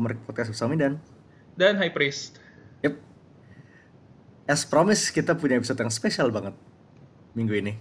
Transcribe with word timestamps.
Komerik 0.00 0.24
Podcast 0.24 0.48
bersama 0.48 0.72
dan 0.80 0.96
dan 1.60 1.76
High 1.76 1.92
Priest. 1.92 2.40
Yep 2.80 2.96
As 4.48 4.64
promised 4.64 5.12
kita 5.12 5.36
punya 5.36 5.60
episode 5.60 5.76
yang 5.76 5.92
spesial 5.92 6.32
banget 6.32 6.56
Minggu 7.36 7.52
ini 7.52 7.76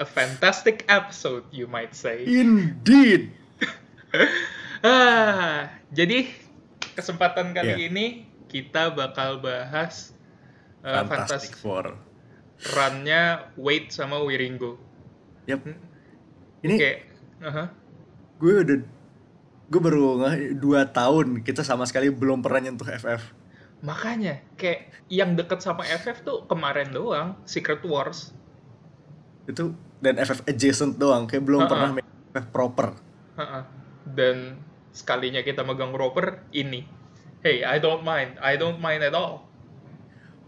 A 0.00 0.08
fantastic 0.08 0.88
episode, 0.88 1.44
you 1.52 1.68
might 1.68 1.92
say. 1.92 2.24
Indeed 2.24 3.28
Ah, 4.80 5.68
jadi 5.92 6.32
kesempatan 6.96 7.52
kali 7.52 7.76
Iya. 7.76 7.92
ini 7.92 8.06
kita 8.48 8.88
bakal 8.88 9.44
bahas 9.44 10.16
uh, 10.80 11.04
Fantastic 11.04 11.52
fantastic 11.52 11.54
Four 11.60 12.00
run-nya 12.72 13.52
Wade 13.60 13.92
sama 13.92 14.24
Wiringo. 14.24 14.80
Yep 15.44 15.68
Ini 16.64 16.74
Kayak, 16.80 16.98
aha. 17.44 17.64
gue 18.40 18.54
udah 18.64 18.78
Gue 19.68 19.80
baru 19.80 20.16
nge 20.18 20.56
2 20.56 20.64
tahun 20.90 21.26
kita 21.44 21.60
sama 21.60 21.84
sekali 21.84 22.08
belum 22.08 22.40
pernah 22.40 22.64
nyentuh 22.64 22.88
FF 22.88 23.22
makanya 23.78 24.42
kayak 24.58 24.90
yang 25.06 25.38
deket 25.38 25.62
sama 25.62 25.86
FF 25.86 26.26
tuh 26.26 26.42
kemarin 26.50 26.90
doang, 26.90 27.38
Secret 27.46 27.78
Wars. 27.86 28.34
Itu 29.46 29.70
dan 30.02 30.18
FF 30.18 30.42
adjacent 30.44 30.98
doang 30.98 31.30
Kayak 31.30 31.46
belum 31.46 31.62
Ha-ha. 31.62 31.70
pernah 31.70 31.90
main 31.94 32.08
FF 32.32 32.46
proper 32.50 32.98
Ha-ha. 33.38 33.60
Dan 34.02 34.58
sekalinya 34.90 35.46
kita 35.46 35.62
megang 35.62 35.94
roper 35.94 36.42
ini. 36.50 36.82
Hey, 37.38 37.62
I 37.62 37.78
don't 37.78 38.02
mind. 38.02 38.34
I 38.42 38.58
don't 38.58 38.82
mind 38.82 39.06
at 39.06 39.14
all. 39.14 39.46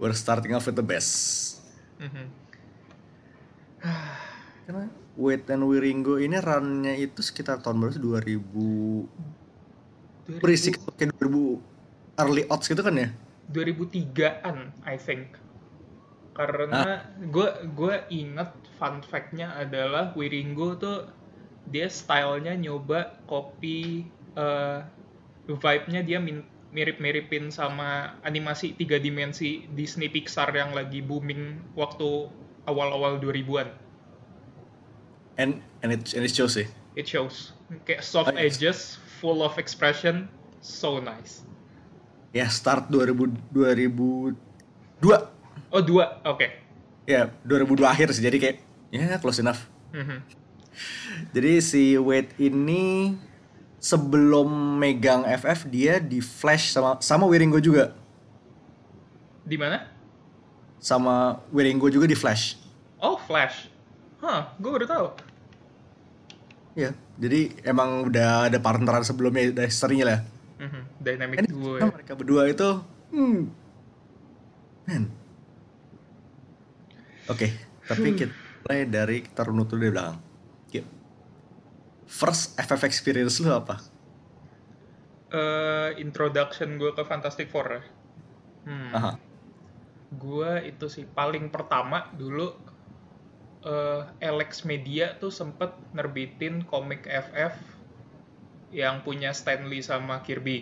We're 0.02 0.10
starting 0.10 0.50
off 0.50 0.66
with 0.66 0.74
the 0.74 0.82
best 0.82 1.62
Mhm. 2.02 2.26
Karena 4.66 4.90
Wade 5.20 5.52
and 5.52 5.68
Wiringo 5.68 6.16
ini 6.16 6.40
runnya 6.40 6.96
itu 6.96 7.20
sekitar 7.20 7.60
tahun 7.60 7.84
berapa 7.84 7.92
sih? 7.92 8.00
2000 8.00 10.40
Berisik 10.40 10.80
kayak 10.96 11.12
2000 11.20 11.60
early 12.24 12.48
odds 12.48 12.72
gitu 12.72 12.80
kan 12.80 12.96
ya? 12.96 13.12
2003-an 13.52 14.72
I 14.88 14.96
think. 14.96 15.36
Karena 16.32 17.04
gue 17.20 17.68
gue 17.76 18.00
inget 18.08 18.48
fun 18.80 19.04
fact-nya 19.04 19.60
adalah 19.60 20.16
Wiringo 20.16 20.80
tuh 20.80 21.04
dia 21.68 21.92
stylenya 21.92 22.56
nyoba 22.56 23.20
copy 23.28 24.08
eh, 24.40 24.80
vibe-nya 25.44 26.00
dia 26.00 26.16
mirip-miripin 26.70 27.50
sama 27.50 28.14
animasi 28.22 28.78
tiga 28.78 28.96
dimensi 28.96 29.66
Disney 29.74 30.08
Pixar 30.08 30.54
yang 30.54 30.72
lagi 30.72 31.02
booming 31.02 31.74
waktu 31.74 32.30
awal-awal 32.70 33.18
2000-an 33.18 33.89
and 35.40 35.64
and 35.80 35.96
it 35.96 36.12
and 36.12 36.22
it 36.22 36.32
shows 36.36 36.52
sih 36.52 36.68
it 36.94 37.08
shows. 37.08 37.56
Kayak 37.86 38.02
soft 38.02 38.34
Oh, 38.34 38.38
edges 38.38 38.98
full 39.22 39.40
of 39.46 39.56
expression. 39.56 40.26
So 40.60 41.00
nice. 41.00 41.46
Ya 42.36 42.46
start 42.52 42.92
2000 42.92 43.16
2002 43.50 44.36
oh 45.72 45.82
dua. 45.82 46.20
Oke 46.28 46.60
ya 47.08 47.30
2002 47.46 47.80
akhir 47.86 48.08
sih. 48.14 48.22
Jadi 48.22 48.36
kayak 48.38 48.56
ya 48.92 49.16
close 49.18 49.40
enough. 49.40 49.64
Mhm. 49.90 50.22
jadi 51.34 51.58
si 51.58 51.98
Wade 51.98 52.30
ini 52.38 53.18
sebelum 53.82 54.78
megang 54.78 55.26
FF 55.26 55.66
dia 55.66 55.98
di 55.98 56.22
Flash 56.22 56.70
sama 56.70 57.00
sama 57.02 57.26
Wiringo 57.26 57.58
juga. 57.58 57.96
Di 59.42 59.58
mana? 59.58 59.90
Sama 60.78 61.42
Wiringo 61.50 61.90
juga 61.90 62.06
di 62.06 62.14
Flash. 62.14 62.54
Oh, 63.00 63.16
Flash. 63.16 63.72
Hah, 64.20 64.52
gue 64.60 64.70
baru 64.70 64.86
tahu. 64.86 65.06
Ya 66.80 66.90
jadi 67.16 67.40
emang 67.64 68.08
udah 68.08 68.48
ada 68.48 68.58
partneran 68.58 69.04
sebelumnya 69.04 69.52
dari 69.52 69.68
historinya 69.68 70.06
lah 70.08 70.20
Mhm, 70.60 70.82
Dynamic 71.00 71.38
duo 71.48 71.76
kan 71.76 71.88
ya. 71.88 71.92
mereka 71.92 72.12
berdua 72.12 72.42
itu 72.46 72.68
hmm 73.10 73.40
man 74.84 75.04
oke 77.26 77.46
tapi 77.84 78.08
kita 78.12 78.32
mulai 78.60 78.80
dari 78.84 79.16
kita 79.24 79.40
runut 79.42 79.66
dulu 79.66 79.80
dari 79.80 79.92
belakang 79.92 80.18
Yuk. 80.70 80.86
first 82.04 82.54
FF 82.56 82.82
experience 82.82 83.38
lu 83.38 83.50
apa 83.50 83.80
Eh, 85.30 85.90
introduction 86.02 86.74
gue 86.74 86.90
ke 86.90 87.06
Fantastic 87.06 87.54
Four 87.54 87.70
ya. 87.70 87.82
Hmm. 88.66 88.90
Aha. 88.90 89.12
Gue 90.10 90.66
itu 90.66 90.90
sih 90.90 91.06
paling 91.06 91.54
pertama 91.54 92.10
dulu 92.10 92.50
eh 93.64 94.00
Alex 94.30 94.50
Media 94.70 95.06
tuh 95.20 95.32
sempet 95.40 95.70
nerbitin 95.96 96.54
komik 96.70 97.02
FF 97.08 97.54
yang 98.80 98.96
punya 99.06 99.30
Stanley 99.40 99.80
sama 99.90 100.16
Kirby. 100.26 100.58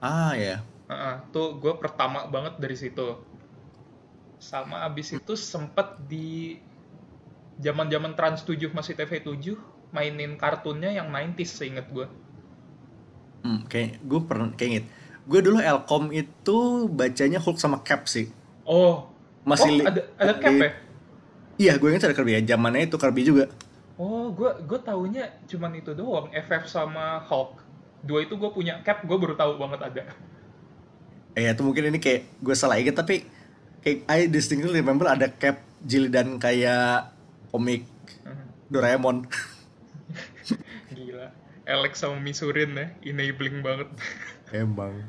ah 0.00 0.34
ya 0.36 0.62
Heeh, 0.90 1.16
tuh 1.34 1.46
gue 1.62 1.72
pertama 1.82 2.20
banget 2.34 2.54
dari 2.62 2.76
situ. 2.82 3.06
Sama 4.48 4.76
abis 4.88 5.08
itu 5.18 5.32
sempet 5.36 5.86
di 6.10 6.56
zaman-zaman 7.64 8.12
Trans 8.18 8.40
7 8.48 8.72
masih 8.78 8.94
TV 8.98 9.12
7 9.28 9.56
mainin 9.96 10.32
kartunnya 10.42 10.90
yang 10.98 11.08
90s 11.12 11.50
seinget 11.58 11.86
gue. 11.96 12.06
hmm, 13.44 13.58
kayak 13.70 13.90
gue 14.04 14.20
pernah 14.28 14.48
kayak 14.56 14.70
inget 14.72 14.86
gue 15.26 15.40
dulu 15.42 15.58
Elcom 15.58 16.04
itu 16.14 16.56
bacanya 16.92 17.38
Hulk 17.42 17.58
sama 17.58 17.82
Cap 17.82 18.06
sih 18.06 18.30
Oh, 18.66 19.14
Masih 19.46 19.70
oh, 19.70 19.80
ada 19.86 20.02
ada 20.18 20.32
cap 20.42 20.56
ya? 20.60 20.70
Iya 21.56 21.76
gue 21.76 21.88
inget 21.88 22.04
ada 22.04 22.14
Kirby 22.14 22.36
ya 22.36 22.54
zamannya 22.54 22.86
itu 22.86 22.96
Kirby 22.96 23.22
juga 23.22 23.46
Oh, 23.96 24.28
gue 24.28 24.52
gue 24.68 24.76
taunya 24.84 25.24
cuman 25.48 25.72
itu 25.72 25.96
doang, 25.96 26.28
FF 26.28 26.68
sama 26.68 27.16
Hulk. 27.16 27.64
Dua 28.04 28.20
itu 28.20 28.36
gue 28.36 28.50
punya 28.52 28.84
cap, 28.84 29.00
gue 29.00 29.16
baru 29.16 29.32
tahu 29.32 29.56
banget 29.56 29.80
ada. 29.80 30.04
eh 31.32 31.48
itu 31.48 31.62
mungkin 31.64 31.88
ini 31.88 31.96
kayak 31.96 32.28
gue 32.44 32.52
salah 32.52 32.76
inget 32.76 32.92
tapi 32.92 33.24
kayak 33.80 34.04
I 34.04 34.28
distinctly 34.28 34.68
remember 34.72 35.08
ada 35.08 35.32
Cap 35.32 35.64
jilid 35.80 36.12
kayak 36.36 37.08
komik 37.48 37.88
Mhm. 38.20 38.44
Doraemon 38.68 39.16
Gila. 40.92 41.32
Alex 41.64 41.98
sama 41.98 42.20
Misurin 42.20 42.76
ya, 42.76 42.86
enabling 43.02 43.58
banget. 43.60 43.88
Emang. 44.52 45.02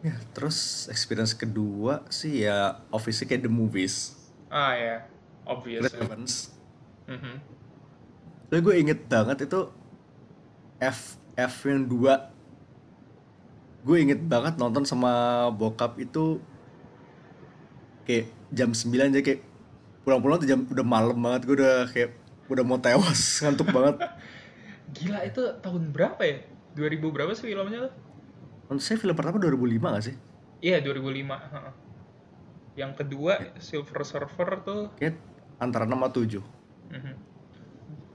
Ya, 0.00 0.16
terus 0.32 0.88
experience 0.88 1.36
kedua 1.36 2.00
sih 2.08 2.48
ya 2.48 2.80
obviously 2.88 3.28
kayak 3.28 3.44
the 3.44 3.52
movies. 3.52 4.16
ah 4.48 4.72
ya, 4.72 5.04
obvious. 5.50 5.82
Chris 5.82 5.98
Evans. 5.98 6.32
Mhm. 7.10 7.34
Tapi 8.46 8.60
gue 8.62 8.74
inget 8.78 9.00
banget 9.06 9.46
itu 9.46 9.60
F 10.78 11.18
F 11.34 11.54
yang 11.66 11.86
dua. 11.86 12.30
Gue 13.82 14.04
inget 14.04 14.20
banget 14.22 14.54
nonton 14.56 14.84
sama 14.84 15.46
bokap 15.50 15.98
itu 15.98 16.38
kayak 18.04 18.26
jam 18.50 18.74
9 18.74 19.10
aja 19.10 19.22
kayak 19.22 19.40
pulang-pulang 20.02 20.42
tuh 20.42 20.48
jam 20.48 20.66
udah 20.66 20.82
malam 20.82 21.14
banget 21.14 21.46
gue 21.46 21.54
udah 21.60 21.86
kayak 21.88 22.10
udah 22.50 22.64
mau 22.66 22.78
tewas 22.82 23.20
ngantuk 23.42 23.70
banget. 23.70 23.96
Gila 24.96 25.22
itu 25.22 25.42
tahun 25.62 25.94
berapa 25.94 26.18
ya? 26.26 26.42
2000 26.74 27.14
berapa 27.14 27.30
sih 27.34 27.46
filmnya 27.50 27.86
tuh? 27.86 27.92
Menurut 28.66 28.82
saya 28.82 28.98
film 28.98 29.14
pertama 29.14 29.38
2005 29.38 29.94
gak 29.94 30.04
sih? 30.06 30.16
Iya 30.60 30.82
2005. 30.82 31.30
heeh. 31.30 31.72
Yang 32.78 32.92
kedua 33.02 33.32
Silver 33.58 34.02
Surfer 34.06 34.48
tuh 34.62 34.82
Kayak 34.94 35.18
antara 35.60 35.84
6 35.84 35.92
atau 36.02 36.20
7. 36.24 36.40
mhm. 36.90 37.14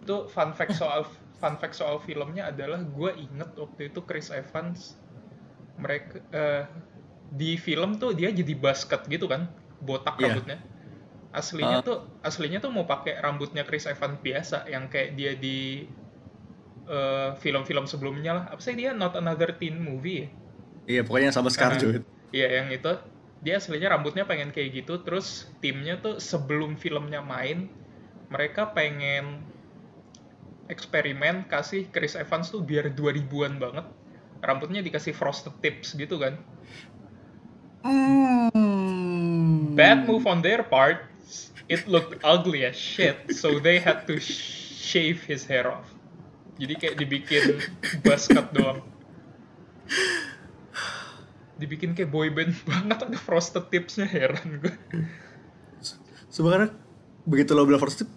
tuh 0.03 0.27
fun 0.27 0.51
fact 0.51 0.75
soal 0.75 1.01
fun 1.35 1.55
fact 1.57 1.73
soal 1.73 1.97
filmnya 1.97 2.49
adalah 2.49 2.77
gue 2.79 3.11
inget 3.15 3.49
waktu 3.55 3.89
itu 3.89 3.99
Chris 4.03 4.29
Evans 4.29 4.97
mereka 5.75 6.21
eh, 6.29 6.63
di 7.27 7.57
film 7.57 7.97
tuh 7.97 8.13
dia 8.13 8.29
jadi 8.29 8.53
basket 8.53 9.01
gitu 9.05 9.25
kan 9.25 9.49
botak 9.79 10.15
Iya. 10.17 10.37
rambutnya 10.37 10.57
aslinya 11.31 11.79
Ah. 11.79 11.83
tuh 11.83 11.97
aslinya 12.21 12.59
tuh 12.59 12.69
mau 12.69 12.85
pakai 12.85 13.17
rambutnya 13.17 13.65
Chris 13.65 13.83
Evans 13.85 14.21
biasa 14.21 14.69
yang 14.69 14.87
kayak 14.87 15.13
dia 15.13 15.33
di 15.33 15.89
eh, 16.85 17.29
film-film 17.35 17.85
sebelumnya 17.85 18.31
lah 18.31 18.45
apa 18.47 18.61
sih 18.61 18.77
dia 18.77 18.93
Not 18.93 19.17
Another 19.17 19.57
Teen 19.57 19.79
Movie 19.79 20.17
ya 20.21 20.29
Iya, 20.85 21.01
pokoknya 21.01 21.33
sama 21.33 21.49
Scarjo. 21.49 21.97
Iya 22.29 22.61
yang 22.61 22.69
itu 22.69 22.93
dia 23.45 23.61
aslinya 23.61 23.93
rambutnya 23.93 24.25
pengen 24.25 24.49
kayak 24.49 24.81
gitu 24.81 25.05
terus 25.05 25.45
timnya 25.61 26.01
tuh 26.01 26.17
sebelum 26.17 26.81
filmnya 26.81 27.21
main 27.21 27.69
mereka 28.33 28.73
pengen 28.73 29.45
eksperimen 30.65 31.45
kasih 31.45 31.85
Chris 31.93 32.17
Evans 32.17 32.49
tuh 32.49 32.65
biar 32.65 32.89
2000-an 32.89 33.61
banget. 33.61 33.85
Rambutnya 34.41 34.81
dikasih 34.81 35.13
frosted 35.13 35.53
tips 35.61 35.93
gitu 35.93 36.17
kan. 36.17 36.41
Hmm. 37.85 39.77
bad 39.77 40.09
move 40.09 40.25
on 40.25 40.41
their 40.41 40.65
part. 40.65 41.05
It 41.69 41.85
looked 41.85 42.17
ugly 42.25 42.65
as 42.65 42.73
shit 42.73 43.29
so 43.37 43.61
they 43.61 43.77
had 43.77 44.09
to 44.09 44.17
shave 44.17 45.21
his 45.21 45.45
hair 45.45 45.69
off. 45.69 45.85
Jadi 46.57 46.73
kayak 46.81 46.95
dibikin 46.97 47.61
buzz 48.01 48.25
cut 48.25 48.49
doang 48.57 48.81
dibikin 51.55 51.95
kayak 51.95 52.11
boyband 52.11 52.53
banget 52.69 52.97
ada 53.07 53.17
frosted 53.19 53.67
tipsnya 53.71 54.07
heran 54.07 54.59
gue 54.61 54.75
Sebenarnya 56.29 56.75
begitu 57.23 57.55
lo 57.55 57.63
bilang 57.63 57.79
tip, 57.87 58.11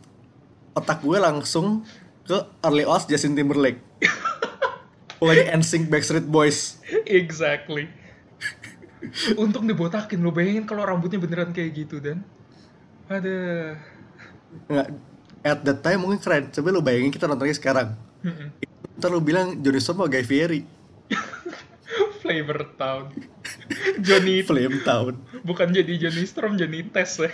otak 0.74 1.06
gue 1.06 1.18
langsung 1.22 1.86
ke 2.26 2.34
Early 2.66 2.82
Oz 2.82 3.06
Justin 3.06 3.38
Timberlake. 3.38 3.78
Lagi 5.22 5.46
NSYNC 5.54 5.86
Backstreet 5.86 6.26
Boys. 6.26 6.82
exactly 7.06 7.86
untung 9.38 9.66
dibotakin 9.66 10.18
lo 10.18 10.34
bayangin 10.34 10.66
kalau 10.66 10.82
rambutnya 10.82 11.22
beneran 11.22 11.54
kayak 11.54 11.70
gitu 11.86 12.02
dan 12.02 12.26
ada 13.06 13.36
Nggak, 14.68 14.88
at 15.44 15.60
that 15.60 15.78
time 15.84 16.00
mungkin 16.04 16.20
keren. 16.20 16.48
Coba 16.48 16.68
lo 16.72 16.80
bayangin 16.80 17.12
kita 17.12 17.28
nontonnya 17.28 17.56
sekarang. 17.56 17.92
Ntar 18.96 19.12
lo 19.12 19.20
bilang 19.20 19.60
Johnny 19.60 19.80
Storm 19.80 20.00
sama 20.00 20.08
Guy 20.08 20.24
Fieri. 20.24 20.60
Flavor 22.28 22.60
town 22.76 23.08
Johnny 24.04 24.44
Flame 24.44 24.84
Town. 24.84 25.16
bukan 25.40 25.72
jadi 25.72 25.96
Johnny 25.96 26.28
Storm 26.28 26.60
Johnny 26.60 26.84
Test 26.84 27.24
ya 27.24 27.32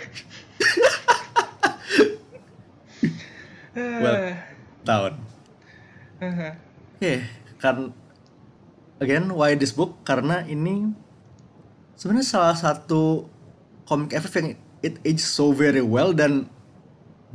Well, 3.75 4.39
Town. 4.87 5.19
Oke, 6.95 7.13
kan 7.59 7.91
again 9.03 9.27
why 9.35 9.51
this 9.51 9.75
book 9.75 9.99
karena 10.07 10.47
ini 10.47 10.95
sebenarnya 11.99 12.23
salah 12.23 12.55
satu 12.55 13.27
komik 13.83 14.15
FF 14.15 14.33
yang 14.39 14.49
it 14.79 14.95
ages 15.03 15.27
so 15.27 15.51
very 15.51 15.83
well 15.83 16.15
dan 16.15 16.47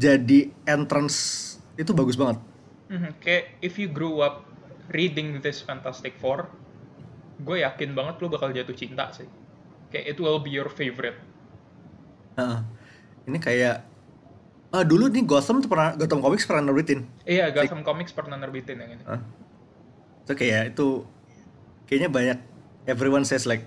jadi 0.00 0.48
entrance 0.64 1.46
itu 1.76 1.92
bagus 1.92 2.16
banget. 2.16 2.40
Mhm, 2.88 3.10
kayak 3.20 3.60
if 3.60 3.76
you 3.76 3.92
grew 3.92 4.24
up 4.24 4.48
reading 4.90 5.44
this 5.44 5.60
Fantastic 5.60 6.16
Four, 6.16 6.48
gue 7.40 7.56
yakin 7.64 7.96
banget 7.96 8.20
lo 8.20 8.26
bakal 8.28 8.52
jatuh 8.52 8.76
cinta 8.76 9.08
sih. 9.10 9.26
Kayak 9.90 10.14
it 10.14 10.18
will 10.20 10.38
be 10.38 10.52
your 10.52 10.68
favorite. 10.68 11.18
Heeh. 12.38 12.60
ini 13.28 13.36
kayak 13.36 13.84
ah 14.70 14.82
dulu 14.86 15.10
nih 15.10 15.22
Gotham 15.26 15.60
tuh 15.60 15.68
pernah 15.68 15.92
Gotham 15.94 16.22
Comics 16.22 16.46
pernah 16.46 16.70
nerbitin. 16.70 17.04
Iya, 17.26 17.50
Gotham 17.50 17.82
Comics 17.82 18.14
pernah 18.14 18.38
nerbitin 18.38 18.80
yang 18.80 18.90
ini. 18.96 19.02
Hah? 19.06 19.20
Itu 20.24 20.32
kayak 20.34 20.74
itu 20.74 21.04
kayaknya 21.86 22.08
banyak 22.10 22.38
everyone 22.86 23.26
says 23.26 23.44
like 23.44 23.66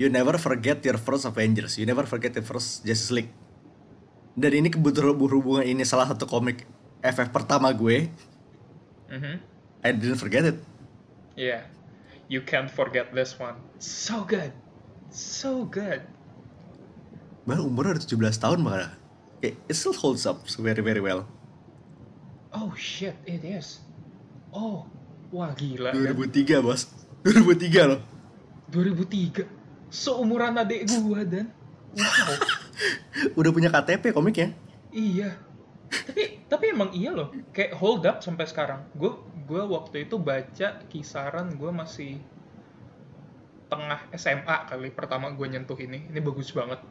you 0.00 0.08
never 0.08 0.38
forget 0.40 0.80
your 0.86 0.96
first 0.96 1.28
Avengers, 1.28 1.76
you 1.76 1.84
never 1.84 2.06
forget 2.08 2.32
your 2.32 2.46
first 2.46 2.86
Justice 2.86 3.12
League. 3.12 3.30
Dan 4.38 4.64
ini 4.64 4.72
kebetulan 4.72 5.18
berhubungan 5.18 5.66
ini 5.66 5.84
salah 5.84 6.08
satu 6.08 6.24
komik 6.24 6.64
FF 7.04 7.28
pertama 7.34 7.68
gue, 7.74 8.08
Mhm. 9.10 9.34
I 9.82 9.90
didn't 9.92 10.22
forget 10.22 10.46
it. 10.46 10.56
Iya. 11.34 11.66
You 12.30 12.46
can't 12.46 12.70
forget 12.70 13.10
this 13.10 13.34
one. 13.42 13.58
So 13.82 14.22
good. 14.22 14.54
So 15.10 15.66
good. 15.66 16.06
Baru 17.42 17.66
umurnya 17.66 17.98
udah 17.98 18.06
17 18.06 18.38
tahun 18.38 18.62
malah. 18.62 18.94
It 19.42 19.58
still 19.74 19.98
holds 19.98 20.30
up 20.30 20.46
very 20.62 20.78
very 20.78 21.02
well. 21.02 21.26
Oh 22.54 22.70
shit, 22.78 23.18
it 23.26 23.42
is. 23.42 23.82
Oh, 24.54 24.86
wah 25.34 25.50
gila 25.58 25.90
kan? 25.90 26.14
2003 26.14 26.62
bos. 26.62 26.86
2003 27.26 27.90
loh. 27.90 28.00
2003. 28.70 29.50
Seumuran 29.90 30.54
adik 30.54 30.86
gua 30.86 31.26
dan 31.26 31.50
wow. 31.98 32.30
Udah 33.42 33.50
punya 33.50 33.74
KTP 33.74 34.14
komiknya. 34.14 34.54
Iya. 34.94 35.34
Tapi 35.90 36.39
tapi 36.50 36.74
emang 36.74 36.90
iya 36.90 37.14
loh. 37.14 37.30
Kayak 37.54 37.78
hold 37.78 38.02
up 38.10 38.26
sampai 38.26 38.44
sekarang. 38.50 38.82
Gue 38.98 39.14
gue 39.46 39.62
waktu 39.62 40.10
itu 40.10 40.18
baca 40.18 40.82
kisaran 40.90 41.54
gue 41.54 41.70
masih 41.70 42.18
tengah 43.70 44.02
SMA 44.18 44.56
kali 44.66 44.90
pertama 44.90 45.30
gue 45.30 45.46
nyentuh 45.46 45.78
ini. 45.78 46.10
Ini 46.10 46.18
bagus 46.18 46.50
banget. 46.50 46.82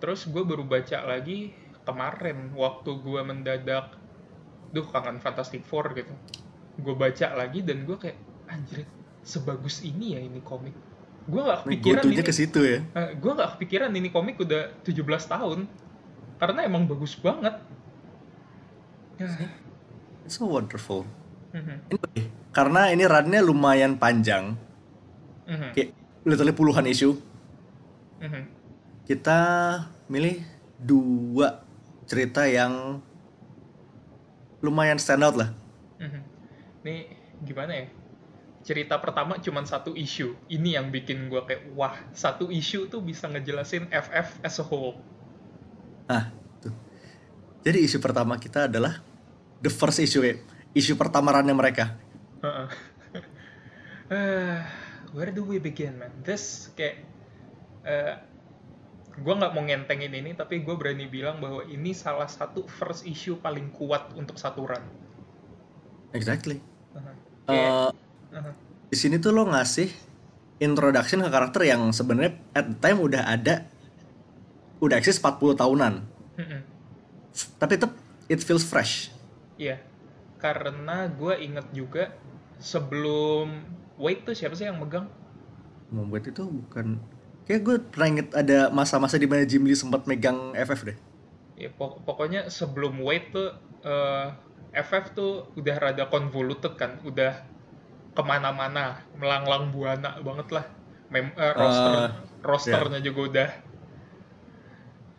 Terus 0.00 0.24
gue 0.24 0.40
baru 0.40 0.64
baca 0.64 1.04
lagi 1.04 1.52
kemarin 1.84 2.56
waktu 2.56 2.90
gue 3.04 3.20
mendadak 3.20 3.92
duh 4.72 4.88
kangen 4.88 5.20
Fantastic 5.20 5.68
Four 5.68 5.92
gitu. 5.92 6.16
Gue 6.80 6.96
baca 6.96 7.36
lagi 7.36 7.60
dan 7.60 7.84
gue 7.84 8.00
kayak 8.00 8.16
anjir 8.48 8.88
sebagus 9.20 9.84
ini 9.84 10.16
ya 10.16 10.20
ini 10.24 10.40
komik. 10.40 10.72
Gue 11.28 11.44
gak 11.44 11.68
kepikiran 11.68 12.08
ini 12.08 12.24
ke 12.24 12.32
situ 12.32 12.64
ya. 12.64 12.80
gue 13.12 13.32
gak 13.36 13.60
kepikiran 13.60 13.92
ini 13.92 14.08
komik 14.08 14.40
udah 14.40 14.80
17 14.80 15.04
tahun 15.04 15.68
karena 16.40 16.64
emang 16.64 16.88
bagus 16.88 17.20
banget 17.20 17.60
ya. 19.18 19.28
It's 20.24 20.36
so 20.38 20.46
wonderful. 20.46 21.08
Mhm, 21.56 21.88
Anyway, 21.88 22.28
karena 22.52 22.92
ini 22.92 23.04
runnya 23.08 23.40
lumayan 23.40 23.96
panjang, 23.96 24.54
mhm, 25.48 25.72
kayak 25.72 25.96
literally 26.28 26.52
puluhan 26.52 26.84
isu, 26.84 27.16
mhm. 28.20 28.42
kita 29.08 29.40
milih 30.12 30.44
dua 30.76 31.64
cerita 32.04 32.44
yang 32.44 33.00
lumayan 34.60 35.00
stand 35.00 35.24
out 35.24 35.36
lah. 35.40 35.50
Mhm. 35.96 36.20
Ini 36.84 36.94
gimana 37.42 37.72
ya? 37.72 37.86
Cerita 38.62 39.00
pertama 39.00 39.40
cuman 39.40 39.64
satu 39.64 39.96
isu. 39.96 40.36
Ini 40.52 40.76
yang 40.76 40.92
bikin 40.92 41.32
gue 41.32 41.40
kayak 41.48 41.72
wah 41.72 41.96
satu 42.12 42.52
isu 42.52 42.92
tuh 42.92 43.00
bisa 43.00 43.24
ngejelasin 43.30 43.88
FF 43.88 44.44
as 44.44 44.60
a 44.60 44.64
whole. 44.66 45.00
Nah, 46.04 46.28
tuh. 46.60 46.74
Jadi 47.64 47.88
isu 47.88 47.96
pertama 48.02 48.36
kita 48.36 48.68
adalah 48.68 49.00
the 49.58 49.70
first 49.70 49.98
issue 49.98 50.22
ya. 50.22 50.34
Isu 50.72 50.94
pertama 50.94 51.32
runnya 51.32 51.54
mereka. 51.54 51.96
Heeh. 52.40 52.68
Eh, 54.08 54.56
where 55.12 55.28
do 55.28 55.44
we 55.44 55.60
begin 55.60 56.00
man? 56.00 56.08
This 56.24 56.72
kayak 56.72 57.04
eh 57.84 58.16
gue 59.12 59.34
nggak 59.36 59.52
mau 59.52 59.60
ngentengin 59.60 60.08
ini 60.08 60.32
tapi 60.32 60.64
gue 60.64 60.74
berani 60.80 61.04
bilang 61.04 61.44
bahwa 61.44 61.60
ini 61.68 61.92
salah 61.92 62.24
satu 62.24 62.64
first 62.64 63.04
issue 63.04 63.36
paling 63.36 63.68
kuat 63.68 64.08
untuk 64.16 64.40
satu 64.40 64.64
run. 64.64 64.80
Exactly. 66.16 66.64
Heeh. 66.96 67.04
Eh, 67.04 67.14
Kayak- 67.52 67.92
Heeh. 68.32 68.54
di 68.88 68.96
sini 68.96 69.20
tuh 69.20 69.36
lo 69.36 69.44
ngasih 69.44 69.92
introduction 70.56 71.20
ke 71.20 71.28
karakter 71.28 71.68
yang 71.68 71.92
sebenarnya 71.92 72.32
at 72.56 72.64
the 72.64 72.76
time 72.80 73.04
udah 73.04 73.28
ada 73.28 73.68
udah 74.80 74.96
eksis 74.96 75.20
40 75.20 75.52
tahunan. 75.52 75.94
Mm-mm. 76.40 76.60
Tapi 77.60 77.76
tetap 77.76 77.92
it 78.26 78.40
feels 78.40 78.64
fresh. 78.64 79.12
Iya, 79.62 79.76
karena 80.42 80.96
gue 81.18 81.34
inget 81.46 81.66
juga 81.78 82.04
sebelum 82.72 83.46
Wait 84.02 84.18
tuh 84.26 84.34
siapa 84.38 84.54
sih 84.58 84.66
yang 84.70 84.78
megang? 84.82 85.06
Membuat 85.88 86.28
itu 86.28 86.44
bukan 86.44 87.00
kayak 87.48 87.60
gue 87.64 87.76
pernah 87.92 88.08
inget 88.12 88.28
ada 88.36 88.68
masa-masa 88.68 89.16
di 89.16 89.24
mana 89.24 89.48
Jim 89.48 89.64
Lee 89.64 89.72
sempat 89.76 90.04
megang 90.04 90.52
FF 90.52 90.84
deh. 90.84 90.96
Ya, 91.58 91.68
pok- 91.74 92.00
pokoknya 92.06 92.40
sebelum 92.58 93.02
Wait 93.02 93.34
tuh 93.34 93.48
eh, 93.82 94.26
FF 94.70 95.04
tuh 95.18 95.30
udah 95.58 95.76
rada 95.84 96.04
convoluted 96.12 96.72
kan, 96.78 96.92
udah 97.02 97.32
ke 98.16 98.22
mana-mana, 98.30 98.84
melanglang 99.20 99.64
buana 99.74 100.10
banget 100.26 100.48
lah. 100.56 100.66
Mem 101.12 101.26
eh, 101.36 101.54
roster 101.60 101.94
Eh, 101.98 102.48
rosternya 102.48 103.00
juga 103.06 103.20
udah 103.30 103.48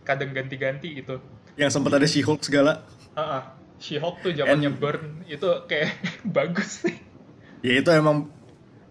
kadang 0.07 0.31
ganti-ganti 0.35 0.99
gitu. 0.99 1.19
Yang 1.59 1.71
sempat 1.75 1.91
ada 1.99 2.07
She-Hulk 2.07 2.41
segala. 2.45 2.81
Ah, 3.15 3.21
ah. 3.37 3.58
She-Hulk 3.79 4.19
tuh 4.19 4.31
zamannya 4.35 4.75
Burn 4.75 5.23
itu 5.25 5.47
kayak 5.65 5.95
bagus 6.35 6.83
sih. 6.83 6.95
Ya 7.63 7.79
itu 7.79 7.89
emang 7.95 8.27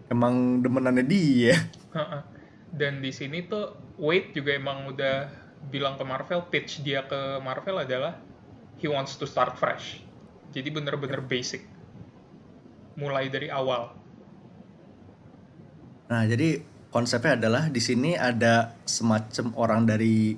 emang 0.09 0.65
demenannya 0.65 1.05
dia. 1.05 1.55
Dan 2.69 3.01
di 3.01 3.13
sini 3.13 3.45
tuh 3.45 3.77
Wade 4.01 4.33
juga 4.33 4.57
emang 4.57 4.89
udah 4.89 5.29
bilang 5.69 5.97
ke 5.97 6.03
Marvel, 6.05 6.45
pitch 6.49 6.81
dia 6.81 7.05
ke 7.05 7.37
Marvel 7.41 7.85
adalah 7.85 8.17
he 8.81 8.89
wants 8.89 9.17
to 9.17 9.29
start 9.29 9.57
fresh. 9.57 10.01
Jadi 10.49 10.73
bener-bener 10.73 11.21
basic. 11.21 11.65
Mulai 12.97 13.29
dari 13.29 13.53
awal. 13.53 13.93
Nah, 16.09 16.25
jadi 16.25 16.57
konsepnya 16.89 17.37
adalah 17.37 17.69
di 17.69 17.77
sini 17.77 18.17
ada 18.17 18.73
semacam 18.81 19.53
orang 19.53 19.81
dari 19.85 20.33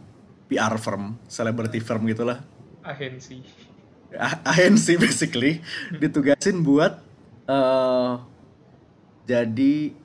PR 0.51 0.75
firm, 0.75 1.15
celebrity 1.31 1.79
firm 1.79 2.03
gitulah. 2.12 2.43
Agensi. 2.84 3.70
ANC 4.17 4.95
basically 5.03 5.63
ditugasin 5.95 6.59
buat 6.61 6.99
eh 7.47 8.11
jadi 9.25 9.95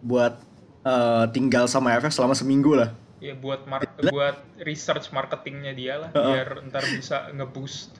buat 0.00 0.38
eh, 0.86 1.24
tinggal 1.34 1.66
sama 1.66 1.92
FF 1.98 2.14
selama 2.14 2.32
seminggu 2.32 2.78
lah. 2.78 2.94
Ya 3.18 3.34
buat 3.34 3.64
mar- 3.66 3.84
Gila. 3.84 4.12
buat 4.12 4.36
research 4.62 5.10
marketingnya 5.10 5.72
dia 5.72 5.94
lah, 5.98 6.10
Heeh. 6.12 6.24
biar 6.36 6.48
ntar 6.68 6.84
bisa 6.94 7.32
ngeboost 7.32 7.96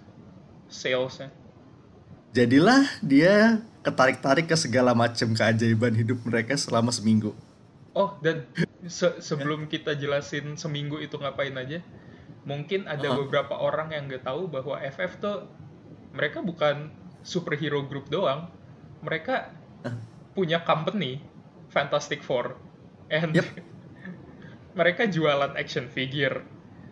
salesnya. 0.68 1.32
Jadilah 2.36 2.84
dia 3.00 3.64
ketarik-tarik 3.80 4.46
ke 4.46 4.56
segala 4.56 4.92
macam 4.92 5.32
keajaiban 5.32 5.96
hidup 5.96 6.20
mereka 6.22 6.52
selama 6.54 6.92
seminggu. 6.92 7.32
Oh, 7.96 8.12
dan 8.20 8.44
se- 8.84 9.18
sebelum 9.24 9.64
kita 9.72 9.96
jelasin 9.96 10.52
seminggu 10.60 11.00
itu 11.00 11.16
ngapain 11.16 11.56
aja, 11.56 11.80
mungkin 12.47 12.87
ada 12.87 13.02
Heeh. 13.02 13.18
beberapa 13.26 13.59
orang 13.59 13.90
yang 13.90 14.06
nggak 14.06 14.23
tahu 14.23 14.47
bahwa 14.47 14.78
FF 14.78 15.18
tuh 15.18 15.50
mereka 16.14 16.40
bukan 16.40 16.95
superhero 17.26 17.83
group 17.83 18.06
doang, 18.06 18.47
mereka 19.02 19.50
punya 20.33 20.62
company 20.62 21.18
Fantastic 21.75 22.23
Four, 22.23 22.54
and 23.11 23.35
Yep. 23.35 23.47
mereka 24.78 25.11
jualan 25.11 25.59
action 25.59 25.90
figure. 25.90 26.47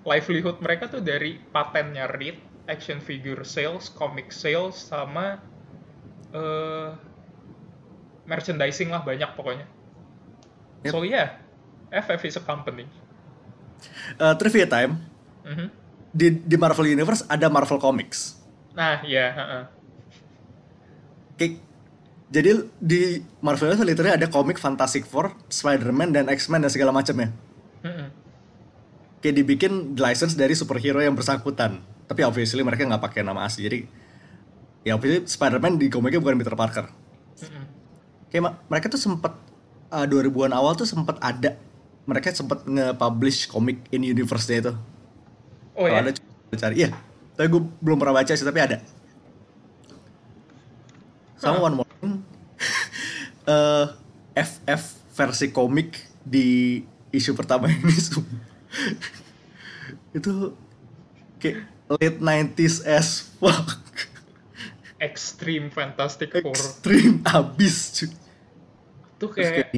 Livelihood 0.04 0.60
mereka 0.60 0.90
tuh 0.90 1.00
dari 1.00 1.40
patennya 1.54 2.10
Reed, 2.10 2.36
action 2.68 3.00
figure 3.00 3.46
sales, 3.46 3.88
comic 3.94 4.34
sales, 4.34 4.76
sama 4.76 5.40
eh, 6.34 6.90
merchandising 8.26 8.90
lah 8.92 9.06
banyak 9.06 9.30
pokoknya. 9.38 9.64
Yep. 10.84 10.92
So 10.92 11.06
yeah, 11.06 11.40
FF 11.94 12.20
is 12.26 12.36
a 12.36 12.44
company. 12.44 12.84
Eh, 14.18 14.34
trivia 14.36 14.66
time 14.68 15.13
Mhm. 15.44 15.66
di 16.14 16.26
di 16.40 16.56
Marvel 16.56 16.88
Universe 16.88 17.26
ada 17.26 17.46
Marvel 17.46 17.76
Comics. 17.76 18.38
Nah, 18.72 19.02
ya, 19.02 19.30
heeh. 19.30 19.62
Kayak 21.34 21.52
jadi 22.30 22.50
di 22.78 23.00
Marvel 23.38 23.70
Universe 23.70 23.84
literally 23.84 24.14
ada 24.14 24.26
komik 24.26 24.56
Fantastic 24.56 25.04
Four, 25.04 25.34
Spider-Man 25.46 26.10
dan 26.10 26.24
X-Men 26.26 26.62
dan 26.62 26.70
segala 26.70 26.90
macamnya. 26.90 27.30
Mhm. 27.82 28.06
Kayak 29.20 29.34
dibikin 29.36 29.72
license 29.94 30.34
dari 30.34 30.54
superhero 30.54 30.98
yang 30.98 31.14
bersangkutan. 31.14 31.82
Tapi 32.04 32.20
obviously 32.22 32.60
mereka 32.60 32.84
nggak 32.84 33.02
pakai 33.02 33.20
nama 33.20 33.44
asli. 33.44 33.64
Jadi 33.64 33.78
ya 34.82 34.94
obviously 34.94 35.24
Spider-Man 35.24 35.76
di 35.76 35.88
komiknya 35.88 36.20
bukan 36.20 36.36
Peter 36.36 36.54
Parker. 36.54 36.86
Mhm. 37.40 37.64
Kayak 38.28 38.42
ma- 38.42 38.56
mereka 38.68 38.86
tuh 38.86 39.00
sempet 39.00 39.32
uh, 39.90 40.06
2000-an 40.06 40.52
awal 40.52 40.74
tuh 40.74 40.86
sempet 40.86 41.18
ada 41.18 41.58
mereka 42.04 42.30
sempet 42.30 42.62
nge-publish 42.68 43.48
komik 43.48 43.80
in 43.90 44.04
universe-nya 44.04 44.58
itu. 44.60 44.72
Oh 45.74 45.86
Kalau 45.86 45.94
ya, 45.94 46.02
ada 46.02 46.12
coba 46.14 46.56
cari. 46.56 46.74
Iya. 46.78 46.88
Tapi 47.34 47.46
gue 47.50 47.62
belum 47.82 47.98
pernah 47.98 48.14
baca 48.14 48.32
sih 48.32 48.46
tapi 48.46 48.60
ada. 48.62 48.78
Sama 51.38 51.58
Hah. 51.58 51.66
one 51.70 51.76
more 51.82 51.92
thing. 52.00 52.14
Eh, 53.44 53.86
FF 54.32 55.12
versi 55.12 55.52
komik 55.52 56.00
di 56.24 56.80
isu 57.12 57.36
pertama 57.36 57.68
ini 57.68 57.92
itu 60.16 60.56
kayak 61.36 61.68
late 62.00 62.24
90s 62.24 62.88
as 62.88 63.28
fuck. 63.36 63.84
Extreme 64.96 65.68
Fantastic 65.68 66.32
Four. 66.32 66.56
Extreme 66.56 67.20
abis 67.28 67.92
cuy. 67.92 68.08
Tuh 69.20 69.28
kayak 69.28 69.76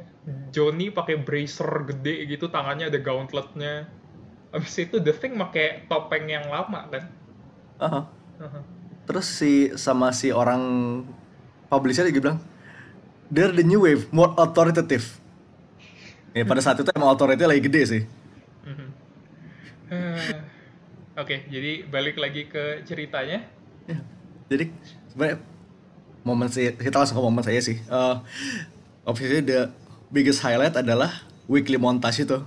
Johnny 0.54 0.94
pakai 0.94 1.18
bracer 1.18 1.90
gede 1.90 2.22
gitu, 2.30 2.46
tangannya 2.46 2.86
ada 2.86 3.02
gauntletnya. 3.02 3.90
Abis 4.54 4.74
itu 4.78 4.96
The 5.02 5.14
Thing 5.14 5.34
pakai 5.38 5.86
topeng 5.90 6.26
yang 6.30 6.46
lama 6.50 6.86
kan. 6.90 7.04
Aha. 7.82 8.00
Heeh. 8.40 8.62
Terus 9.06 9.26
si 9.26 9.52
sama 9.78 10.10
si 10.10 10.34
orang 10.34 10.60
publisher 11.70 12.06
juga 12.10 12.20
bilang 12.30 12.38
they're 13.30 13.54
the 13.54 13.66
new 13.66 13.82
wave, 13.82 14.06
more 14.14 14.34
authoritative. 14.38 15.18
Ya 16.36 16.44
pada 16.44 16.60
saat 16.60 16.76
itu 16.76 16.90
emang 16.92 17.10
authority 17.14 17.42
lagi 17.48 17.62
gede 17.64 17.82
sih. 17.86 18.02
Mhm. 18.66 18.88
Eh, 19.86 20.38
Oke, 21.16 21.48
jadi 21.48 21.88
balik 21.88 22.20
lagi 22.20 22.44
ke 22.44 22.84
ceritanya. 22.84 23.40
Ya. 23.88 24.04
Jadi 24.52 24.68
sebenarnya 25.08 25.40
momen 26.28 26.52
sih 26.52 26.76
kita 26.76 27.00
langsung 27.00 27.16
ke 27.16 27.24
momen 27.24 27.40
saya 27.40 27.56
sih. 27.64 27.80
Eh 27.80 28.16
obviously 29.08 29.40
the 29.40 29.72
biggest 30.12 30.44
highlight 30.44 30.76
adalah 30.76 31.24
weekly 31.48 31.80
montage 31.80 32.20
itu. 32.20 32.44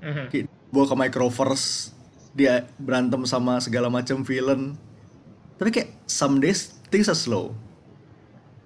Mhm. 0.00 0.24
Kayak 0.28 0.46
bawa 0.70 0.84
ke 0.86 0.96
Microverse 0.96 1.92
dia 2.30 2.64
berantem 2.76 3.22
sama 3.24 3.58
segala 3.58 3.90
macam 3.90 4.22
villain. 4.22 4.78
Tapi 5.56 5.68
kayak 5.70 5.90
some 6.06 6.38
days 6.38 6.72
things 6.88 7.06
are 7.06 7.18
slow. 7.18 7.52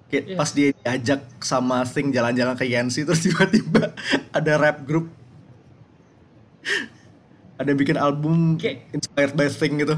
Kayak 0.07 0.25
Iya. 0.31 0.37
pas 0.37 0.51
dia 0.53 0.69
diajak 0.71 1.21
sama 1.43 1.83
Thing 1.83 2.13
jalan-jalan 2.13 2.55
ke 2.55 2.65
Yancy 2.65 3.03
terus 3.03 3.25
tiba-tiba 3.27 3.91
ada 4.31 4.53
rap 4.55 4.87
group 4.87 5.11
ada 7.55 7.71
bikin 7.73 7.95
album 7.97 8.59
Kayak- 8.59 8.91
inspired 8.93 9.35
by 9.35 9.49
Thing 9.49 9.79
gitu. 9.79 9.97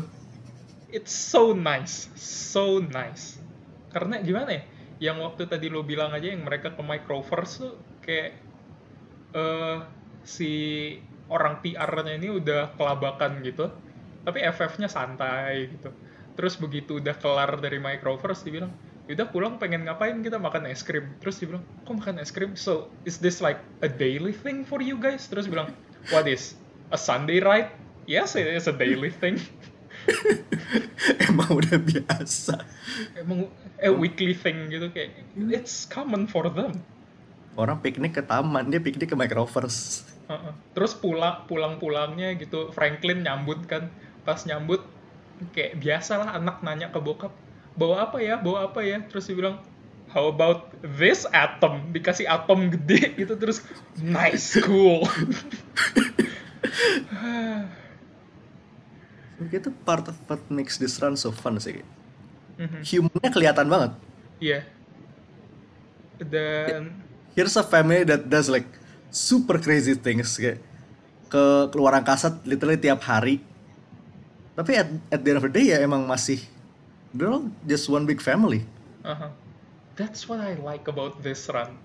It's 0.89 1.13
so 1.13 1.53
nice, 1.53 2.09
so 2.17 2.81
nice. 2.81 3.37
Karena 3.91 4.23
gimana 4.23 4.51
ya? 4.53 4.63
Yang 5.11 5.17
waktu 5.29 5.43
tadi 5.45 5.67
lo 5.69 5.85
bilang 5.85 6.13
aja 6.13 6.33
yang 6.33 6.41
mereka 6.41 6.73
ke 6.73 6.81
Microverse 6.81 7.53
tuh 7.61 7.75
kayak 8.01 8.33
eh 9.35 9.77
si 10.23 10.51
orang 11.33 11.59
PR-nya 11.63 12.15
ini 12.19 12.29
udah 12.31 12.75
kelabakan 12.79 13.43
gitu. 13.43 13.71
Tapi 14.27 14.43
FF-nya 14.43 14.91
santai 14.91 15.71
gitu. 15.71 15.91
Terus 16.35 16.59
begitu 16.59 16.99
udah 16.99 17.15
kelar 17.17 17.59
dari 17.63 17.79
Microverse 17.79 18.45
dia 18.45 18.61
bilang, 18.61 18.73
"Udah 19.07 19.27
pulang 19.31 19.57
pengen 19.57 19.87
ngapain 19.87 20.19
kita 20.21 20.37
makan 20.37 20.67
es 20.67 20.83
krim." 20.83 21.15
Terus 21.23 21.39
dia 21.39 21.49
bilang, 21.51 21.65
"Kok 21.87 21.95
makan 22.03 22.19
es 22.19 22.35
krim? 22.35 22.59
So, 22.59 22.91
is 23.07 23.23
this 23.23 23.39
like 23.39 23.63
a 23.81 23.89
daily 23.89 24.35
thing 24.35 24.67
for 24.67 24.83
you 24.83 24.99
guys?" 24.99 25.31
Terus 25.31 25.47
dia 25.47 25.55
bilang, 25.57 25.71
"What 26.11 26.27
is? 26.27 26.59
A 26.91 26.99
Sunday 26.99 27.39
ride?" 27.39 27.71
Yes, 28.07 28.39
it 28.39 28.47
is 28.47 28.71
a 28.71 28.75
daily 28.75 29.11
thing. 29.11 29.43
Emang 31.27 31.51
udah 31.51 31.79
biasa. 31.83 32.63
emang 33.19 33.51
eh 33.83 33.93
weekly 33.93 34.33
thing 34.33 34.73
gitu 34.73 34.89
kayak 34.89 35.13
it's 35.53 35.85
common 35.85 36.25
for 36.25 36.49
them 36.49 36.81
Orang 37.57 37.81
piknik 37.81 38.13
ke 38.13 38.21
taman, 38.21 38.69
dia 38.69 38.77
piknik 38.77 39.09
ke 39.09 39.17
Microverse. 39.17 40.05
Terus 40.75 40.93
pulang 40.99 41.47
pulang 41.47 41.79
pulangnya 41.79 42.35
gitu 42.35 42.75
Franklin 42.75 43.23
nyambut 43.23 43.67
kan. 43.71 43.91
Pas 44.27 44.43
nyambut 44.43 44.83
kayak 45.55 45.79
biasa 45.79 46.19
lah 46.19 46.35
anak 46.35 46.65
nanya 46.67 46.91
ke 46.91 46.99
bokap 46.99 47.31
bawa 47.79 48.11
apa 48.11 48.19
ya? 48.19 48.35
Bawa 48.41 48.67
apa 48.73 48.83
ya? 48.83 48.99
Terus 49.07 49.31
dia 49.31 49.37
bilang 49.39 49.63
how 50.11 50.27
about 50.27 50.75
this 50.83 51.27
atom? 51.31 51.95
Dikasih 51.95 52.27
atom 52.27 52.75
gede 52.75 53.13
gitu 53.23 53.39
terus 53.39 53.63
nice 54.03 54.59
cool. 54.67 55.07
Itu 59.53 59.71
part 59.85 60.09
of 60.11 60.17
what 60.27 60.43
makes 60.51 60.81
this 60.81 60.99
run 60.99 61.15
so 61.15 61.31
fun 61.31 61.61
sih. 61.63 61.85
Mhm. 62.57 62.83
Humannya 62.83 63.31
kelihatan 63.31 63.69
banget. 63.69 63.93
iya. 64.41 64.65
Dan 66.17 67.05
Here's 67.37 67.53
a 67.61 67.65
family 67.65 68.01
that 68.09 68.33
does 68.33 68.49
like 68.49 68.65
super 69.17 69.57
crazy 69.57 69.97
things 69.97 70.37
kayak 70.37 70.61
ke 71.33 71.43
keluar 71.73 71.97
angkasa 71.97 72.37
literally 72.45 72.77
tiap 72.77 73.01
hari. 73.09 73.41
Tapi 74.53 74.73
at, 74.77 74.89
at 75.09 75.21
the 75.25 75.33
end 75.33 75.39
of 75.41 75.47
the 75.49 75.53
day 75.53 75.73
ya 75.73 75.81
emang 75.81 76.05
masih 76.05 76.45
they're 77.17 77.33
all 77.33 77.49
just 77.65 77.89
one 77.89 78.05
big 78.05 78.21
family. 78.21 78.69
Aha. 79.09 79.33
That's 79.97 80.29
what 80.29 80.45
I 80.45 80.61
like 80.61 80.85
about 80.93 81.25
this 81.25 81.49
run. 81.49 81.81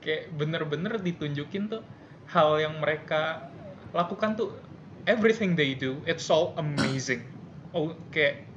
Kayak 0.00 0.32
bener-bener 0.32 0.96
ditunjukin 0.96 1.68
tuh 1.68 1.84
hal 2.32 2.56
yang 2.56 2.80
mereka 2.80 3.52
lakukan 3.92 4.40
tuh 4.40 4.56
everything 5.04 5.52
they 5.52 5.76
do, 5.76 6.00
it's 6.08 6.32
all 6.32 6.56
amazing. 6.56 7.28
Oh, 7.76 7.92
kayak 8.08 8.48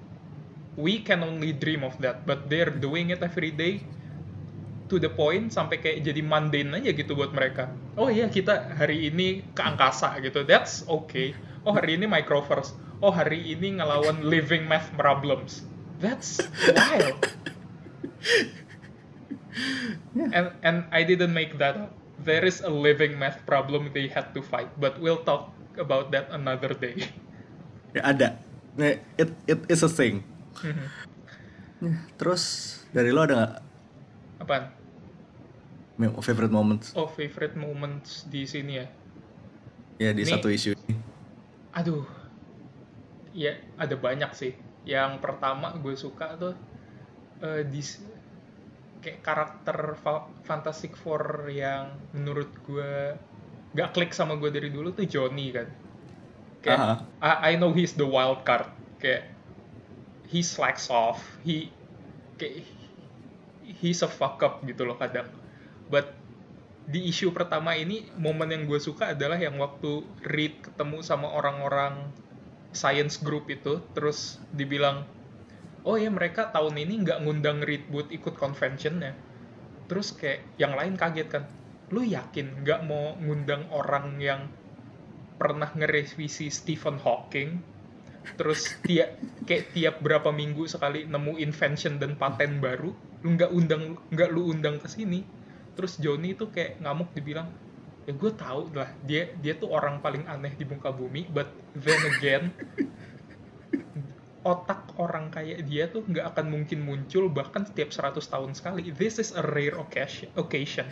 we 0.79 1.03
can 1.03 1.19
only 1.21 1.51
dream 1.51 1.83
of 1.83 1.99
that, 1.99 2.23
but 2.23 2.47
they're 2.47 2.71
doing 2.71 3.11
it 3.11 3.19
every 3.19 3.51
day 3.51 3.83
to 4.91 4.99
the 4.99 5.11
point 5.11 5.51
sampai 5.53 5.79
kayak 5.79 6.03
jadi 6.03 6.21
mundane 6.21 6.75
aja 6.75 6.91
gitu 6.91 7.15
buat 7.15 7.31
mereka. 7.31 7.71
Oh 7.95 8.11
iya 8.11 8.27
kita 8.27 8.75
hari 8.75 9.07
ini 9.09 9.43
ke 9.55 9.61
angkasa 9.63 10.19
gitu, 10.19 10.43
that's 10.43 10.83
okay. 10.87 11.33
Oh 11.63 11.71
hari 11.71 11.95
ini 11.95 12.05
microverse. 12.05 12.75
Oh 12.99 13.11
hari 13.11 13.39
ini 13.55 13.79
ngelawan 13.79 14.23
living 14.23 14.67
math 14.67 14.91
problems. 14.95 15.63
That's 15.99 16.43
wild. 16.75 17.23
And 20.17 20.49
and 20.65 20.77
I 20.89 21.05
didn't 21.05 21.33
make 21.33 21.61
that 21.61 21.77
up. 21.77 21.91
There 22.23 22.45
is 22.45 22.63
a 22.63 22.71
living 22.71 23.19
math 23.19 23.43
problem 23.45 23.91
they 23.93 24.07
had 24.09 24.33
to 24.33 24.41
fight, 24.41 24.71
but 24.79 24.97
we'll 24.97 25.21
talk 25.21 25.53
about 25.77 26.09
that 26.15 26.31
another 26.33 26.73
day. 26.73 27.09
Ya 27.93 28.09
ada. 28.09 28.29
Nah, 28.73 28.97
It 29.21 29.29
it 29.45 29.61
is 29.69 29.85
a 29.85 29.91
thing. 29.91 30.25
Mhm. 30.65 30.87
Terus 32.17 32.43
dari 32.89 33.13
lo 33.13 33.21
ada 33.27 33.33
nggak 33.37 33.53
Apaan? 34.43 34.65
me- 35.93 36.09
favorite 36.19 36.49
moments 36.49 36.91
Oh, 36.93 37.05
favorite 37.05 37.53
moments 37.53 38.25
di 38.25 38.43
sini 38.43 38.81
ya. 38.81 38.87
ya 39.99 40.09
di 40.11 40.25
Ini- 40.25 40.31
satu 40.31 40.49
isu 40.49 40.73
ini? 40.73 40.97
Aduh, 41.71 42.03
ya 43.31 43.53
ada 43.77 43.93
banyak 43.93 44.31
sih. 44.33 44.53
Yang 44.83 45.21
pertama 45.21 45.71
gue 45.77 45.93
suka 45.93 46.33
tuh 46.35 46.53
eh, 47.39 47.63
di 47.63 47.79
kayak 48.99 49.19
karakter 49.21 49.77
Fa- 49.95 50.31
Fantastic 50.43 50.95
Four 50.95 51.47
yang 51.47 51.93
menurut 52.11 52.49
gue 52.63 53.13
gak 53.73 53.91
klik 53.91 54.11
sama 54.11 54.35
gue 54.35 54.49
dari 54.49 54.69
dulu 54.69 54.91
tuh 54.91 55.05
Johnny 55.05 55.51
kan. 55.51 55.67
Kayak 56.61 56.79
Aha. 56.79 56.95
I, 57.21 57.53
I 57.53 57.59
know 57.59 57.69
he's 57.69 57.93
the 57.93 58.07
wild 58.07 58.41
card. 58.43 58.65
Kayak 58.97 59.29
he 60.25 60.41
slacks 60.41 60.89
off. 60.89 61.21
He 61.43 61.69
kayak 62.37 62.63
he's 63.63 64.03
a 64.03 64.09
fuck 64.11 64.43
up 64.43 64.61
gitu 64.67 64.83
loh 64.83 64.99
kadang. 64.99 65.27
But 65.87 66.11
di 66.83 67.07
isu 67.07 67.31
pertama 67.31 67.79
ini 67.79 68.11
momen 68.19 68.51
yang 68.51 68.67
gue 68.67 68.79
suka 68.79 69.15
adalah 69.15 69.39
yang 69.39 69.55
waktu 69.55 70.03
Reed 70.27 70.59
ketemu 70.59 70.99
sama 70.99 71.31
orang-orang 71.31 72.11
science 72.75 73.23
group 73.23 73.47
itu 73.47 73.79
terus 73.95 74.43
dibilang 74.51 75.07
oh 75.87 75.95
ya 75.95 76.11
mereka 76.11 76.51
tahun 76.51 76.75
ini 76.75 77.07
nggak 77.07 77.23
ngundang 77.23 77.63
Reed 77.63 77.87
buat 77.87 78.11
ikut 78.11 78.35
conventionnya 78.35 79.15
terus 79.87 80.11
kayak 80.11 80.43
yang 80.59 80.75
lain 80.75 80.99
kaget 80.99 81.27
kan 81.31 81.43
lu 81.93 82.03
yakin 82.03 82.67
nggak 82.67 82.83
mau 82.83 83.15
ngundang 83.21 83.63
orang 83.71 84.19
yang 84.19 84.51
pernah 85.39 85.71
ngerevisi 85.71 86.51
Stephen 86.51 86.99
Hawking 86.99 87.72
terus 88.39 88.71
tiap 88.81 89.19
kayak 89.43 89.75
tiap 89.75 89.95
berapa 89.99 90.31
minggu 90.31 90.65
sekali 90.65 91.03
nemu 91.05 91.37
invention 91.43 91.99
dan 91.99 92.15
paten 92.15 92.63
baru 92.63 92.91
lu 93.23 93.27
nggak 93.35 93.51
undang 93.51 93.99
nggak 94.11 94.29
lu 94.31 94.51
undang 94.51 94.79
ke 94.79 94.87
sini. 94.87 95.23
Terus 95.73 95.97
Johnny 95.97 96.37
tuh 96.37 96.53
kayak 96.53 96.79
ngamuk 96.83 97.11
dibilang 97.17 97.49
ya 98.03 98.11
gue 98.11 98.31
tahu 98.35 98.67
lah 98.75 98.91
dia 99.07 99.31
dia 99.39 99.55
tuh 99.55 99.71
orang 99.71 100.03
paling 100.03 100.27
aneh 100.27 100.51
di 100.59 100.67
muka 100.67 100.91
bumi 100.91 101.23
but 101.31 101.47
then 101.71 102.01
again 102.19 102.51
otak 104.43 104.91
orang 104.99 105.31
kayak 105.31 105.63
dia 105.63 105.87
tuh 105.87 106.03
nggak 106.03 106.35
akan 106.35 106.45
mungkin 106.51 106.83
muncul 106.83 107.31
bahkan 107.31 107.63
setiap 107.63 107.95
100 107.95 108.19
tahun 108.27 108.51
sekali. 108.53 108.91
This 108.91 109.17
is 109.17 109.31
a 109.33 109.43
rare 109.43 109.79
occasion 109.79 110.29
occasion. 110.35 110.87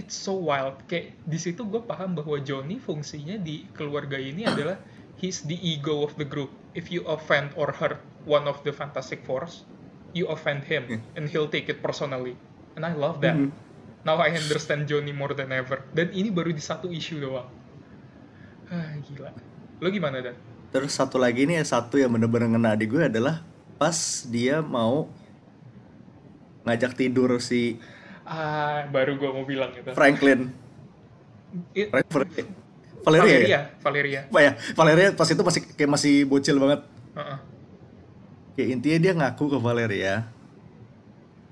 It's 0.00 0.16
so 0.16 0.34
wild. 0.40 0.80
Kayak 0.88 1.14
di 1.28 1.38
situ 1.38 1.62
gue 1.68 1.84
paham 1.84 2.16
bahwa 2.16 2.40
Johnny 2.42 2.80
fungsinya 2.80 3.38
di 3.38 3.68
keluarga 3.76 4.18
ini 4.18 4.48
adalah 4.48 4.80
he's 5.16 5.42
the 5.42 5.56
ego 5.56 6.02
of 6.02 6.14
the 6.16 6.26
group. 6.26 6.50
If 6.74 6.90
you 6.90 7.06
offend 7.06 7.54
or 7.54 7.70
hurt 7.70 8.02
one 8.24 8.46
of 8.46 8.62
the 8.62 8.72
Fantastic 8.72 9.22
Fours 9.22 9.62
you 10.14 10.30
offend 10.30 10.64
him 10.64 11.02
and 11.18 11.26
he'll 11.26 11.50
take 11.50 11.66
it 11.66 11.82
personally. 11.82 12.38
And 12.78 12.86
I 12.86 12.94
love 12.94 13.18
that. 13.22 13.34
Mhm. 13.34 13.50
now 14.04 14.20
I 14.20 14.30
understand 14.30 14.86
Johnny 14.86 15.10
more 15.10 15.32
than 15.32 15.50
ever. 15.50 15.80
Dan 15.90 16.12
ini 16.12 16.28
baru 16.30 16.52
di 16.52 16.60
satu 16.60 16.92
isu 16.92 17.18
doang. 17.18 17.48
Ah 18.68 18.94
gila. 19.00 19.32
Lo 19.82 19.88
gimana 19.90 20.22
dan? 20.22 20.36
Terus 20.70 20.94
satu 20.94 21.18
lagi 21.18 21.46
nih 21.46 21.62
satu 21.62 21.98
yang 21.98 22.12
bener-bener 22.14 22.52
ngena 22.52 22.74
di 22.74 22.86
gue 22.86 23.06
adalah 23.06 23.42
pas 23.74 23.96
dia 24.26 24.62
mau 24.62 25.10
ngajak 26.64 26.94
tidur 26.96 27.36
si 27.42 27.78
ah 28.24 28.86
baru 28.88 29.18
gue 29.20 29.30
mau 29.30 29.44
bilang 29.44 29.70
gitu 29.76 29.92
Franklin. 29.92 30.50
It- 31.76 31.90
Franklin. 31.90 32.63
Valeria, 33.04 33.28
ya? 33.28 33.36
Valeria 33.36 33.60
Valeria 33.84 34.20
Apa 34.26 34.40
ya? 34.40 34.52
Valeria 34.72 35.08
pas 35.12 35.28
itu 35.28 35.42
masih 35.44 35.60
kayak 35.76 35.90
masih 35.92 36.14
bocil 36.24 36.56
banget. 36.56 36.80
Heeh. 37.14 37.38
Kayak 38.56 38.68
intinya 38.80 38.98
dia 38.98 39.12
ngaku 39.12 39.44
ke 39.52 39.58
Valeria. 39.60 40.14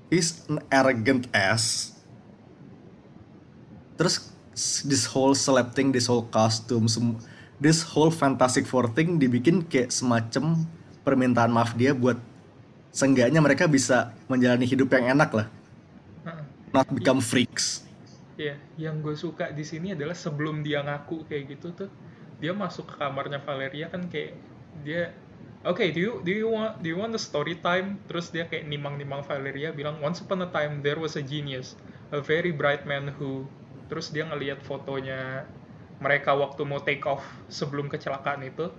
He's 0.09 0.45
an 0.49 0.61
arrogant 0.69 1.29
ass. 1.33 1.93
Terus 3.97 4.33
this 4.85 5.05
whole 5.09 5.33
celeb 5.33 5.73
thing, 5.73 5.93
this 5.93 6.09
whole 6.09 6.25
costume, 6.29 6.89
sem- 6.89 7.21
this 7.61 7.81
whole 7.85 8.09
Fantastic 8.09 8.65
Four 8.65 8.89
thing 8.93 9.17
dibikin 9.21 9.65
kayak 9.65 9.93
semacam 9.93 10.65
permintaan 11.03 11.51
maaf 11.51 11.75
dia 11.77 11.93
buat 11.93 12.17
seenggaknya 12.93 13.41
mereka 13.41 13.65
bisa 13.65 14.13
menjalani 14.29 14.65
hidup 14.69 14.93
yang 14.93 15.17
enak 15.17 15.29
lah, 15.33 15.47
not 16.71 16.87
become 16.93 17.19
freaks. 17.19 17.82
Iya, 18.33 18.57
yang 18.81 19.05
gue 19.05 19.13
suka 19.13 19.53
di 19.53 19.61
sini 19.61 19.93
adalah 19.93 20.17
sebelum 20.17 20.65
dia 20.65 20.81
ngaku 20.81 21.29
kayak 21.29 21.53
gitu 21.53 21.69
tuh, 21.77 21.89
dia 22.41 22.49
masuk 22.49 22.89
ke 22.89 22.95
kamarnya 22.97 23.37
Valeria 23.45 23.93
kan 23.93 24.09
kayak 24.09 24.33
dia, 24.81 25.13
oke, 25.61 25.85
do 25.93 25.99
you 26.01 26.13
do 26.25 26.33
you 26.33 26.49
want 26.49 26.81
do 26.81 26.89
you 26.89 26.97
want 26.97 27.13
a 27.13 27.21
story 27.21 27.61
time? 27.61 28.01
Terus 28.09 28.33
dia 28.33 28.49
kayak 28.49 28.65
nimang-nimang 28.65 29.21
Valeria 29.21 29.69
bilang, 29.69 30.01
once 30.01 30.25
upon 30.25 30.41
a 30.41 30.49
time 30.49 30.81
there 30.81 30.97
was 30.97 31.13
a 31.13 31.21
genius, 31.21 31.77
a 32.09 32.17
very 32.17 32.49
bright 32.49 32.89
man 32.89 33.13
who, 33.21 33.45
terus 33.85 34.09
dia 34.09 34.25
ngelihat 34.25 34.65
fotonya 34.65 35.45
mereka 36.01 36.33
waktu 36.33 36.65
mau 36.65 36.81
take 36.81 37.05
off 37.05 37.21
sebelum 37.53 37.85
kecelakaan 37.85 38.41
itu, 38.49 38.73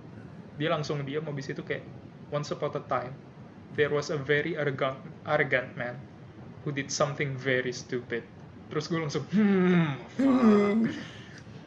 dia 0.59 0.67
langsung 0.67 0.99
diam 1.07 1.23
habis 1.31 1.47
itu 1.47 1.63
kayak, 1.63 1.87
once 2.27 2.51
upon 2.51 2.75
a 2.75 2.83
time 2.91 3.15
there 3.79 3.91
was 3.91 4.11
a 4.11 4.19
very 4.19 4.59
arrogant 4.59 4.99
arrogant 5.23 5.71
man 5.79 5.95
who 6.67 6.75
did 6.75 6.91
something 6.91 7.39
very 7.39 7.71
stupid. 7.71 8.27
Terus 8.71 8.85
gue 8.89 8.99
langsung, 8.99 9.25
hmm, 9.29 9.91
fuck. 10.17 10.79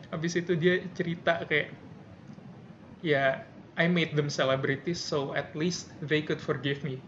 Habis 0.08 0.32
itu 0.40 0.52
dia 0.56 0.80
cerita 0.96 1.44
kayak, 1.44 1.68
ya, 3.04 3.44
I 3.78 3.86
made 3.86 4.18
them 4.18 4.26
celebrities 4.26 4.98
so 4.98 5.30
at 5.38 5.54
least 5.54 5.86
they 6.02 6.24
could 6.24 6.42
forgive 6.42 6.82
me. 6.82 6.98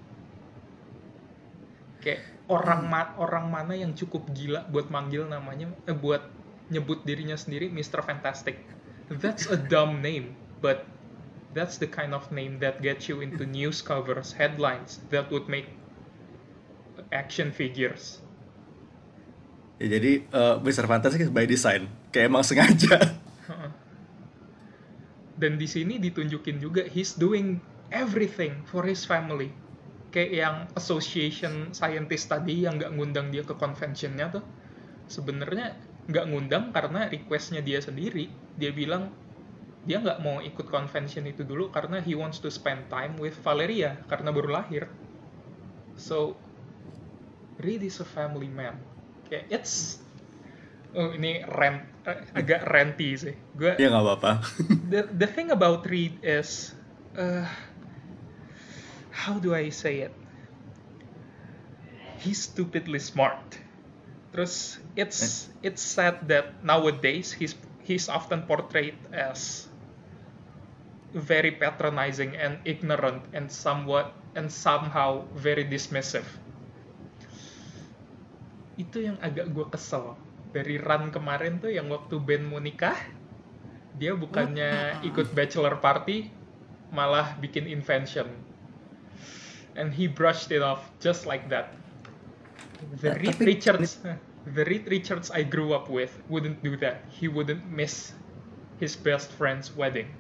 Kayak 2.01 2.23
orang 2.47 2.87
ma- 2.87 3.15
orang 3.19 3.51
mana 3.51 3.75
yang 3.75 3.93
cukup 3.99 4.31
gila 4.33 4.65
buat 4.71 4.89
manggil 4.89 5.27
namanya, 5.27 5.75
eh, 5.91 5.97
buat 5.97 6.23
nyebut 6.71 7.03
dirinya 7.03 7.35
sendiri 7.35 7.67
Mr. 7.69 8.01
Fantastic. 8.07 8.57
That's 9.11 9.51
a 9.51 9.59
dumb 9.59 9.99
name, 10.07 10.39
but 10.63 10.87
that's 11.51 11.83
the 11.83 11.91
kind 11.91 12.15
of 12.15 12.23
name 12.31 12.63
that 12.63 12.79
gets 12.79 13.11
you 13.11 13.19
into 13.27 13.43
news 13.43 13.83
covers, 13.83 14.31
headlines 14.39 15.03
that 15.11 15.27
would 15.35 15.51
make 15.51 15.67
action 17.11 17.51
figures. 17.51 18.23
Ya, 19.81 19.97
jadi 19.97 20.29
eh, 20.29 20.57
Mr. 20.61 20.85
Fantastic 20.85 21.33
by 21.33 21.49
design, 21.49 21.89
kayak 22.13 22.29
emang 22.29 22.45
sengaja. 22.45 23.01
dan 25.41 25.57
di 25.57 25.65
sini 25.65 25.97
ditunjukin 25.97 26.61
juga 26.61 26.85
he's 26.85 27.17
doing 27.17 27.57
everything 27.89 28.61
for 28.69 28.85
his 28.85 29.09
family 29.09 29.49
kayak 30.13 30.31
yang 30.37 30.57
association 30.77 31.73
scientist 31.73 32.29
tadi 32.29 32.69
yang 32.69 32.77
nggak 32.77 32.93
ngundang 32.93 33.33
dia 33.33 33.41
ke 33.41 33.57
conventionnya 33.57 34.29
tuh 34.29 34.45
sebenarnya 35.09 35.81
nggak 36.13 36.27
ngundang 36.29 36.65
karena 36.77 37.09
requestnya 37.09 37.65
dia 37.65 37.81
sendiri 37.81 38.29
dia 38.61 38.71
bilang 38.77 39.09
dia 39.89 39.97
nggak 39.97 40.21
mau 40.21 40.45
ikut 40.45 40.69
convention 40.69 41.25
itu 41.25 41.41
dulu 41.41 41.73
karena 41.73 42.05
he 42.05 42.13
wants 42.13 42.37
to 42.37 42.53
spend 42.53 42.85
time 42.93 43.17
with 43.17 43.33
Valeria 43.41 43.97
karena 44.13 44.29
baru 44.29 44.61
lahir 44.61 44.93
so 45.97 46.37
Reed 47.57 47.81
is 47.81 47.97
a 48.05 48.09
family 48.09 48.53
man 48.53 48.77
kayak 49.31 49.47
it's 49.49 50.03
oh 50.99 51.15
ini 51.15 51.47
rant 51.47 51.87
eh, 52.03 52.19
agak 52.35 52.67
ranty 52.67 53.15
sih 53.15 53.35
gue 53.55 53.79
ya 53.79 53.89
nggak 53.89 54.03
apa-apa. 54.03 54.33
the 54.91 55.07
the 55.15 55.29
thing 55.31 55.55
about 55.55 55.87
Reed 55.87 56.19
is 56.27 56.75
uh, 57.15 57.47
how 59.11 59.39
do 59.39 59.55
I 59.55 59.71
say 59.71 60.09
it? 60.09 60.15
He's 62.21 62.43
stupidly 62.45 63.01
smart. 63.01 63.57
Terus 64.33 64.79
it's 64.95 65.49
it's 65.65 65.83
sad 65.83 66.29
that 66.29 66.63
nowadays 66.63 67.33
he's 67.33 67.57
he's 67.83 68.07
often 68.09 68.45
portrayed 68.47 68.97
as 69.11 69.67
very 71.11 71.51
patronizing 71.51 72.39
and 72.39 72.63
ignorant 72.63 73.27
and 73.35 73.51
somewhat 73.51 74.15
and 74.39 74.47
somehow 74.53 75.27
very 75.35 75.67
dismissive. 75.67 76.29
Itu 78.79 79.03
yang 79.03 79.17
agak 79.23 79.51
gue 79.51 79.67
kesel. 79.71 80.15
Dari 80.51 80.77
run 80.79 81.15
kemarin 81.15 81.63
tuh 81.63 81.71
yang 81.71 81.87
waktu 81.91 82.19
Ben 82.19 82.43
mau 82.47 82.59
nikah 82.59 82.99
dia 84.01 84.17
bukannya 84.17 85.03
ikut 85.05 85.31
bachelor 85.37 85.77
party 85.79 86.31
malah 86.91 87.37
bikin 87.39 87.71
invention. 87.71 88.27
And 89.79 89.95
he 89.95 90.11
brushed 90.11 90.51
it 90.51 90.63
off 90.65 90.91
just 90.99 91.27
like 91.27 91.47
that. 91.55 91.71
The 92.99 93.15
Reed 93.15 93.37
tapi- 93.39 93.47
Richards 93.55 94.01
the 94.49 94.65
Reed 94.67 94.89
Richards 94.89 95.31
I 95.31 95.45
grew 95.47 95.77
up 95.77 95.87
with 95.87 96.11
wouldn't 96.27 96.65
do 96.65 96.75
that. 96.81 97.07
He 97.13 97.29
wouldn't 97.31 97.69
miss 97.71 98.17
his 98.83 98.97
best 98.97 99.31
friend's 99.31 99.71
wedding 99.71 100.11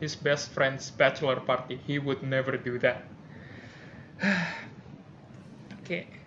his 0.00 0.14
best 0.14 0.50
friend's 0.50 0.90
bachelor 0.90 1.40
party. 1.40 1.78
He 1.86 1.98
would 1.98 2.22
never 2.22 2.56
do 2.56 2.78
that. 2.78 3.04
Okay 5.82 6.17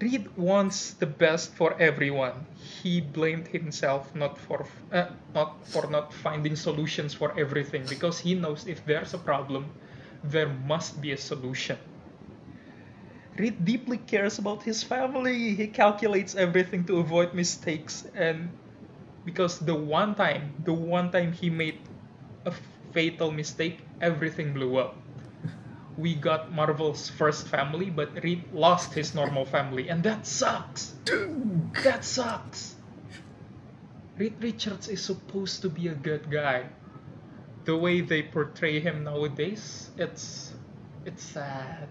Reed 0.00 0.28
wants 0.36 0.94
the 0.94 1.06
best 1.06 1.54
for 1.54 1.78
everyone. 1.78 2.46
He 2.82 3.00
blamed 3.00 3.48
himself 3.48 4.14
not 4.14 4.38
for 4.38 4.66
uh, 4.90 5.10
not 5.34 5.66
for 5.66 5.86
not 5.86 6.12
finding 6.14 6.56
solutions 6.56 7.12
for 7.14 7.38
everything 7.38 7.86
because 7.88 8.20
he 8.20 8.34
knows 8.34 8.66
if 8.66 8.84
there's 8.86 9.12
a 9.14 9.18
problem, 9.18 9.70
there 10.22 10.48
must 10.48 11.00
be 11.00 11.12
a 11.12 11.16
solution. 11.18 11.78
Reed 13.38 13.64
deeply 13.64 13.98
cares 13.98 14.38
about 14.38 14.64
his 14.64 14.82
family. 14.82 15.54
He 15.54 15.68
calculates 15.68 16.34
everything 16.34 16.84
to 16.86 16.98
avoid 16.98 17.34
mistakes 17.34 18.04
and 18.14 18.50
because 19.24 19.58
the 19.60 19.74
one 19.74 20.14
time, 20.14 20.54
the 20.64 20.72
one 20.74 21.10
time 21.12 21.32
he 21.32 21.50
made 21.50 21.80
a 22.44 22.52
fatal 22.92 23.30
mistake, 23.30 23.80
everything 24.00 24.52
blew 24.54 24.76
up. 24.76 25.05
We 25.96 26.12
got 26.12 26.52
Marvel's 26.52 27.08
first 27.08 27.48
family, 27.48 27.88
but 27.88 28.12
Reed 28.20 28.44
lost 28.52 28.92
his 28.92 29.16
normal 29.16 29.48
family, 29.48 29.88
and 29.88 30.04
that 30.04 30.28
sucks. 30.28 30.92
That 31.80 32.04
sucks. 32.04 32.76
Reed 34.20 34.36
Richards 34.40 34.88
is 34.88 35.00
supposed 35.00 35.64
to 35.64 35.68
be 35.72 35.88
a 35.88 35.96
good 35.96 36.28
guy. 36.28 36.68
The 37.64 37.76
way 37.76 38.04
they 38.04 38.22
portray 38.22 38.80
him 38.80 39.04
nowadays, 39.04 39.88
it's 39.96 40.52
it's 41.08 41.24
sad. 41.24 41.88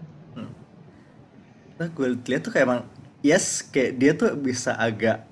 Nah, 1.76 1.90
gue 1.92 2.16
lihat 2.16 2.40
tuh 2.46 2.52
kayak 2.54 2.64
emang 2.64 2.80
yes 3.20 3.60
kayak 3.60 4.00
dia 4.00 4.16
tuh 4.16 4.32
bisa 4.32 4.72
agak 4.72 5.28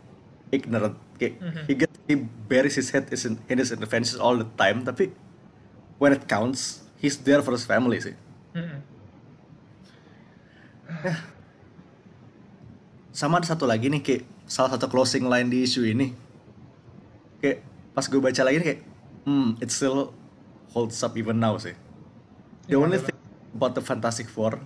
ignorant 0.53 0.99
kayak 1.17 1.41
Mhm. 1.41 1.63
he 1.65 1.73
get 1.73 1.93
he 2.05 2.15
buries 2.21 2.77
his 2.77 2.93
head 2.93 3.09
in, 3.09 3.41
in 3.49 3.57
his 3.57 3.73
interventions 3.73 4.21
all 4.21 4.37
the 4.37 4.49
time 4.61 4.85
tapi 4.85 5.09
when 5.97 6.13
it 6.13 6.29
counts 6.29 6.85
he's 7.01 7.17
there 7.25 7.41
for 7.41 7.57
his 7.57 7.65
family 7.65 7.97
sih 7.97 8.13
Mm-mm. 8.55 8.81
sama 13.15 13.39
ada 13.39 13.47
satu 13.47 13.67
lagi 13.67 13.91
nih 13.91 14.03
kayak 14.03 14.23
salah 14.47 14.71
satu 14.75 14.87
closing 14.91 15.27
line 15.27 15.51
di 15.51 15.67
isu 15.67 15.87
ini. 15.87 16.15
Kayak 17.43 17.63
pas 17.95 18.07
gue 18.07 18.21
baca 18.23 18.43
lagi 18.43 18.57
nih 18.63 18.67
kayak 18.67 18.81
hmm 19.27 19.49
it 19.63 19.71
still 19.71 20.15
holds 20.75 20.99
up 21.03 21.15
even 21.19 21.39
now 21.39 21.55
sih. 21.59 21.75
The 22.67 22.79
Yang 22.79 22.83
only 22.83 22.99
thing 23.03 23.19
about 23.55 23.75
the 23.79 23.83
Fantastic 23.83 24.27
Four 24.31 24.59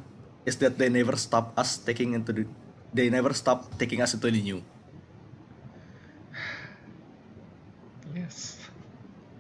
is 0.48 0.57
that 0.61 0.81
they 0.81 0.88
never 0.88 1.16
stop 1.16 1.53
us 1.57 1.77
taking 1.81 2.16
into 2.16 2.33
the 2.33 2.44
they 2.92 3.12
never 3.12 3.37
stop 3.37 3.68
taking 3.77 4.01
us 4.01 4.16
into 4.16 4.29
the 4.29 4.40
new. 4.40 4.61
Yes. 8.16 8.57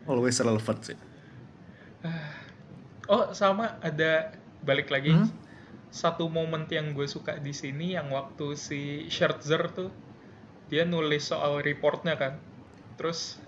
always 0.08 0.40
relevant 0.40 0.80
sih. 0.80 0.96
Oh, 3.08 3.32
sama 3.36 3.76
ada 3.84 4.36
balik 4.64 4.90
lagi 4.90 5.14
Hmm? 5.14 5.30
satu 5.88 6.28
momen 6.28 6.68
yang 6.68 6.92
gue 6.92 7.08
suka 7.08 7.40
di 7.40 7.56
sini 7.56 7.96
yang 7.96 8.12
waktu 8.12 8.52
si 8.52 9.08
Scherzer 9.08 9.72
tuh 9.72 9.88
dia 10.68 10.84
nulis 10.84 11.32
soal 11.32 11.64
reportnya 11.64 12.12
kan. 12.20 12.36
Terus 13.00 13.40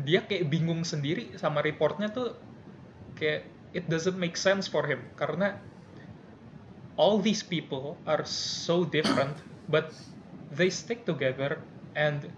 dia 0.00 0.24
kayak 0.24 0.48
bingung 0.48 0.80
sendiri 0.88 1.36
sama 1.36 1.60
reportnya 1.60 2.08
tuh 2.08 2.32
kayak 3.20 3.44
it 3.76 3.84
doesn't 3.92 4.16
make 4.16 4.38
sense 4.38 4.64
for 4.64 4.88
him 4.88 5.04
karena 5.20 5.60
all 6.96 7.20
these 7.20 7.44
people 7.44 8.00
are 8.08 8.24
so 8.24 8.88
different 8.88 9.36
but 9.72 9.92
they 10.48 10.72
stick 10.72 11.04
together 11.04 11.60
and 11.92 12.32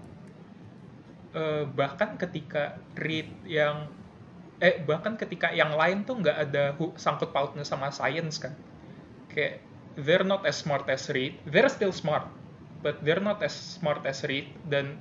eh, 1.38 1.64
bahkan 1.70 2.18
ketika 2.18 2.82
Reed 2.98 3.30
yang 3.46 3.86
eh 4.60 4.76
bahkan 4.84 5.16
ketika 5.16 5.50
yang 5.50 5.72
lain 5.72 6.04
tuh 6.04 6.20
nggak 6.20 6.36
ada 6.36 6.76
sangkut 7.00 7.32
pautnya 7.32 7.64
sama 7.64 7.88
science 7.90 8.38
kan. 8.38 8.52
Kayak 9.32 9.64
they're 9.98 10.26
not 10.26 10.46
as 10.46 10.60
smart 10.60 10.86
as 10.86 11.10
Reed 11.10 11.34
they're 11.48 11.70
still 11.72 11.90
smart 11.90 12.26
but 12.80 13.02
they're 13.02 13.22
not 13.22 13.42
as 13.42 13.52
smart 13.52 14.06
as 14.06 14.22
Reed 14.22 14.48
dan 14.68 14.96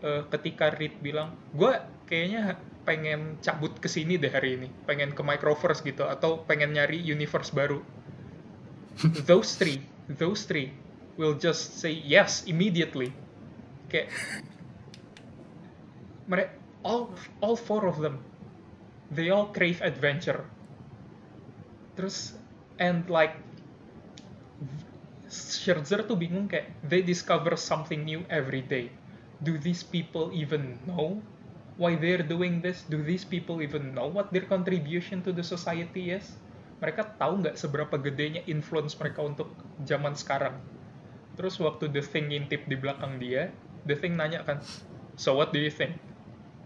eh, 0.00 0.22
ketika 0.32 0.72
Reed 0.72 0.98
bilang 1.04 1.36
gue 1.52 1.76
kayaknya 2.08 2.56
pengen 2.88 3.36
cabut 3.44 3.76
ke 3.76 3.86
sini 3.86 4.16
deh 4.16 4.32
hari 4.32 4.56
ini 4.56 4.68
pengen 4.88 5.12
ke 5.12 5.20
Microverse 5.20 5.84
gitu 5.84 6.08
atau 6.08 6.40
pengen 6.48 6.72
nyari 6.72 6.96
universe 6.96 7.52
baru. 7.52 7.84
Those 9.28 9.54
three 9.60 9.84
those 10.08 10.48
three 10.48 10.72
will 11.20 11.36
just 11.36 11.76
say 11.76 11.92
yes 11.92 12.48
immediately. 12.48 13.12
Kayak 13.92 14.08
mereka 16.24 16.57
all 16.88 17.12
all 17.44 17.52
four 17.52 17.84
of 17.84 18.00
them 18.00 18.24
they 19.12 19.28
all 19.28 19.52
crave 19.52 19.80
adventure. 19.84 20.44
Terus 21.96 22.36
and 22.80 23.04
like 23.12 23.36
Scherzer 25.28 26.08
tuh 26.08 26.16
bingung 26.16 26.48
kayak 26.48 26.72
they 26.88 27.04
discover 27.04 27.52
something 27.56 28.04
new 28.08 28.24
every 28.32 28.64
day. 28.64 28.88
Do 29.44 29.60
these 29.60 29.84
people 29.84 30.32
even 30.32 30.80
know 30.88 31.20
why 31.76 32.00
they're 32.00 32.24
doing 32.24 32.64
this? 32.64 32.88
Do 32.88 33.04
these 33.04 33.28
people 33.28 33.60
even 33.60 33.92
know 33.92 34.08
what 34.08 34.32
their 34.32 34.48
contribution 34.48 35.20
to 35.28 35.30
the 35.36 35.44
society 35.44 36.16
is? 36.16 36.40
Mereka 36.80 37.20
tahu 37.20 37.44
nggak 37.44 37.60
seberapa 37.60 38.00
gedenya 38.00 38.40
influence 38.48 38.96
mereka 38.96 39.20
untuk 39.20 39.52
zaman 39.84 40.16
sekarang? 40.16 40.56
Terus 41.36 41.60
waktu 41.60 41.92
The 41.92 42.02
Thing 42.02 42.32
ngintip 42.32 42.66
di 42.66 42.74
belakang 42.74 43.20
dia 43.20 43.52
The 43.84 43.94
Thing 43.94 44.16
nanya 44.16 44.42
kan 44.42 44.58
so 45.18 45.34
what 45.36 45.54
do 45.54 45.58
you 45.60 45.70
think 45.70 45.98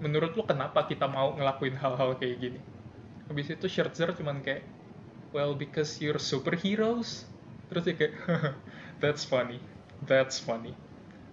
menurut 0.02 0.34
lu 0.34 0.42
kenapa 0.42 0.90
kita 0.90 1.06
mau 1.06 1.38
ngelakuin 1.38 1.78
hal-hal 1.78 2.18
kayak 2.18 2.36
gini? 2.42 2.60
Habis 3.30 3.54
itu 3.54 3.70
Scherzer 3.70 4.10
cuman 4.18 4.42
kayak 4.42 4.66
well 5.30 5.54
because 5.54 6.02
you're 6.02 6.18
superheroes. 6.18 7.24
Terus 7.70 7.82
dia 7.86 7.94
kayak 7.94 8.14
that's 9.02 9.22
funny. 9.22 9.62
That's 10.04 10.42
funny. 10.42 10.74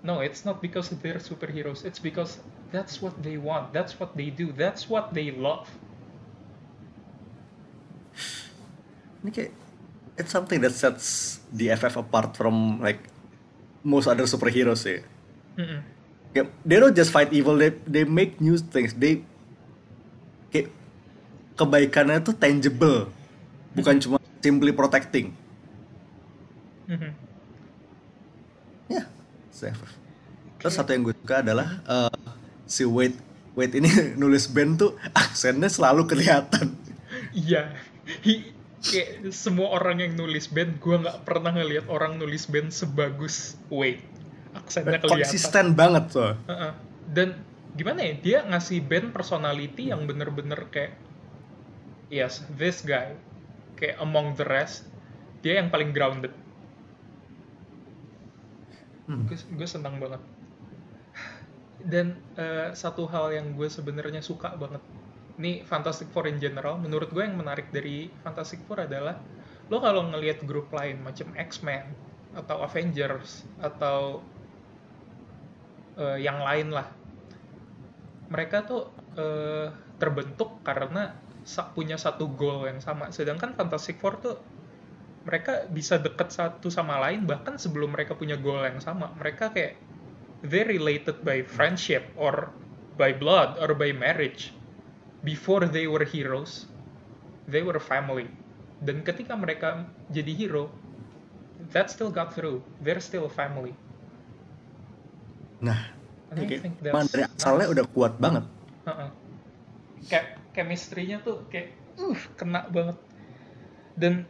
No 0.05 0.21
it's 0.21 0.45
not 0.45 0.61
because 0.61 0.93
they're 1.01 1.19
superheroes. 1.19 1.81
It's 1.81 1.97
because 1.97 2.37
that's 2.69 3.01
what 3.01 3.17
they 3.25 3.41
want. 3.41 3.73
That's 3.73 3.97
what 3.97 4.13
they 4.13 4.29
do. 4.29 4.53
That's 4.53 4.85
what 4.85 5.17
they 5.17 5.33
love. 5.33 5.65
Ini 9.25 9.33
kayak 9.33 9.51
it's 10.15 10.31
something 10.31 10.61
that 10.61 10.77
sets 10.77 11.39
the 11.49 11.73
FF 11.73 12.05
apart 12.05 12.37
from 12.37 12.77
like 12.79 13.01
most 13.81 14.05
other 14.05 14.29
superheroes 14.29 14.85
sih. 14.85 15.01
Mm-mm. 15.57 15.81
Kayak, 15.81 15.98
they 16.35 16.77
don't 16.77 16.93
just 16.93 17.09
fight 17.09 17.33
evil 17.33 17.57
they 17.57 17.73
they 17.89 18.05
make 18.05 18.37
new 18.37 18.57
things. 18.57 18.93
They 18.93 19.25
kayak 20.53 20.69
kebaikannya 21.57 22.21
tuh 22.21 22.35
tangible. 22.37 23.09
Bukan 23.73 24.01
cuma 24.01 24.17
simply 24.41 24.71
protecting. 24.73 25.33
Mhm. 26.89 27.13
ya. 28.89 29.05
Yeah, 29.53 29.75
terus 30.57 30.73
satu 30.73 30.89
yang 30.95 31.05
gue 31.05 31.13
suka 31.13 31.45
adalah 31.45 31.83
eh, 31.85 32.13
si 32.65 32.81
Wade 32.87 33.13
Wade 33.53 33.77
ini 33.77 33.91
nulis 34.21 34.49
band 34.49 34.81
tuh 34.81 34.91
aksennya 35.13 35.69
selalu 35.69 36.09
kelihatan. 36.09 36.73
Iya, 37.35 37.75
Hi- 38.25 38.49
kayak 38.79 39.29
semua 39.35 39.75
orang 39.75 39.99
yang 40.01 40.13
nulis 40.15 40.47
band, 40.47 40.79
gue 40.79 40.95
nggak 40.95 41.27
pernah 41.27 41.51
ngelihat 41.53 41.91
orang 41.91 42.15
nulis 42.17 42.47
band 42.47 42.71
sebagus 42.71 43.59
Wade. 43.67 44.01
Aksennya 44.69 45.01
kelihatan. 45.01 45.25
konsisten 45.25 45.65
banget 45.73 46.05
tuh 46.13 46.37
Heeh. 46.45 46.71
Dan 47.09 47.29
gimana 47.73 47.99
ya, 48.05 48.13
dia 48.21 48.37
ngasih 48.45 48.85
band 48.85 49.09
personality 49.13 49.89
yang 49.89 50.05
bener-bener 50.05 50.69
kayak, 50.69 50.93
yes, 52.13 52.45
this 52.53 52.85
guy, 52.85 53.13
kayak 53.77 53.97
among 54.03 54.37
the 54.37 54.45
rest, 54.45 54.85
dia 55.41 55.57
yang 55.57 55.73
paling 55.73 55.89
grounded. 55.89 56.33
Hmm. 59.09 59.25
Gue, 59.25 59.37
gue 59.37 59.67
senang 59.69 59.97
banget. 59.97 60.21
Dan 61.81 62.19
eh, 62.37 62.69
satu 62.75 63.07
hal 63.09 63.33
yang 63.33 63.55
gue 63.55 63.71
sebenarnya 63.71 64.21
suka 64.21 64.53
banget, 64.53 64.83
ini 65.39 65.63
Fantastic 65.63 66.11
Four 66.11 66.27
in 66.27 66.37
general, 66.37 66.77
menurut 66.77 67.09
gue 67.09 67.23
yang 67.23 67.39
menarik 67.39 67.71
dari 67.71 68.11
Fantastic 68.21 68.61
Four 68.67 68.85
adalah, 68.85 69.17
lo 69.71 69.79
kalau 69.79 70.05
ngelihat 70.11 70.43
grup 70.43 70.69
lain 70.75 70.99
macam 71.01 71.31
X-Men 71.33 71.89
atau 72.35 72.61
Avengers 72.61 73.47
atau 73.57 74.21
eh, 75.99 76.17
yang 76.23 76.39
lain 76.39 76.71
lah, 76.71 76.87
mereka 78.31 78.63
tuh 78.63 78.87
eh, 79.19 79.67
terbentuk 79.99 80.63
karena 80.63 81.11
punya 81.75 81.99
satu 81.99 82.31
goal 82.31 82.65
yang 82.69 82.79
sama. 82.79 83.11
Sedangkan 83.11 83.51
Fantastic 83.57 83.99
Four 83.99 84.21
tuh 84.23 84.35
mereka 85.27 85.67
bisa 85.67 85.99
deket 85.99 86.31
satu 86.31 86.71
sama 86.71 86.97
lain 87.03 87.27
bahkan 87.27 87.59
sebelum 87.59 87.91
mereka 87.91 88.15
punya 88.15 88.39
goal 88.39 88.63
yang 88.63 88.79
sama. 88.79 89.11
Mereka 89.19 89.51
kayak 89.51 89.75
they 90.45 90.63
related 90.63 91.19
by 91.27 91.43
friendship 91.43 92.07
or 92.15 92.53
by 92.95 93.11
blood 93.11 93.59
or 93.59 93.75
by 93.75 93.91
marriage. 93.91 94.55
Before 95.19 95.67
they 95.67 95.83
were 95.83 96.07
heroes, 96.07 96.71
they 97.43 97.59
were 97.59 97.75
family. 97.79 98.31
Dan 98.79 99.03
ketika 99.03 99.35
mereka 99.35 99.83
jadi 100.07 100.31
hero, 100.31 100.71
that 101.75 101.91
still 101.91 102.07
got 102.07 102.31
through. 102.31 102.63
They're 102.79 103.03
still 103.03 103.27
a 103.27 103.33
family. 103.33 103.75
Nah 105.59 105.79
kayak 106.31 106.61
that's 106.79 107.11
dari 107.11 107.23
asalnya 107.25 107.67
udah 107.67 107.85
kuat 107.91 108.15
banget 108.21 108.45
Heeh. 108.89 109.09
Kayak 110.09 110.25
chemistry-nya 110.55 111.17
tuh 111.21 111.45
kayak 111.51 111.75
uh 111.99 112.21
kena 112.39 112.65
banget. 112.71 112.97
Dan 113.99 114.25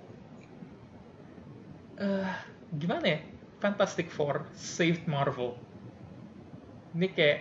eh 2.00 2.32
gimana 2.76 3.06
ya? 3.06 3.20
Fantastic 3.60 4.08
Four 4.08 4.48
saved 4.56 5.06
Marvel. 5.06 5.56
Ini 6.96 7.08
kayak 7.14 7.40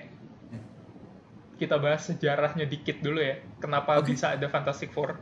kita 1.58 1.74
bahas 1.80 2.06
sejarahnya 2.06 2.68
dikit 2.68 3.02
dulu 3.02 3.18
ya. 3.18 3.42
Kenapa 3.58 3.98
Oke. 3.98 4.14
bisa 4.14 4.34
ada 4.34 4.46
Fantastic 4.46 4.94
Four? 4.94 5.18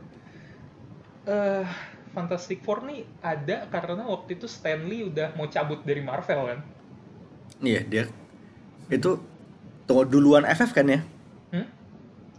eh 1.27 1.67
Fantastic 2.15 2.63
Four 2.63 2.87
nih 2.87 3.03
ada 3.21 3.67
karena 3.69 4.07
waktu 4.07 4.39
itu 4.41 4.47
Stanley 4.49 5.05
udah 5.11 5.35
mau 5.37 5.45
cabut 5.49 5.81
dari 5.85 6.01
Marvel 6.01 6.55
kan. 6.55 6.59
Iya, 7.61 7.81
dia 7.85 8.03
itu 8.87 9.19
tunggu 9.87 10.03
duluan 10.07 10.43
FF 10.47 10.71
kan 10.71 10.87
ya? 10.87 10.99
Hmm? 11.51 11.67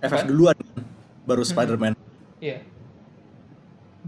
FF 0.00 0.22
Apa? 0.24 0.28
duluan 0.28 0.56
baru 1.24 1.44
Hmm. 1.44 1.52
Spider-Man. 1.52 1.92
Iya. 2.40 2.64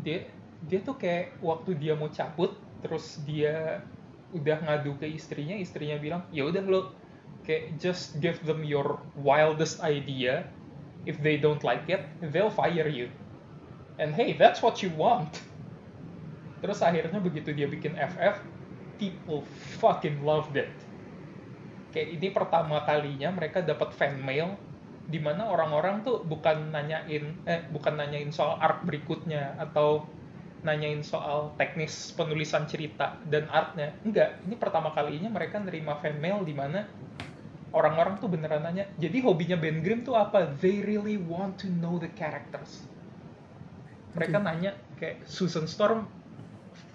Dia 0.00 0.18
dia 0.60 0.80
tuh 0.84 0.96
kayak 0.96 1.40
waktu 1.40 1.76
dia 1.76 1.96
mau 1.96 2.08
cabut 2.12 2.52
terus 2.84 3.20
dia 3.24 3.84
udah 4.30 4.62
ngadu 4.62 4.94
ke 5.00 5.08
istrinya, 5.10 5.56
istrinya 5.58 5.98
bilang, 5.98 6.22
"Ya 6.30 6.46
udah 6.46 6.62
lo 6.62 6.94
kayak 7.44 7.80
just 7.82 8.20
give 8.22 8.38
them 8.46 8.62
your 8.62 9.00
wildest 9.18 9.82
idea. 9.82 10.46
If 11.08 11.18
they 11.24 11.40
don't 11.40 11.64
like 11.64 11.88
it, 11.88 12.04
they'll 12.20 12.52
fire 12.52 12.86
you. 12.88 13.08
And 13.96 14.12
hey, 14.16 14.36
that's 14.36 14.60
what 14.64 14.80
you 14.80 14.92
want." 14.94 15.42
Terus 16.60 16.84
akhirnya 16.84 17.18
begitu 17.20 17.56
dia 17.56 17.66
bikin 17.66 17.96
FF, 17.96 18.44
people 19.00 19.42
fucking 19.80 20.20
loved 20.22 20.54
it. 20.54 20.68
Kayak 21.90 22.08
ini 22.18 22.28
pertama 22.30 22.82
kalinya 22.86 23.34
mereka 23.34 23.62
dapat 23.62 23.90
fan 23.94 24.18
mail 24.22 24.54
di 25.10 25.18
mana 25.18 25.50
orang-orang 25.50 26.06
tuh 26.06 26.22
bukan 26.22 26.70
nanyain 26.70 27.34
eh 27.42 27.60
bukan 27.74 27.98
nanyain 27.98 28.30
soal 28.30 28.54
arc 28.62 28.86
berikutnya 28.86 29.58
atau 29.58 30.06
nanyain 30.62 31.02
soal 31.02 31.50
teknis 31.58 32.14
penulisan 32.14 32.70
cerita 32.70 33.18
dan 33.26 33.50
artnya. 33.50 33.90
Enggak 34.06 34.38
ini 34.46 34.54
pertama 34.54 34.94
kalinya 34.94 35.32
mereka 35.32 35.58
nerima 35.58 35.98
fan 35.98 36.20
mail 36.22 36.46
di 36.46 36.54
mana 36.54 36.86
orang-orang 37.74 38.18
tuh 38.22 38.30
beneran 38.30 38.62
nanya 38.66 38.86
jadi 38.98 39.18
hobinya 39.26 39.58
Ben 39.58 39.82
Grimm 39.82 40.06
tuh 40.06 40.14
apa? 40.14 40.46
They 40.62 40.82
really 40.84 41.18
want 41.18 41.58
to 41.62 41.66
know 41.66 41.98
the 41.98 42.10
characters. 42.14 42.86
Mereka 44.14 44.38
nanya 44.42 44.78
kayak 44.98 45.26
Susan 45.26 45.66
Storm 45.66 46.06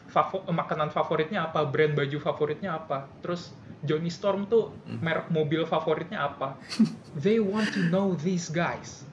favo- 0.08 0.47
makanan 0.47 0.91
favoritnya 0.91 1.51
apa? 1.51 1.67
Brand 1.67 1.95
baju 1.95 2.17
favoritnya 2.23 2.79
apa? 2.79 3.12
Terus 3.19 3.51
Johnny 3.86 4.10
Storm 4.10 4.50
tuh 4.50 4.74
merek 4.86 5.30
mobil 5.30 5.63
favoritnya 5.65 6.28
apa? 6.28 6.58
They 7.24 7.39
want 7.39 7.71
to 7.78 7.82
know 7.89 8.17
these 8.17 8.50
guys. 8.52 9.06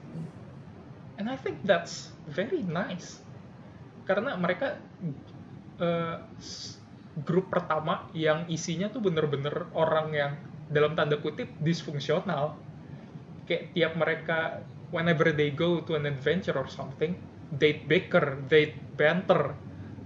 And 1.21 1.29
I 1.29 1.37
think 1.37 1.61
that's 1.63 2.09
very 2.25 2.65
nice. 2.65 3.21
Karena 4.03 4.35
mereka 4.35 4.81
s- 6.41 6.81
grup 7.23 7.53
pertama 7.53 8.09
yang 8.17 8.49
isinya 8.49 8.89
tuh 8.89 9.05
bener-bener 9.05 9.69
orang 9.77 10.07
yang 10.11 10.31
dalam 10.73 10.97
tanda 10.97 11.21
kutip 11.21 11.47
disfungsional. 11.61 12.57
Kayak 13.45 13.63
tiap 13.77 13.93
mereka 13.99 14.39
whenever 14.89 15.33
they 15.33 15.49
go 15.49 15.81
to 15.81 15.97
an 15.97 16.05
adventure 16.05 16.53
or 16.53 16.69
something 16.69 17.17
they 17.57 17.73
bicker 17.73 18.37
they 18.49 18.73
banter 18.97 19.57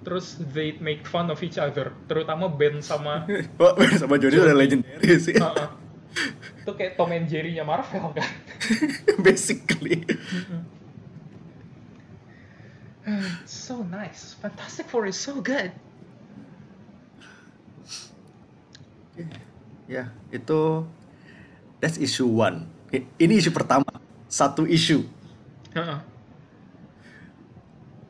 terus 0.07 0.39
they 0.55 0.71
make 0.79 1.03
fun 1.03 1.27
of 1.27 1.43
each 1.43 1.59
other 1.59 1.91
terutama 2.07 2.47
Ben 2.47 2.79
sama 2.79 3.27
Wah, 3.59 3.75
sama 3.99 4.15
Johnny 4.15 4.39
udah 4.39 4.55
legendary 4.55 5.19
sih. 5.19 5.35
Heeh. 5.35 5.67
itu 6.63 6.71
kayak 6.71 6.95
Tom 6.95 7.11
and 7.11 7.27
Jerry-nya 7.27 7.67
Marvel 7.67 8.15
kan 8.15 8.23
Basically. 9.27 10.07
So 13.47 13.83
nice 13.83 14.35
Fantastic 14.39 14.87
Four 14.87 15.11
is 15.11 15.19
so 15.19 15.43
good 15.43 15.75
Ya, 19.87 20.11
itu 20.29 20.83
that's 21.79 21.95
issue 21.97 22.27
one. 22.27 22.67
Ini 22.91 23.39
isu 23.39 23.55
pertama. 23.55 23.87
Satu 24.27 24.67
isu. 24.67 25.07
Heeh. 25.71 25.99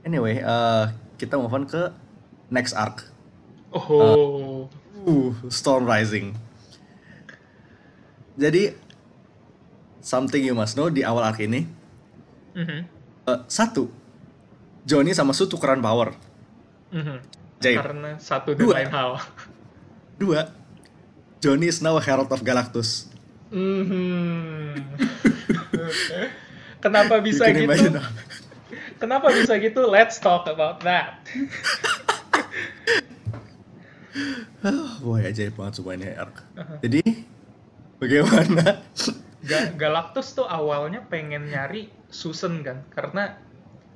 Anyway, 0.08 0.42
eh, 0.42 0.86
kita 1.18 1.36
move 1.36 1.52
on 1.52 1.66
ke 1.66 1.90
next 2.48 2.74
arc. 2.74 3.04
oh 3.70 4.66
Uh, 4.98 5.30
Storm 5.48 5.84
Rising. 5.84 6.32
Jadi 8.36 8.72
something 10.00 10.40
you 10.40 10.52
must 10.52 10.74
know 10.74 10.88
di 10.88 11.00
awal 11.00 11.24
arc 11.24 11.40
ini, 11.40 11.64
Mhm. 12.52 12.80
eh, 13.26 13.40
satu, 13.48 13.88
Johnny 14.84 15.12
sama 15.12 15.32
Sue 15.32 15.46
tukeran 15.46 15.80
power. 15.80 16.12
Mhm. 16.90 17.18
Jaib. 17.58 17.82
karena 17.82 18.10
satu 18.18 18.54
dan 18.54 18.60
Dua. 18.62 18.74
lain 18.78 18.90
hal 18.92 19.10
Dua, 20.16 20.40
Johnny 21.40 21.66
is 21.66 21.80
now 21.80 21.94
a 21.94 22.00
Herald 22.00 22.30
of 22.30 22.42
Galactus. 22.42 23.06
Mhm. 23.50 24.78
Kenapa 26.84 27.18
bisa 27.18 27.48
gitu? 27.48 27.64
imagine. 27.64 27.96
Kenapa 28.98 29.30
bisa 29.30 29.54
gitu? 29.62 29.86
Let's 29.86 30.18
talk 30.18 30.50
about 30.50 30.82
that. 30.82 31.22
Ah, 34.66 34.98
boy, 35.06 35.22
ajaib 35.22 35.54
banget 35.54 35.78
semua 35.78 35.94
ini 35.94 36.10
arc. 36.18 36.42
Jadi, 36.82 37.02
bagaimana? 38.02 38.82
Ga- 39.46 39.70
Galactus 39.78 40.34
tuh 40.34 40.50
awalnya 40.50 41.06
pengen 41.06 41.54
nyari 41.54 41.94
Susan 42.10 42.66
kan, 42.66 42.82
karena 42.90 43.38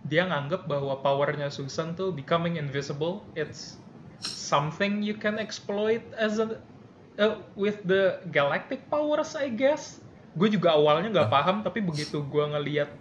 dia 0.05 0.29
nganggep 0.29 0.69
bahwa 0.69 1.01
powernya 1.01 1.49
Susan 1.49 1.97
tuh 1.97 2.13
becoming 2.13 2.61
invisible, 2.61 3.25
it's 3.33 3.81
something 4.21 5.01
you 5.01 5.17
can 5.17 5.41
exploit 5.41 6.05
as 6.13 6.37
a 6.37 6.61
uh, 7.17 7.41
with 7.57 7.81
the 7.89 8.21
galactic 8.29 8.85
powers, 8.93 9.33
I 9.33 9.49
guess. 9.49 9.97
Gue 10.37 10.53
juga 10.53 10.77
awalnya 10.77 11.09
nggak 11.09 11.31
paham, 11.33 11.65
tapi 11.65 11.81
begitu 11.81 12.21
gue 12.21 12.45
ngeliat 12.45 12.93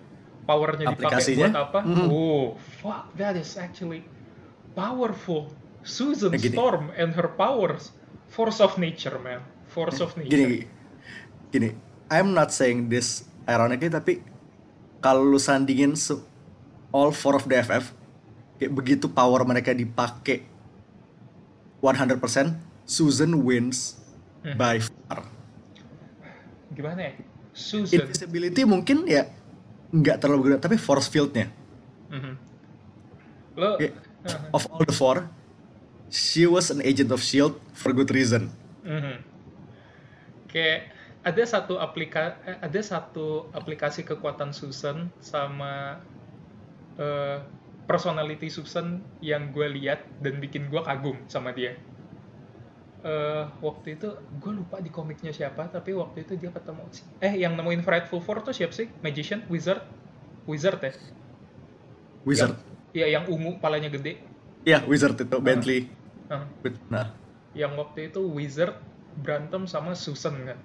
powernya 0.50 0.86
dipakai 0.98 1.38
buat 1.38 1.54
apa, 1.54 1.78
Mhm. 1.86 2.06
oh 2.10 2.58
fuck, 2.82 3.14
that 3.14 3.38
is 3.38 3.54
actually 3.54 4.02
powerful. 4.74 5.54
Susan 5.86 6.34
Nah, 6.34 6.42
gini. 6.42 6.58
Storm 6.58 6.90
and 6.98 7.14
her 7.14 7.30
powers, 7.38 7.94
force 8.26 8.58
of 8.58 8.74
nature, 8.76 9.14
man, 9.22 9.40
force 9.70 10.02
of 10.02 10.10
nature. 10.18 10.34
Gini, 10.34 10.66
gini. 11.54 11.70
I'm 12.10 12.34
not 12.34 12.50
saying 12.50 12.90
this 12.90 13.22
ironically, 13.46 13.88
tapi 13.88 14.14
kalau 14.98 15.22
lu 15.22 15.38
sandingin 15.38 15.94
all 16.90 17.14
four 17.14 17.38
of 17.38 17.46
the 17.46 17.56
FF, 17.62 17.94
kayak 18.58 18.72
begitu 18.74 19.06
power 19.06 19.46
mereka 19.46 19.70
dipakai 19.70 20.42
100%, 21.78 22.58
Susan 22.82 23.32
wins 23.46 23.94
Hmm. 24.42 24.58
by 24.58 24.82
far. 24.82 25.22
Gimana 26.74 27.00
ya? 27.08 27.12
Susan. 27.54 28.02
Invisibility 28.04 28.62
mungkin 28.66 29.06
ya 29.06 29.30
nggak 29.90 30.16
terlalu 30.22 30.40
gede, 30.50 30.59
tapi 30.62 30.76
force 30.79 31.11
fieldnya. 31.11 31.50
Mhm. 32.11 32.35
Lo, 33.59 33.76
Kayak, 33.76 33.94
of 34.55 34.62
all 34.70 34.83
the 34.87 34.94
four, 34.94 35.26
she 36.11 36.46
was 36.46 36.70
an 36.70 36.83
agent 36.83 37.11
of 37.11 37.22
Shield 37.22 37.59
for 37.74 37.90
good 37.94 38.11
reason. 38.11 38.50
Mhm. 38.87 39.31
kayak 40.50 40.90
ada 41.22 41.46
satu 41.46 41.79
aplika 41.79 42.35
eh, 42.42 42.59
ada 42.59 42.81
satu 42.83 43.46
aplikasi 43.55 44.03
kekuatan 44.03 44.50
Susan 44.50 45.14
sama 45.22 46.03
eh, 46.98 47.38
personality 47.87 48.50
Susan 48.50 48.98
yang 49.22 49.55
gue 49.55 49.66
lihat 49.66 50.03
dan 50.18 50.42
bikin 50.42 50.66
gue 50.66 50.83
kagum 50.83 51.18
sama 51.31 51.55
dia. 51.55 51.79
Eh, 53.00 53.44
waktu 53.64 53.96
itu 53.96 54.08
gue 54.28 54.52
lupa 54.52 54.76
di 54.84 54.92
komiknya 54.92 55.32
siapa 55.32 55.72
tapi 55.72 55.96
waktu 55.96 56.28
itu 56.28 56.36
dia 56.36 56.52
ketemu 56.52 56.84
eh 57.24 57.32
yang 57.40 57.56
nemuin 57.56 57.80
Frightful 57.80 58.20
Four 58.20 58.44
tuh 58.44 58.52
siapa 58.52 58.76
sih? 58.76 58.92
Magician? 59.00 59.40
Wizard? 59.48 59.80
Wizard 60.44 60.80
ya? 60.84 60.92
Wizard. 62.28 62.56
ya 62.92 63.06
yang 63.08 63.24
ungu 63.32 63.56
palanya 63.62 63.88
gede. 63.88 64.20
Ya, 64.68 64.84
Wizard 64.84 65.16
itu 65.16 65.36
Bentley. 65.40 65.88
Nah, 66.28 66.44
Nah, 66.92 67.06
yang 67.56 67.72
waktu 67.80 68.12
itu 68.12 68.20
Wizard 68.20 68.76
berantem 69.16 69.64
sama 69.64 69.96
Susan 69.96 70.36
kan. 70.44 70.58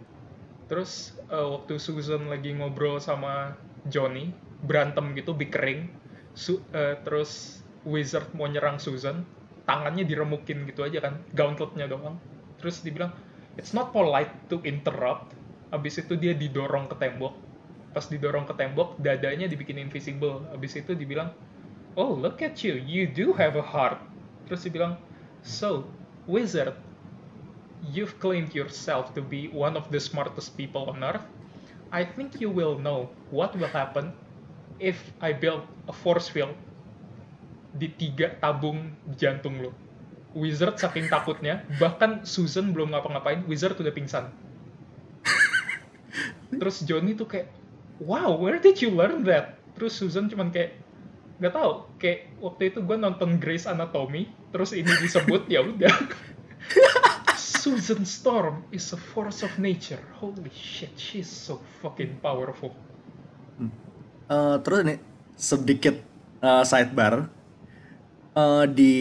Terus 0.67 1.13
eh, 1.31 1.47
waktu 1.55 1.77
Susan 1.79 2.27
lagi 2.27 2.51
ngobrol 2.51 2.97
sama 2.99 3.55
Johnny, 3.87 4.33
berantem 4.65 5.13
gitu 5.15 5.31
bickering. 5.37 5.87
Su- 6.35 6.61
eh, 6.75 6.99
terus 7.05 7.61
Wizard 7.87 8.33
mau 8.35 8.49
nyerang 8.49 8.81
Susan, 8.81 9.23
tangannya 9.65 10.05
diremukin 10.05 10.65
gitu 10.69 10.85
aja 10.85 11.01
kan, 11.01 11.21
gauntletnya 11.33 11.89
doang. 11.89 12.21
Terus 12.61 12.81
dibilang, 12.85 13.11
it's 13.57 13.73
not 13.73 13.91
polite 13.91 14.31
to 14.49 14.61
interrupt. 14.63 15.33
Abis 15.73 15.99
itu 15.99 16.13
dia 16.15 16.37
didorong 16.37 16.87
ke 16.87 16.95
tembok. 16.97 17.33
Pas 17.91 18.05
didorong 18.05 18.45
ke 18.45 18.53
tembok, 18.53 18.97
dadanya 19.01 19.49
dibikin 19.49 19.81
invisible. 19.81 20.45
Abis 20.53 20.77
itu 20.77 20.93
dibilang, 20.93 21.33
oh 21.97 22.13
look 22.13 22.45
at 22.45 22.61
you, 22.61 22.77
you 22.77 23.09
do 23.09 23.33
have 23.33 23.57
a 23.57 23.65
heart. 23.65 23.97
Terus 24.45 24.63
dibilang, 24.69 25.01
so, 25.41 25.83
Wizard, 26.29 26.77
you've 27.89 28.17
claimed 28.21 28.53
yourself 28.53 29.13
to 29.17 29.21
be 29.21 29.49
one 29.49 29.73
of 29.73 29.89
the 29.89 29.99
smartest 29.99 30.53
people 30.53 30.89
on 30.93 31.01
Earth. 31.01 31.25
I 31.89 32.05
think 32.05 32.41
you 32.41 32.49
will 32.49 32.77
know 32.77 33.09
what 33.29 33.53
will 33.57 33.69
happen 33.69 34.13
if 34.81 34.97
I 35.21 35.31
build 35.33 35.63
a 35.87 35.93
force 35.93 36.27
field 36.27 36.53
di 37.75 37.91
tiga 37.91 38.33
tabung 38.39 38.95
jantung 39.19 39.59
lo. 39.59 39.71
Wizard 40.35 40.75
saking 40.75 41.07
takutnya, 41.07 41.63
bahkan 41.79 42.27
Susan 42.27 42.75
belum 42.75 42.91
ngapa-ngapain, 42.91 43.47
Wizard 43.47 43.79
udah 43.79 43.93
pingsan. 43.95 44.27
Terus 46.59 46.83
Johnny 46.83 47.15
tuh 47.15 47.27
kayak, 47.27 47.47
wow, 48.03 48.35
where 48.35 48.59
did 48.59 48.83
you 48.83 48.91
learn 48.91 49.23
that? 49.23 49.55
Terus 49.79 49.95
Susan 49.95 50.27
cuman 50.27 50.51
kayak, 50.51 50.75
nggak 51.39 51.51
tahu 51.51 51.71
kayak 51.99 52.31
waktu 52.39 52.71
itu 52.71 52.79
gue 52.79 52.95
nonton 52.95 53.43
Grey's 53.43 53.67
Anatomy 53.67 54.31
terus 54.55 54.71
ini 54.71 54.87
disebut 54.87 55.51
ya 55.51 55.67
udah 55.67 55.91
Susan 57.35 58.07
Storm 58.07 58.63
is 58.71 58.87
a 58.95 58.99
force 59.11 59.43
of 59.43 59.51
nature 59.59 59.99
holy 60.23 60.47
shit 60.55 60.95
she's 60.95 61.27
so 61.27 61.59
fucking 61.83 62.15
powerful 62.23 62.71
Eh, 64.25 64.57
terus 64.65 64.81
nih 64.81 64.97
sedikit 65.37 65.95
eh, 66.41 66.63
sidebar 66.65 67.29
Eh, 68.35 68.65
di 68.67 68.93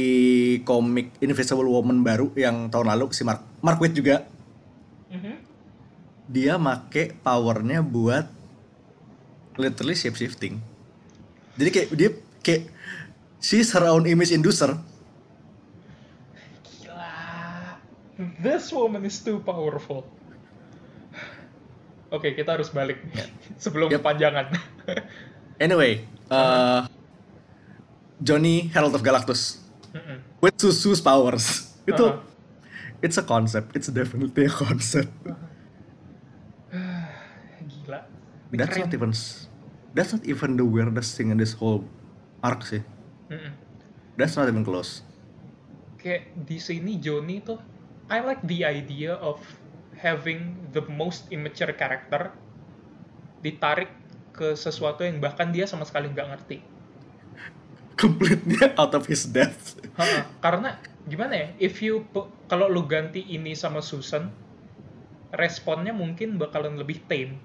komik 0.62 1.18
Invisible 1.18 1.66
Woman 1.66 2.06
baru 2.06 2.30
yang 2.38 2.70
tahun 2.70 2.86
lalu 2.94 3.10
si 3.10 3.26
Mark 3.26 3.42
Mark 3.66 3.82
Waid 3.82 3.98
juga 3.98 4.22
Mhm. 5.10 5.34
dia 6.30 6.54
make 6.54 7.18
powernya 7.18 7.82
buat 7.82 8.30
literally 9.58 9.98
shape 9.98 10.14
shifting. 10.14 10.62
Jadi 11.58 11.70
kayak 11.74 11.88
dia 11.98 12.10
kayak 12.46 12.62
her 13.74 13.84
own 13.90 14.06
image 14.06 14.30
inducer. 14.30 14.78
Gila. 16.70 17.10
This 18.38 18.70
woman 18.70 19.02
is 19.02 19.18
too 19.18 19.42
powerful. 19.42 20.06
Oke, 22.14 22.38
kita 22.38 22.54
harus 22.54 22.70
balik 22.70 23.02
sebelum 23.62 23.90
Yep. 23.90 23.98
kepanjangan. 23.98 24.46
Anyway, 25.58 26.06
eh 26.30 26.80
Johnny 28.24 28.72
Herald 28.72 28.96
of 28.96 29.04
Galactus 29.04 29.60
Mm-mm. 29.92 30.18
with 30.40 30.56
Susu's 30.56 30.98
powers 30.98 31.76
itu 31.84 32.00
Uh-huh. 32.00 32.24
it's 33.04 33.20
a 33.20 33.24
concept, 33.24 33.76
it's 33.76 33.92
definitely 33.92 34.48
a 34.48 34.54
concept. 34.54 35.12
Gila. 37.68 38.00
That's 38.50 38.72
Keren. 38.72 38.88
not 38.88 38.94
even 38.94 39.10
that's 39.94 40.10
not 40.12 40.22
even 40.24 40.56
the 40.56 40.64
weirdest 40.64 41.14
thing 41.16 41.28
in 41.30 41.36
this 41.36 41.52
whole 41.52 41.84
arc 42.40 42.64
sih. 42.64 42.82
Mm-mm. 43.28 43.52
That's 44.16 44.34
not 44.34 44.48
even 44.48 44.64
close. 44.64 45.02
Kayak 45.98 46.32
di 46.44 46.58
sini 46.60 46.96
Johnny 47.00 47.40
tuh, 47.40 47.60
I 48.08 48.20
like 48.20 48.40
the 48.44 48.64
idea 48.64 49.16
of 49.16 49.40
having 49.96 50.56
the 50.72 50.84
most 50.88 51.28
immature 51.28 51.72
character 51.72 52.32
ditarik 53.40 53.92
ke 54.32 54.56
sesuatu 54.56 55.04
yang 55.04 55.20
bahkan 55.20 55.52
dia 55.52 55.64
sama 55.68 55.84
sekali 55.84 56.08
nggak 56.10 56.28
ngerti. 56.32 56.58
Completely 57.94 58.58
out 58.74 58.92
of 58.94 59.06
his 59.06 59.26
depth. 59.26 59.78
Ha-ha. 59.94 60.26
Karena 60.42 60.78
gimana 61.06 61.34
ya? 61.34 61.46
If 61.62 61.78
you 61.78 62.06
kalau 62.50 62.66
lu 62.66 62.84
ganti 62.90 63.22
ini 63.22 63.54
sama 63.54 63.78
Susan, 63.78 64.30
responnya 65.34 65.94
mungkin 65.94 66.36
bakalan 66.38 66.78
lebih 66.78 67.06
tame. 67.06 67.38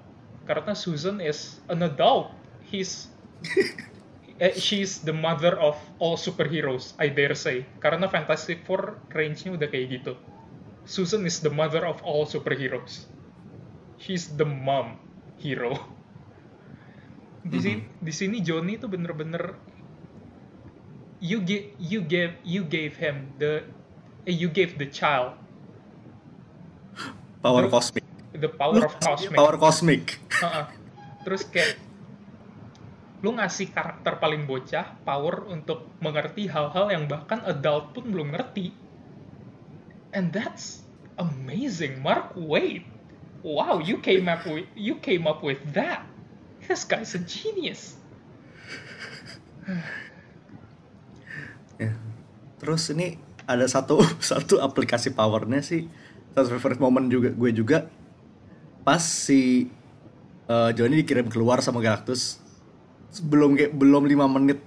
Karena 0.50 0.74
Susan 0.74 1.22
is 1.22 1.62
an 1.70 1.86
adult. 1.86 2.34
He's 2.66 3.14
eh, 4.44 4.58
she's 4.58 5.06
the 5.06 5.14
mother 5.14 5.54
of 5.62 5.78
all 6.02 6.18
superheroes, 6.18 6.98
I 6.98 7.14
dare 7.14 7.38
say. 7.38 7.70
Karena 7.78 8.10
Fantastic 8.10 8.66
Four 8.66 8.98
range-nya 9.14 9.54
udah 9.54 9.70
kayak 9.70 10.02
gitu. 10.02 10.14
Susan 10.90 11.22
is 11.30 11.38
the 11.46 11.54
mother 11.54 11.86
of 11.86 12.02
all 12.02 12.26
superheroes. 12.26 13.06
She's 14.02 14.34
the 14.34 14.48
mom 14.48 14.98
hero. 15.38 15.78
Di 17.50 17.56
sini, 17.56 17.82
di 18.04 18.12
sini 18.12 18.38
Johnny 18.44 18.76
tuh 18.76 18.92
bener-bener 18.92 19.56
you 21.20 21.44
give 21.44 21.76
you 21.80 22.00
gave 22.00 22.36
you 22.48 22.64
gave 22.64 22.96
him 22.96 23.32
the 23.40 23.64
eh, 24.24 24.36
you 24.36 24.48
gave 24.48 24.80
the 24.80 24.88
child 24.88 25.36
Power 27.40 27.68
Terus- 27.68 27.72
cosmic. 27.72 28.04
the 28.36 28.52
power 28.52 28.84
of 28.84 28.94
cosmic. 29.00 29.36
Power 29.36 29.56
cosmic. 29.56 30.04
Ha-ha. 30.44 30.64
Terus 31.24 31.44
kayak 31.48 31.80
lu 33.20 33.36
ngasih 33.36 33.72
karakter 33.72 34.16
paling 34.20 34.48
bocah 34.48 34.96
power 35.04 35.48
untuk 35.48 35.88
mengerti 36.00 36.48
hal-hal 36.48 36.92
yang 36.92 37.08
bahkan 37.08 37.44
adult 37.48 37.96
pun 37.96 38.12
belum 38.12 38.36
ngerti. 38.36 38.72
And 40.16 40.32
that's 40.36 40.84
amazing, 41.20 42.00
Mark 42.04 42.36
Wade. 42.36 42.88
Wow, 43.40 43.80
you 43.80 44.04
came 44.04 44.28
up 44.28 44.44
with 44.44 44.68
you 44.76 45.00
came 45.00 45.24
up 45.24 45.40
with 45.40 45.64
that. 45.76 46.04
This 46.68 46.84
guy's 46.84 47.16
a 47.16 47.24
genius. 47.24 47.96
Terus 52.70 52.94
ini 52.94 53.18
ada 53.44 53.66
satu 53.66 53.98
satu 54.22 54.62
aplikasi 54.62 55.10
powernya 55.10 55.66
sih 55.66 55.90
satu 56.38 56.54
favorite 56.54 56.78
moment 56.78 57.10
juga 57.10 57.34
gue 57.34 57.50
juga 57.50 57.90
pas 58.86 59.02
si 59.02 59.66
eh, 60.46 60.70
Johnny 60.78 61.02
dikirim 61.02 61.26
keluar 61.26 61.58
sama 61.60 61.82
Galactus 61.82 62.38
sebelum 63.10 63.58
kayak 63.58 63.74
belum 63.74 64.06
lima 64.06 64.30
menit 64.30 64.62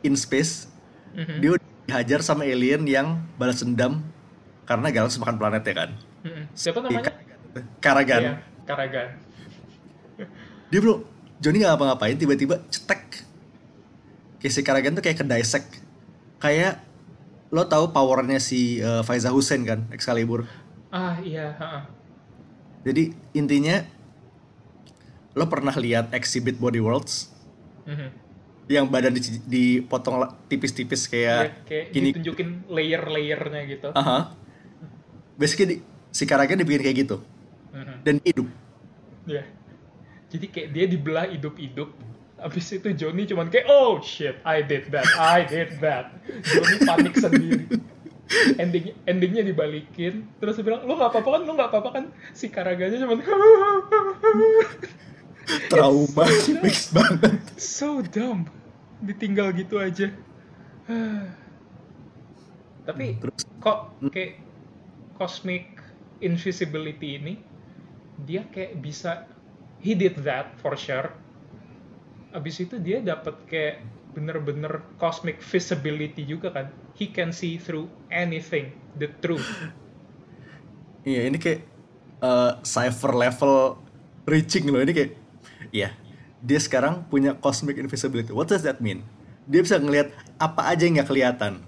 in 0.00 0.14
space 0.14 0.70
Mhm. 1.14 1.38
dia 1.38 1.50
dihajar 1.86 2.20
sama 2.22 2.42
alien 2.42 2.86
yang 2.86 3.18
balas 3.34 3.58
dendam 3.58 4.06
karena 4.62 4.90
Galactus 4.90 5.18
makan 5.18 5.34
planet 5.34 5.62
ya 5.62 5.74
kan 5.74 5.90
Mm-mm. 6.22 6.44
Siapa 6.54 6.78
namanya? 6.78 7.10
Karagan 7.78 8.22
Iya, 8.22 8.32
Karagan. 8.62 9.08
dia 10.70 10.78
belum 10.78 11.02
Johnny 11.38 11.58
nggak 11.58 11.74
ngapa-ngapain 11.74 12.14
tiba-tiba 12.14 12.62
cetek 12.70 13.26
kayak 14.38 14.52
si 14.54 14.62
Karagan 14.62 14.94
tuh 14.94 15.02
kayak 15.02 15.18
ke 15.18 15.26
dissect 15.26 15.66
kayak 16.38 16.83
lo 17.54 17.62
tahu 17.64 17.88
powernya 17.88 18.42
si 18.42 18.78
eh, 18.78 19.02
Faiza 19.02 19.30
Hussein 19.30 19.62
kan 19.62 19.86
Excalibur 19.88 20.42
Ah 20.90 21.18
iya, 21.20 21.54
ha-ha. 21.54 21.86
jadi 22.82 23.02
intinya 23.30 23.86
lo 25.32 25.46
pernah 25.46 25.74
lihat 25.74 26.10
exhibit 26.10 26.54
Body 26.56 26.78
Worlds 26.78 27.30
Mhm. 27.84 28.08
yang 28.66 28.86
badan 28.88 29.12
di- 29.12 29.42
dipotong 29.44 30.18
tipis-tipis 30.46 31.06
Kayak, 31.06 31.62
kayak 31.62 31.64
kayak 31.64 31.86
gini 31.90 32.08
ditunjukin 32.10 32.48
layer-layernya 32.66 33.60
gitu. 33.68 33.88
aha 33.92 34.34
basically 35.34 35.66
di- 35.68 35.82
si 36.10 36.24
Karagan 36.24 36.58
dibikin 36.58 36.82
kayak 36.82 36.96
gitu 37.00 37.16
Mhm. 37.70 37.94
dan 38.02 38.16
hidup 38.20 38.48
Ya. 39.24 39.40
Jadi 40.28 40.46
kayak 40.46 40.68
dia 40.68 40.84
dibelah 40.84 41.24
hidup-hidup. 41.26 41.88
Abis 42.40 42.66
itu 42.74 42.90
Johnny 42.92 43.24
cuman 43.30 43.48
kayak, 43.48 43.70
oh 43.70 44.02
shit, 44.02 44.36
I 44.42 44.60
did 44.60 44.90
that, 44.90 45.06
I 45.16 45.46
did 45.46 45.78
that. 45.80 46.12
Johnny 46.42 46.76
panik 46.82 47.14
sendiri. 47.16 47.64
Ending, 48.58 48.96
endingnya 49.04 49.44
dibalikin, 49.44 50.26
terus 50.40 50.56
dia 50.58 50.64
bilang, 50.64 50.82
lu 50.88 50.96
nggak 50.96 51.12
apa-apa 51.12 51.28
kan, 51.28 51.40
lu 51.44 51.52
nggak 51.54 51.70
apa-apa 51.70 51.90
kan? 51.92 52.04
Si 52.32 52.50
Karaganya 52.50 53.04
cuman, 53.04 53.20
trauma 55.70 56.24
fix 56.64 56.90
banget 56.90 57.36
so 57.60 58.00
dumb. 58.00 58.48
Ditinggal 59.04 59.52
gitu 59.54 59.76
aja. 59.76 60.08
Tapi 62.84 63.16
terus 63.20 63.44
kok 63.60 63.96
kayak 64.12 64.40
cosmic 65.16 65.80
invisibility 66.20 67.16
ini 67.16 67.34
dia 68.28 68.44
kayak 68.52 68.80
bisa 68.80 69.26
he 69.80 69.96
did 69.96 70.14
that 70.22 70.52
for 70.60 70.76
sure 70.76 71.12
abis 72.34 72.60
itu 72.60 72.76
dia 72.76 72.98
dapat 72.98 73.38
kayak 73.46 73.80
bener-bener 74.12 74.82
cosmic 74.98 75.38
visibility 75.38 76.22
juga 76.22 76.50
kan 76.50 76.66
he 76.98 77.10
can 77.10 77.30
see 77.30 77.54
through 77.56 77.86
anything 78.10 78.74
the 78.98 79.06
truth 79.22 79.46
Iya 81.04 81.28
ini 81.28 81.36
kayak 81.36 81.60
eh, 82.24 82.52
cipher 82.64 83.12
level 83.12 83.76
reaching 84.24 84.72
loh 84.72 84.80
ini 84.80 84.96
kayak 84.96 85.12
iya 85.68 85.92
dia 86.40 86.56
sekarang 86.56 87.04
punya 87.08 87.36
cosmic 87.36 87.76
invisibility. 87.76 88.32
What 88.32 88.48
does 88.48 88.64
that 88.64 88.80
mean? 88.80 89.04
Dia 89.44 89.60
bisa 89.60 89.76
ngelihat 89.76 90.12
apa 90.36 90.72
aja 90.72 90.84
yang 90.84 90.96
nggak 90.96 91.08
kelihatan. 91.08 91.60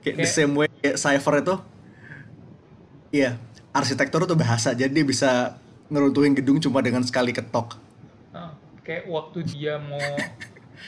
Kayak 0.00 0.16
the 0.16 0.24
Kayak- 0.24 0.32
same 0.32 0.52
way 0.56 0.68
kayak 0.80 0.96
cipher 0.96 1.34
itu, 1.40 1.54
iya 3.12 3.36
arsitektur 3.72 4.24
itu 4.24 4.32
bahasa 4.32 4.72
jadi 4.72 4.88
dia 4.88 5.04
bisa 5.04 5.60
ngeruntuhin 5.88 6.32
gedung 6.32 6.60
cuma 6.60 6.80
dengan 6.80 7.04
sekali 7.04 7.32
ketok. 7.32 7.76
Kayak 8.88 9.04
waktu 9.04 9.38
dia 9.44 9.76
mau 9.76 10.00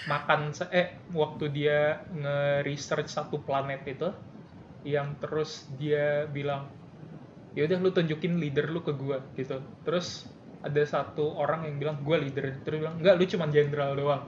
makan 0.09 0.57
eh 0.73 0.97
waktu 1.13 1.45
dia 1.53 2.01
nge-research 2.17 3.13
satu 3.13 3.45
planet 3.45 3.85
itu 3.85 4.09
yang 4.89 5.21
terus 5.21 5.69
dia 5.77 6.25
bilang 6.25 6.73
ya 7.53 7.69
udah 7.69 7.77
lu 7.77 7.93
tunjukin 7.93 8.41
leader 8.41 8.73
lu 8.73 8.81
ke 8.81 8.97
gua 8.97 9.21
gitu. 9.37 9.61
Terus 9.85 10.25
ada 10.65 10.81
satu 10.81 11.37
orang 11.37 11.69
yang 11.69 11.77
bilang 11.77 11.97
gua 12.01 12.17
leader. 12.17 12.57
Terus 12.65 12.81
bilang 12.81 12.97
enggak 12.97 13.21
lu 13.21 13.25
cuma 13.29 13.45
jenderal 13.53 13.93
doang. 13.93 14.25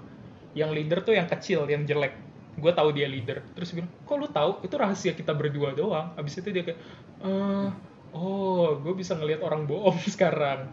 Yang 0.52 0.70
leader 0.76 0.98
tuh 1.00 1.16
yang 1.16 1.24
kecil 1.32 1.64
yang 1.64 1.88
jelek. 1.88 2.12
Gua 2.60 2.76
tahu 2.76 2.92
dia 2.92 3.08
leader. 3.08 3.40
Terus 3.56 3.72
bilang 3.72 3.88
kok 4.04 4.16
lu 4.20 4.28
tahu? 4.28 4.60
Itu 4.60 4.76
rahasia 4.76 5.16
kita 5.16 5.32
berdua 5.32 5.72
doang. 5.72 6.12
Abis 6.20 6.44
itu 6.44 6.52
dia 6.52 6.60
kayak 6.60 6.76
"Eh, 7.24 7.68
oh 8.12 8.76
gue 8.76 8.92
bisa 8.92 9.16
ngelihat 9.16 9.40
orang 9.40 9.64
bohong 9.64 9.96
sekarang 10.14 10.68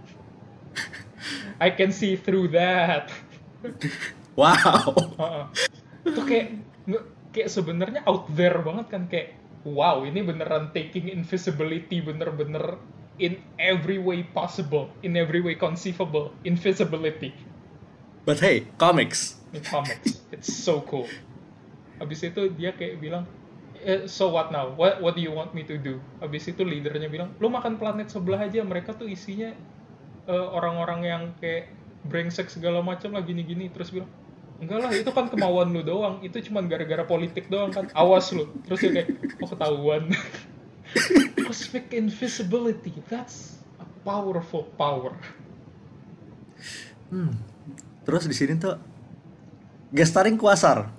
I 1.66 1.70
can 1.74 1.92
see 1.92 2.16
through 2.16 2.54
that. 2.56 3.12
Wow. 4.40 4.96
Heeh. 5.20 5.46
itu 6.08 6.22
kayak 6.24 6.48
kayak 7.36 7.50
sebenarnya 7.52 8.08
out 8.08 8.32
there 8.32 8.64
banget 8.64 8.88
kan 8.88 9.04
kayak 9.12 9.36
wow 9.68 10.08
ini 10.08 10.24
beneran 10.24 10.72
taking 10.72 11.12
invisibility 11.12 12.00
bener-bener 12.00 12.80
in 13.20 13.44
every 13.60 14.00
way 14.00 14.24
possible, 14.24 14.90
in 15.04 15.20
every 15.20 15.44
way 15.44 15.54
conceivable, 15.54 16.32
invisibility. 16.48 17.36
But 18.24 18.40
hey, 18.40 18.72
comics. 18.80 19.36
in 19.52 19.62
comics. 19.62 20.24
It's 20.32 20.48
so 20.48 20.82
cool. 20.88 21.06
Habis 22.00 22.24
itu 22.24 22.48
dia 22.56 22.72
kayak 22.72 23.04
bilang, 23.04 23.28
eh, 23.84 24.08
so 24.08 24.32
what 24.32 24.56
now? 24.56 24.72
What 24.72 25.04
what 25.04 25.20
do 25.20 25.22
you 25.22 25.36
want 25.36 25.52
me 25.52 25.68
to 25.68 25.76
do? 25.76 26.00
Habis 26.24 26.56
itu 26.56 26.64
leadernya 26.64 27.12
bilang, 27.12 27.36
lu 27.44 27.52
makan 27.52 27.76
planet 27.76 28.08
sebelah 28.08 28.48
aja. 28.48 28.64
Mereka 28.64 28.96
tuh 28.96 29.12
isinya 29.12 29.52
eh, 30.30 30.48
orang-orang 30.54 31.00
yang 31.02 31.24
kayak 31.42 31.74
brengsek 32.06 32.54
segala 32.54 32.86
macam 32.86 33.18
lah 33.18 33.26
gini-gini. 33.26 33.74
Terus 33.74 33.90
bilang, 33.90 34.10
enggak 34.62 34.80
lah 34.86 34.92
itu 34.94 35.10
kan 35.10 35.28
kemauan 35.28 35.74
lu 35.74 35.82
doang. 35.82 36.22
Itu 36.22 36.38
cuman 36.46 36.70
gara-gara 36.70 37.02
politik 37.04 37.50
doang 37.50 37.74
kan. 37.74 37.90
Awas 37.98 38.30
lu. 38.30 38.46
Terus 38.70 38.80
dia 38.86 38.92
kayak, 39.02 39.10
oh 39.42 39.50
ketahuan. 39.50 40.04
Cosmic 41.50 41.90
invisibility. 41.98 42.94
That's 43.10 43.58
a 43.82 43.86
powerful 44.06 44.70
power. 44.78 45.18
Terus 48.06 48.24
di 48.30 48.36
sini 48.38 48.54
tuh 48.58 48.78
guest 49.90 50.14
starring 50.14 50.38
Quasar. 50.38 50.90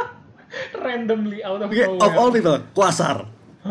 Randomly 0.80 1.44
out 1.44 1.60
of 1.60 1.68
Oke, 1.68 1.76
nowhere. 1.76 2.00
of 2.00 2.12
all 2.16 2.30
people, 2.32 2.56
Quasar. 2.72 3.28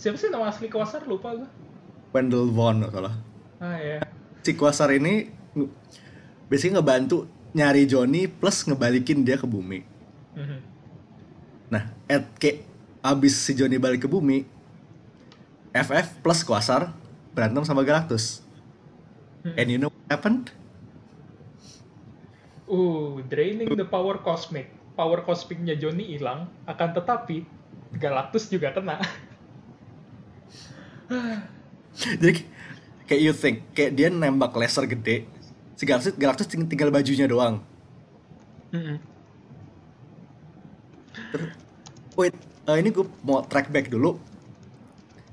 Siapa 0.00 0.16
sih 0.18 0.28
nama 0.28 0.52
asli 0.52 0.68
Kawasar? 0.68 1.08
Lupa 1.08 1.32
gue. 1.32 1.48
Wendell 2.12 2.52
Vaughn 2.52 2.84
kalau 2.86 2.92
salah. 2.92 3.14
Ah 3.58 3.78
ya. 3.80 3.98
Si 4.44 4.52
Quasar 4.52 4.92
ini 4.92 5.32
basically 6.46 6.76
ngebantu 6.76 7.24
nyari 7.56 7.88
Johnny 7.88 8.28
plus 8.28 8.68
ngebalikin 8.68 9.24
dia 9.24 9.40
ke 9.40 9.48
bumi. 9.48 9.80
Mhm. 10.36 10.58
Nah, 11.72 11.88
at 12.04 12.28
kayak 12.36 12.68
abis 13.00 13.34
si 13.40 13.56
Johnny 13.56 13.80
balik 13.80 14.04
ke 14.04 14.08
bumi, 14.08 14.44
FF 15.72 16.20
plus 16.20 16.44
Quasar 16.44 16.92
berantem 17.32 17.64
sama 17.64 17.80
Galactus. 17.80 18.44
And 19.42 19.72
you 19.72 19.80
know 19.80 19.90
what 19.90 20.06
happened? 20.12 20.54
Uh, 22.68 23.18
draining 23.26 23.74
the 23.74 23.88
power 23.88 24.22
cosmic. 24.22 24.70
Power 24.94 25.24
cosmicnya 25.24 25.74
Johnny 25.74 26.14
hilang, 26.14 26.52
akan 26.68 26.92
tetapi 26.92 27.48
Galactus 27.96 28.52
juga 28.52 28.76
kena. 28.76 29.00
Jadi 32.22 32.44
kayak 33.04 33.20
you 33.20 33.34
think, 33.34 33.56
kayak 33.76 33.92
dia 33.92 34.08
nembak 34.08 34.56
laser 34.56 34.88
gede, 34.88 35.28
si 35.76 35.84
Galactus, 35.84 36.16
Galactus 36.16 36.48
ting- 36.48 36.64
tinggal 36.64 36.88
bajunya 36.88 37.28
doang. 37.28 37.60
Wait, 42.16 42.32
eh, 42.64 42.76
ini 42.80 42.88
gue 42.88 43.04
mau 43.20 43.44
track 43.44 43.68
back 43.68 43.88
dulu. 43.88 44.16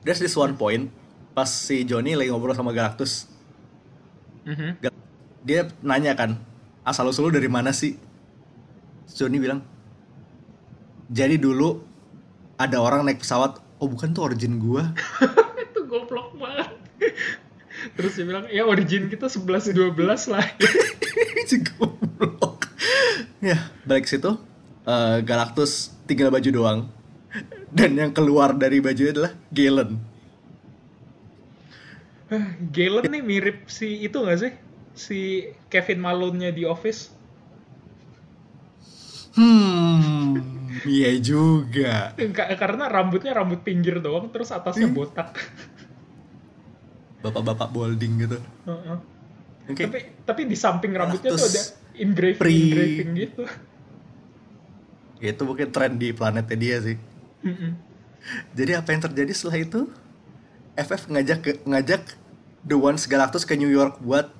There's 0.03 0.20
this 0.20 0.36
one 0.36 0.55
point 0.55 0.91
pas 1.32 1.47
si 1.47 1.84
Johnny 1.84 2.16
lagi 2.16 2.32
ngobrol 2.32 2.55
sama 2.55 2.76
Galactus. 2.76 3.28
Mhm. 4.43 4.80
Gal- 4.80 4.97
Dia 5.39 5.72
nanya 5.80 6.20
kan, 6.20 6.36
asal 6.84 7.07
usul 7.07 7.32
dari 7.32 7.47
mana 7.47 7.72
sih? 7.72 7.95
Johnny 9.07 9.39
bilang, 9.39 9.64
jadi 11.07 11.39
dulu 11.39 11.80
ada 12.60 12.84
orang 12.84 13.07
naik 13.07 13.24
pesawat, 13.24 13.55
oh 13.80 13.88
bukan 13.88 14.12
tuh 14.12 14.28
origin 14.28 14.60
gua. 14.60 14.91
Terus 17.99 18.15
dia 18.15 18.23
bilang, 18.23 18.47
ya 18.47 18.63
origin 18.63 19.11
kita 19.11 19.27
11-12 19.27 19.75
lah. 20.31 20.45
Si 21.49 21.57
goblok. 21.59 22.69
ya, 23.41 23.57
balik 23.83 24.05
situ, 24.05 24.37
eh, 24.85 25.17
Galactus 25.19 25.91
tinggal 26.05 26.29
baju 26.29 26.49
doang. 26.49 26.79
Dan 27.67 27.97
yang 27.97 28.13
keluar 28.13 28.53
dari 28.53 28.79
bajunya 28.79 29.11
adalah 29.11 29.33
Galen. 29.49 29.97
Galen 32.69 33.09
nih 33.09 33.23
mirip 33.25 33.65
si 33.65 34.05
itu 34.05 34.21
gak 34.21 34.39
sih? 34.39 34.53
Si 34.93 35.19
Kevin 35.67 35.99
Malone-nya 35.99 36.53
di 36.53 36.63
Office. 36.63 37.09
Hmm, 39.33 40.37
iya 40.85 41.17
juga. 41.17 42.13
Ka- 42.13 42.53
Karena 42.53 42.85
rambutnya 42.85 43.33
rambut 43.33 43.65
pinggir 43.65 43.97
doang, 43.97 44.29
terus 44.29 44.53
atasnya 44.53 44.85
botak. 44.85 45.33
Bapak-bapak 47.20 47.70
balding 47.72 48.13
gitu. 48.24 48.38
Heeh. 48.67 48.97
Oke. 49.70 49.84
Tapi 49.86 49.99
tapi 50.26 50.41
di 50.49 50.57
samping 50.57 50.95
rambutnya 50.95 51.36
tuh 51.36 51.45
ada 51.45 51.63
engraving 51.93 52.41
pre- 52.41 52.53
engraving 52.53 53.09
gitu. 53.15 53.43
Itu 55.20 55.41
mungkin 55.43 55.67
tren 55.70 55.99
di 55.99 56.15
planetnya 56.15 56.57
dia 56.57 56.78
sih. 56.80 56.97
Mm-mm. 57.43 57.72
Jadi 58.55 58.72
apa 58.76 58.89
yang 58.91 59.01
terjadi 59.03 59.32
setelah 59.36 59.59
itu? 59.59 59.82
FF 60.80 61.11
ngajak 61.11 61.39
ke, 61.43 61.51
ngajak 61.67 62.01
The 62.63 62.78
Ones 62.80 63.03
Galactus 63.03 63.43
ke 63.43 63.59
New 63.59 63.67
York 63.67 63.99
buat 63.99 64.32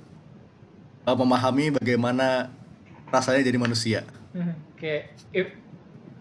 uh, 1.04 1.18
memahami 1.20 1.76
bagaimana 1.76 2.48
rasanya 3.12 3.44
jadi 3.44 3.60
manusia. 3.60 4.00
Mhm. 4.30 4.56
kayak 4.78 5.04
if, 5.34 5.48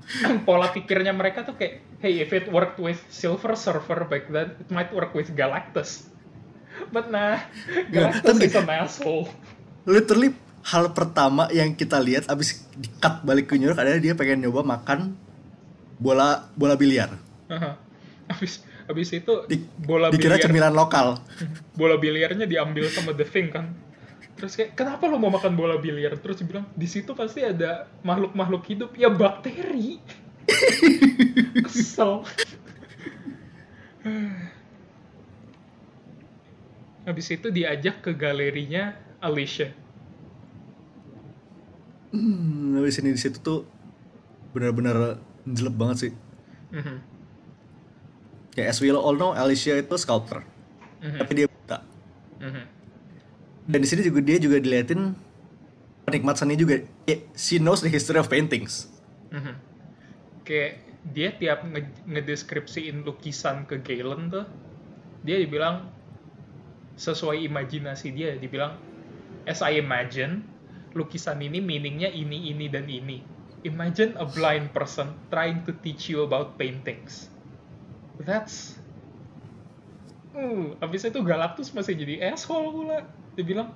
pola 0.48 0.72
pikirnya 0.72 1.12
mereka 1.12 1.44
tuh 1.44 1.54
kayak 1.54 1.84
hey 2.00 2.24
if 2.24 2.32
it 2.32 2.48
worked 2.48 2.80
with 2.80 2.96
Silver 3.12 3.52
Surfer 3.52 4.08
back 4.08 4.32
then 4.32 4.56
it 4.56 4.68
might 4.72 4.88
work 4.96 5.12
with 5.12 5.28
Galactus 5.36 6.08
but 6.88 7.06
nah 7.06 7.42
Galactus 7.88 8.24
tapi- 8.24 8.46
is 8.46 8.54
an 8.54 8.68
asshole 8.70 9.26
Literally 9.84 10.36
hal 10.62 10.92
pertama 10.92 11.48
yang 11.48 11.72
kita 11.72 11.96
lihat 11.96 12.28
abis 12.28 12.60
di 12.70 12.92
cut 12.94 13.22
balik 13.22 13.46
ke 13.46 13.56
New 13.56 13.64
York 13.64 13.78
adalah 13.78 13.96
dia 13.96 14.12
pengen 14.12 14.42
nyoba 14.42 14.60
makan 14.60 15.16
bola 15.96 16.46
bola 16.52 16.74
biliar. 16.74 17.16
Aha. 17.48 17.74
abis 18.28 18.60
abis 18.84 19.08
itu 19.14 19.32
Di- 19.46 19.64
bola 19.78 20.08
Dikira 20.08 20.36
biliar 20.36 20.44
cemilan 20.44 20.72
lokal. 20.72 21.16
bola 21.72 21.96
biliarnya 21.96 22.44
diambil 22.44 22.84
sama 22.86 23.10
The 23.10 23.24
Thing 23.24 23.48
kan 23.48 23.72
terus 24.34 24.54
kayak 24.54 24.76
kenapa 24.76 25.04
lo 25.04 25.16
mau 25.16 25.28
makan 25.28 25.56
bola 25.56 25.74
biliar 25.74 26.14
terus 26.14 26.36
dia 26.36 26.46
bilang 26.46 26.68
di 26.70 26.86
situ 26.86 27.10
pasti 27.10 27.40
ada 27.40 27.90
makhluk 28.00 28.32
makhluk 28.32 28.62
hidup 28.64 28.94
ya 28.94 29.08
bakteri 29.08 29.98
kesel 31.64 32.22
habis 37.08 37.32
itu 37.32 37.48
diajak 37.48 38.04
ke 38.04 38.12
galerinya 38.12 38.92
Alicia 39.24 39.72
Hmm, 42.08 42.80
habis 42.80 42.96
ini 43.04 43.12
di 43.12 43.20
situ 43.20 43.36
tuh 43.44 43.68
benar-benar 44.56 45.20
jelek 45.44 45.76
banget 45.76 45.96
sih. 46.08 46.12
Mhm. 46.72 46.96
Ya 48.56 48.72
as 48.72 48.80
we 48.80 48.88
all 48.88 49.12
know 49.12 49.36
Alicia 49.36 49.76
itu 49.76 49.92
sculptor, 50.00 50.40
Mhm. 51.04 51.18
tapi 51.20 51.32
dia 51.36 51.46
buta. 51.46 51.84
Mhm. 52.40 52.64
Dan 53.68 53.78
di 53.84 53.88
sini 53.92 54.00
juga 54.08 54.24
dia 54.24 54.40
juga 54.40 54.56
diliatin 54.56 55.12
penikmat 56.08 56.40
seni 56.40 56.56
juga. 56.56 56.80
Ya, 57.04 57.20
she 57.36 57.60
knows 57.60 57.84
the 57.84 57.92
history 57.92 58.16
of 58.16 58.32
paintings. 58.32 58.88
Mhm. 59.28 59.54
Kayak 60.48 60.80
dia 61.12 61.28
tiap 61.36 61.60
nge 61.68 61.92
ngedeskripsiin 62.08 63.04
lukisan 63.04 63.68
ke 63.68 63.84
Galen 63.84 64.32
tuh, 64.32 64.48
dia 65.20 65.36
dibilang 65.36 65.92
sesuai 66.98 67.46
imajinasi 67.46 68.10
dia, 68.10 68.34
dibilang 68.34 68.74
as 69.46 69.62
I 69.62 69.78
imagine 69.78 70.42
lukisan 70.98 71.38
ini 71.38 71.62
meaningnya 71.62 72.10
ini 72.10 72.50
ini 72.50 72.66
dan 72.66 72.90
ini. 72.90 73.22
Imagine 73.62 74.18
a 74.18 74.26
blind 74.26 74.74
person 74.74 75.14
trying 75.30 75.62
to 75.66 75.74
teach 75.82 76.10
you 76.10 76.26
about 76.26 76.58
paintings. 76.58 77.30
That's 78.18 78.78
Uh, 80.38 80.78
abis 80.78 81.02
itu 81.02 81.18
Galactus 81.26 81.74
masih 81.74 81.98
jadi 81.98 82.30
asshole 82.30 82.70
pula. 82.70 83.02
Dia 83.34 83.42
bilang, 83.42 83.74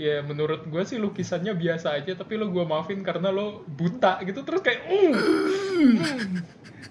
ya 0.00 0.24
menurut 0.24 0.64
gue 0.64 0.82
sih 0.88 0.96
lukisannya 0.96 1.52
biasa 1.52 1.92
aja, 1.92 2.16
tapi 2.16 2.40
lo 2.40 2.48
gue 2.48 2.64
maafin 2.64 3.04
karena 3.04 3.28
lo 3.28 3.68
buta 3.68 4.16
gitu. 4.24 4.48
Terus 4.48 4.64
kayak, 4.64 4.80
uh, 4.88 5.12
hmm, 5.12 6.40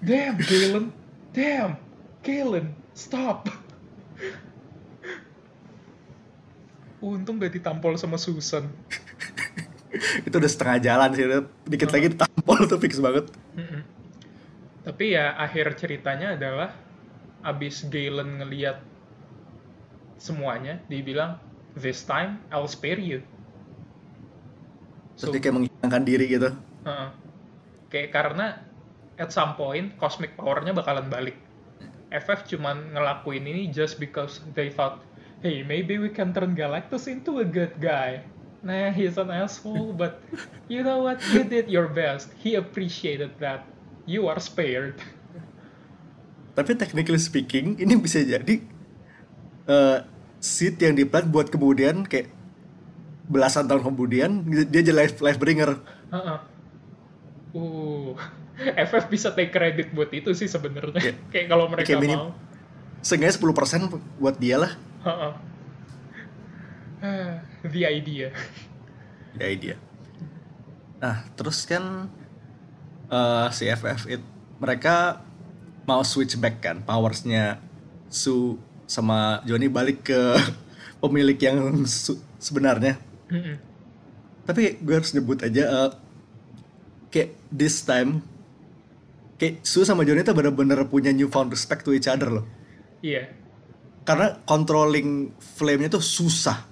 damn 0.06 0.38
Galen, 0.38 0.94
damn 1.34 1.74
Galen, 2.22 2.70
stop. 2.94 3.50
Untung 6.98 7.38
gak 7.38 7.54
ditampol 7.54 7.94
sama 7.94 8.18
Susan. 8.18 8.66
itu 10.26 10.34
udah 10.34 10.50
setengah 10.50 10.78
jalan 10.82 11.10
sih, 11.14 11.24
udah 11.24 11.40
dikit 11.64 11.90
lagi 11.94 12.12
tampol 12.12 12.60
tuh 12.70 12.78
fix 12.82 12.98
banget. 12.98 13.30
Tapi 14.84 15.04
ya 15.14 15.36
akhir 15.36 15.76
ceritanya 15.76 16.34
adalah 16.34 16.72
abis 17.44 17.86
Galen 17.86 18.42
ngeliat 18.42 18.82
semuanya, 20.18 20.82
dia 20.90 21.00
bilang, 21.00 21.38
this 21.78 22.02
time 22.02 22.42
I'll 22.50 22.66
spare 22.66 22.98
you. 22.98 23.22
Terus 25.18 25.34
dia 25.34 25.42
kayak 25.42 25.54
menghilangkan 25.54 26.02
diri 26.06 26.24
gitu. 26.30 26.50
Heeh. 26.86 27.08
Kayak 27.88 28.10
karena 28.14 28.46
at 29.18 29.34
some 29.34 29.58
point 29.58 29.94
cosmic 29.98 30.34
powernya 30.38 30.74
bakalan 30.74 31.10
balik. 31.10 31.38
FF 32.08 32.48
cuman 32.48 32.96
ngelakuin 32.96 33.44
ini 33.44 33.68
just 33.68 34.00
because 34.00 34.40
they 34.56 34.72
thought, 34.72 35.04
hey 35.40 35.62
maybe 35.62 35.98
we 35.98 36.10
can 36.10 36.34
turn 36.34 36.54
Galactus 36.54 37.06
into 37.06 37.38
a 37.38 37.46
good 37.46 37.78
guy. 37.78 38.22
Nah, 38.58 38.90
he's 38.90 39.14
an 39.14 39.30
asshole, 39.30 39.94
but 39.94 40.18
you 40.66 40.82
know 40.82 41.06
what? 41.06 41.22
You 41.30 41.46
did 41.46 41.70
your 41.70 41.86
best. 41.86 42.34
He 42.42 42.58
appreciated 42.58 43.38
that. 43.38 43.62
You 44.02 44.26
are 44.26 44.42
spared. 44.42 44.98
Tapi 46.58 46.74
technically 46.74 47.22
speaking, 47.22 47.78
ini 47.78 47.94
bisa 47.94 48.18
jadi 48.18 48.58
eh 49.68 49.98
seed 50.42 50.80
yang 50.82 50.98
diplant 50.98 51.30
buat 51.30 51.54
kemudian 51.54 52.02
kayak 52.02 52.34
belasan 53.28 53.68
tahun 53.68 53.84
kemudian 53.84 54.42
dia 54.66 54.80
jadi 54.80 54.96
life 54.96 55.20
life 55.20 55.36
bringer 55.36 55.78
Heeh. 56.08 56.38
Uh, 57.52 58.16
FF 58.90 59.06
bisa 59.06 59.30
take 59.36 59.52
credit 59.54 59.92
buat 59.94 60.10
itu 60.10 60.34
sih 60.34 60.50
sebenarnya. 60.50 60.98
Iya. 60.98 61.14
Kayak 61.32 61.46
kalau 61.46 61.64
mereka 61.70 61.94
Kayak 61.94 62.02
minim- 62.02 62.22
mau. 62.26 62.34
seenggaknya 62.98 63.38
10% 63.38 64.18
buat 64.18 64.36
dia 64.42 64.58
lah 64.58 64.72
The 67.62 67.82
idea. 67.86 68.28
ya 69.38 69.46
dia 69.54 69.76
nah 70.98 71.22
terus 71.38 71.62
kan 71.62 72.10
eh, 73.06 73.46
si 73.54 73.70
FF 73.70 74.10
it, 74.10 74.22
mereka 74.58 75.22
mau 75.86 76.02
switch 76.02 76.34
back 76.34 76.58
kan 76.58 76.82
powersnya 76.82 77.62
Su 78.10 78.58
sama 78.84 79.38
Johnny 79.46 79.70
balik 79.70 80.02
ke 80.02 80.20
pemilik 81.02 81.38
yang 81.38 81.86
su- 81.86 82.18
sebenarnya 82.36 82.98
Mm-mm. 83.30 83.56
tapi 84.42 84.74
gue 84.82 84.94
harus 84.96 85.14
nyebut 85.14 85.38
aja 85.38 85.62
eh, 85.86 85.90
kayak 87.14 87.30
this 87.48 87.86
time 87.86 88.18
kayak 89.38 89.62
Su 89.62 89.86
sama 89.86 90.02
Johnny 90.02 90.26
tuh 90.26 90.34
bener-bener 90.34 90.82
punya 90.84 91.14
newfound 91.14 91.54
respect 91.54 91.86
to 91.86 91.94
each 91.94 92.10
other 92.10 92.42
loh 92.42 92.46
Iya. 92.98 93.30
Karena 94.08 94.40
controlling 94.48 95.36
flame-nya 95.36 95.92
tuh 95.92 96.00
susah. 96.00 96.64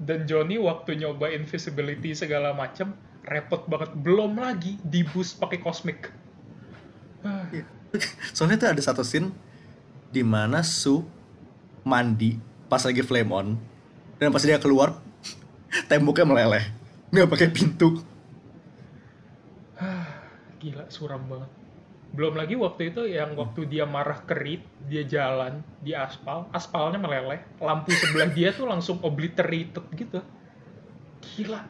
Dan 0.00 0.24
Johnny 0.24 0.56
waktu 0.56 0.96
nyoba 0.96 1.28
invisibility 1.28 2.16
segala 2.16 2.56
macem 2.56 2.96
repot 3.28 3.68
banget. 3.68 3.92
Belum 4.00 4.32
lagi 4.32 4.80
di 4.80 5.04
boost 5.04 5.36
pakai 5.36 5.60
cosmic. 5.60 6.08
Ah, 7.20 7.44
soalnya 8.34 8.56
tuh 8.56 8.68
ada 8.72 8.80
satu 8.80 9.04
scene 9.04 9.28
di 10.08 10.24
mana 10.24 10.64
Su 10.64 11.04
mandi 11.84 12.40
pas 12.72 12.80
lagi 12.80 13.04
flame 13.04 13.30
on 13.32 13.48
dan 14.16 14.32
pas 14.32 14.40
dia 14.40 14.56
keluar 14.56 14.96
temboknya 15.90 16.24
meleleh 16.28 16.64
nggak 17.12 17.28
pakai 17.28 17.48
pintu 17.52 18.00
Gila, 20.60 20.84
suram 20.92 21.24
banget. 21.24 21.48
Belum 22.10 22.34
lagi 22.34 22.58
waktu 22.58 22.90
itu 22.90 23.06
yang 23.06 23.38
waktu 23.38 23.70
dia 23.70 23.86
marah 23.86 24.18
ke 24.26 24.34
Reed, 24.34 24.62
dia 24.90 25.06
jalan 25.06 25.62
di 25.78 25.94
aspal, 25.94 26.50
aspalnya 26.50 26.98
meleleh, 26.98 27.38
lampu 27.62 27.94
sebelah 27.94 28.30
dia 28.34 28.50
tuh 28.50 28.66
langsung 28.66 28.98
obliterated 29.00 29.86
gitu. 29.94 30.18
Gila. 31.22 31.62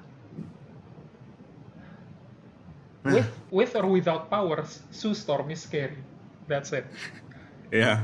Nah. 3.01 3.12
With, 3.16 3.30
with 3.53 3.72
or 3.76 3.86
without 3.88 4.28
powers, 4.28 4.80
Sue 4.93 5.16
Storm 5.16 5.53
is 5.53 5.64
scary. 5.64 6.01
That's 6.49 6.72
it. 6.72 6.88
ya 7.70 8.03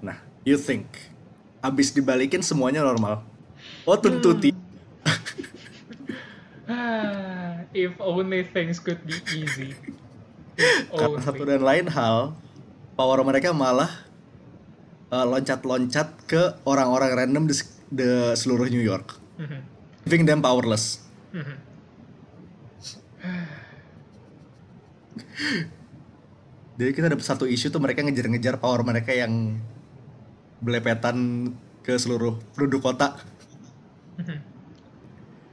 nah 0.00 0.16
you 0.40 0.56
think 0.56 0.88
abis 1.60 1.92
dibalikin 1.92 2.40
semuanya 2.40 2.80
normal 2.80 3.20
oh 3.84 3.96
tentu 4.00 4.32
ti 4.40 4.50
Ah, 6.70 7.66
if 7.74 7.90
only 7.98 8.46
things 8.46 8.78
could 8.78 9.02
be 9.02 9.18
easy. 9.34 9.74
Karena 10.98 11.18
satu 11.22 11.42
only. 11.44 11.50
dan 11.50 11.62
lain 11.62 11.86
hal 11.90 12.16
power 12.94 13.20
mereka 13.24 13.50
malah 13.54 13.88
uh, 15.08 15.24
loncat-loncat 15.26 16.28
ke 16.28 16.42
orang-orang 16.64 17.16
random 17.16 17.44
di, 17.48 17.54
di 17.88 18.08
seluruh 18.36 18.68
New 18.68 18.82
York 18.82 19.16
Mhm, 19.40 19.60
leaving 20.04 20.24
them 20.28 20.40
powerless 20.44 21.00
mhm. 21.32 21.56
Jadi 26.80 26.96
kita 26.96 27.12
dapat 27.12 27.20
satu 27.20 27.44
isu 27.44 27.68
tuh 27.68 27.76
mereka 27.76 28.00
ngejar-ngejar 28.00 28.56
power 28.56 28.80
mereka 28.80 29.12
yang 29.12 29.60
belepetan 30.64 31.48
ke 31.84 31.92
seluruh 31.96 32.40
penduduk 32.56 32.80
kota. 32.80 33.20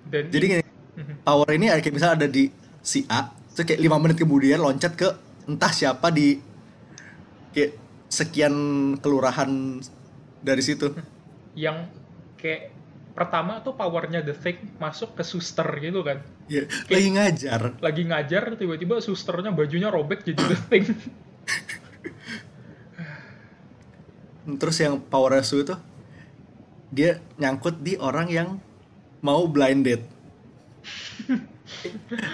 Dan 0.07 0.31
Jadi 0.31 0.45
gini, 0.47 0.63
Mhm. 0.95 1.27
power 1.27 1.51
ini 1.51 1.67
kayak 1.67 1.91
misalnya 1.91 2.15
ada 2.23 2.27
di 2.31 2.47
si 2.79 3.03
A, 3.11 3.27
terus 3.57 3.73
kayak 3.73 3.81
lima 3.81 3.97
menit 3.97 4.21
kemudian 4.21 4.61
loncat 4.61 4.93
ke 4.93 5.09
entah 5.49 5.73
siapa 5.73 6.13
di 6.13 6.37
kayak 7.57 7.73
sekian 8.05 8.53
kelurahan 9.01 9.81
dari 10.45 10.61
situ. 10.61 10.93
yang 11.57 11.89
kayak 12.37 12.69
pertama 13.17 13.57
tuh 13.65 13.73
powernya 13.73 14.21
The 14.21 14.37
Thing 14.37 14.77
masuk 14.77 15.17
ke 15.17 15.25
suster 15.25 15.65
gitu 15.81 16.05
kan 16.05 16.21
Ya, 16.45 16.69
lagi 16.87 17.09
ngajar. 17.11 17.61
lagi 17.81 18.05
ngajar 18.05 18.53
tiba-tiba 18.55 19.01
susternya 19.01 19.49
bajunya 19.49 19.89
robek 19.89 20.21
jadi 20.21 20.37
The 20.37 20.57
Thing 20.69 20.85
Terus 24.61 24.77
yang 24.79 25.01
power 25.01 25.35
Su 25.43 25.59
itu 25.59 25.75
dia 26.87 27.19
nyangkut 27.35 27.83
di 27.83 27.99
orang 27.99 28.31
yang 28.31 28.49
mau 29.19 29.43
blinded. 29.43 30.07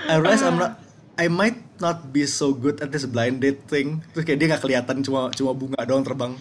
I 0.05 0.21
realize 0.21 0.45
I'm 0.45 0.61
not 0.61 0.77
I 1.13 1.29
might 1.29 1.61
not 1.77 2.09
be 2.09 2.25
so 2.25 2.49
good 2.51 2.81
at 2.81 2.89
this 2.89 3.05
blinded 3.05 3.69
thing. 3.69 4.01
Terus 4.11 4.25
kayak 4.25 4.37
dia 4.41 4.47
nggak 4.49 4.61
kelihatan 4.61 4.97
cuma 5.05 5.29
cuma 5.29 5.53
bunga 5.53 5.77
doang 5.85 6.01
terbang. 6.01 6.33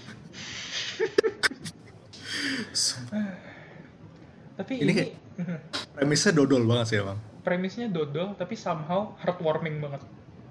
tapi 4.59 4.73
Ini 4.79 4.85
ini, 4.85 4.93
kayak- 4.97 5.15
Premisnya 5.97 6.33
dodol 6.33 6.63
banget 6.65 6.87
sih 6.89 6.99
emang. 7.01 7.19
premisnya 7.43 7.91
dodol 7.91 8.39
tapi 8.39 8.55
somehow 8.55 9.19
heartwarming 9.19 9.83
banget 9.83 9.99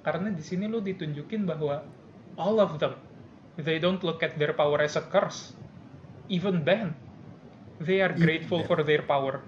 karena 0.03 0.27
di 0.27 0.43
sini 0.43 0.67
lu 0.67 0.83
ditunjukin 0.83 1.47
bahwa 1.47 1.87
all 2.35 2.59
of 2.59 2.83
them 2.83 2.99
they 3.55 3.79
don't 3.79 4.03
look 4.03 4.19
at 4.19 4.35
their 4.35 4.51
power 4.51 4.75
as 4.83 4.99
a 4.99 5.03
curse 5.07 5.55
even 6.27 6.67
Ben 6.67 6.91
they 7.79 8.03
are 8.03 8.11
grateful 8.11 8.59
Ben. 8.59 8.67
for 8.67 8.83
their 8.83 9.07
power 9.07 9.39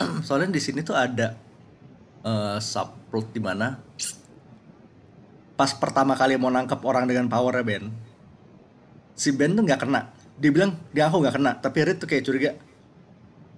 Soalnya 0.26 0.48
di 0.48 0.62
sini 0.64 0.80
tuh 0.80 0.96
ada 0.96 1.36
eh, 2.24 2.58
subplot 2.58 3.30
di 3.30 3.40
mana 3.42 3.78
pas 5.58 5.74
pertama 5.74 6.14
kali 6.14 6.38
mau 6.38 6.54
nangkep 6.54 6.78
orang 6.86 7.10
dengan 7.10 7.26
powernya 7.26 7.66
Ben, 7.66 7.90
si 9.18 9.34
Ben 9.34 9.58
tuh 9.58 9.66
nggak 9.66 9.82
kena. 9.82 10.06
Dia 10.38 10.54
bilang 10.54 10.78
dia 10.94 11.10
aku 11.10 11.18
nggak 11.18 11.34
kena, 11.34 11.58
tapi 11.58 11.82
Reed 11.82 11.98
tuh 11.98 12.06
kayak 12.06 12.22
curiga, 12.22 12.54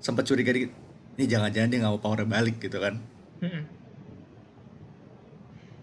sempat 0.00 0.24
curiga 0.24 0.48
dikit. 0.48 0.72
Ini 1.20 1.28
jangan-jangan 1.28 1.68
dia 1.68 1.78
nggak 1.84 1.92
mau 1.92 2.00
powernya 2.00 2.24
balik 2.24 2.56
gitu 2.56 2.80
kan. 2.80 2.96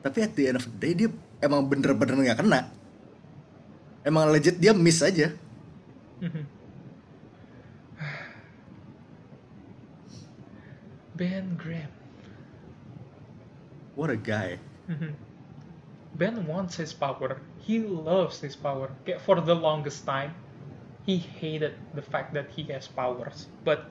Tapi 0.02 0.18
at 0.26 0.34
the 0.34 0.50
end 0.50 0.58
of 0.58 0.66
the 0.66 0.74
day 0.82 0.98
dia 0.98 1.14
emang 1.38 1.70
bener-bener 1.70 2.18
nggak 2.18 2.42
kena. 2.42 2.66
Emang 4.02 4.34
legit 4.34 4.58
dia 4.58 4.74
miss 4.74 5.06
aja. 5.06 5.30
Ben 11.18 11.54
Graham. 11.62 11.97
What 13.98 14.14
a 14.14 14.20
guy. 14.22 14.62
Mhm. 14.86 15.18
Ben 16.14 16.46
wants 16.46 16.78
his 16.78 16.94
power. 16.94 17.42
He 17.58 17.82
loves 17.82 18.46
his 18.46 18.54
power. 18.54 18.94
For 19.26 19.42
the 19.42 19.58
longest 19.58 20.06
time, 20.06 20.38
he 21.02 21.18
hated 21.18 21.74
the 21.98 22.06
fact 22.06 22.38
that 22.38 22.54
he 22.54 22.62
has 22.70 22.86
powers. 22.86 23.50
But 23.66 23.90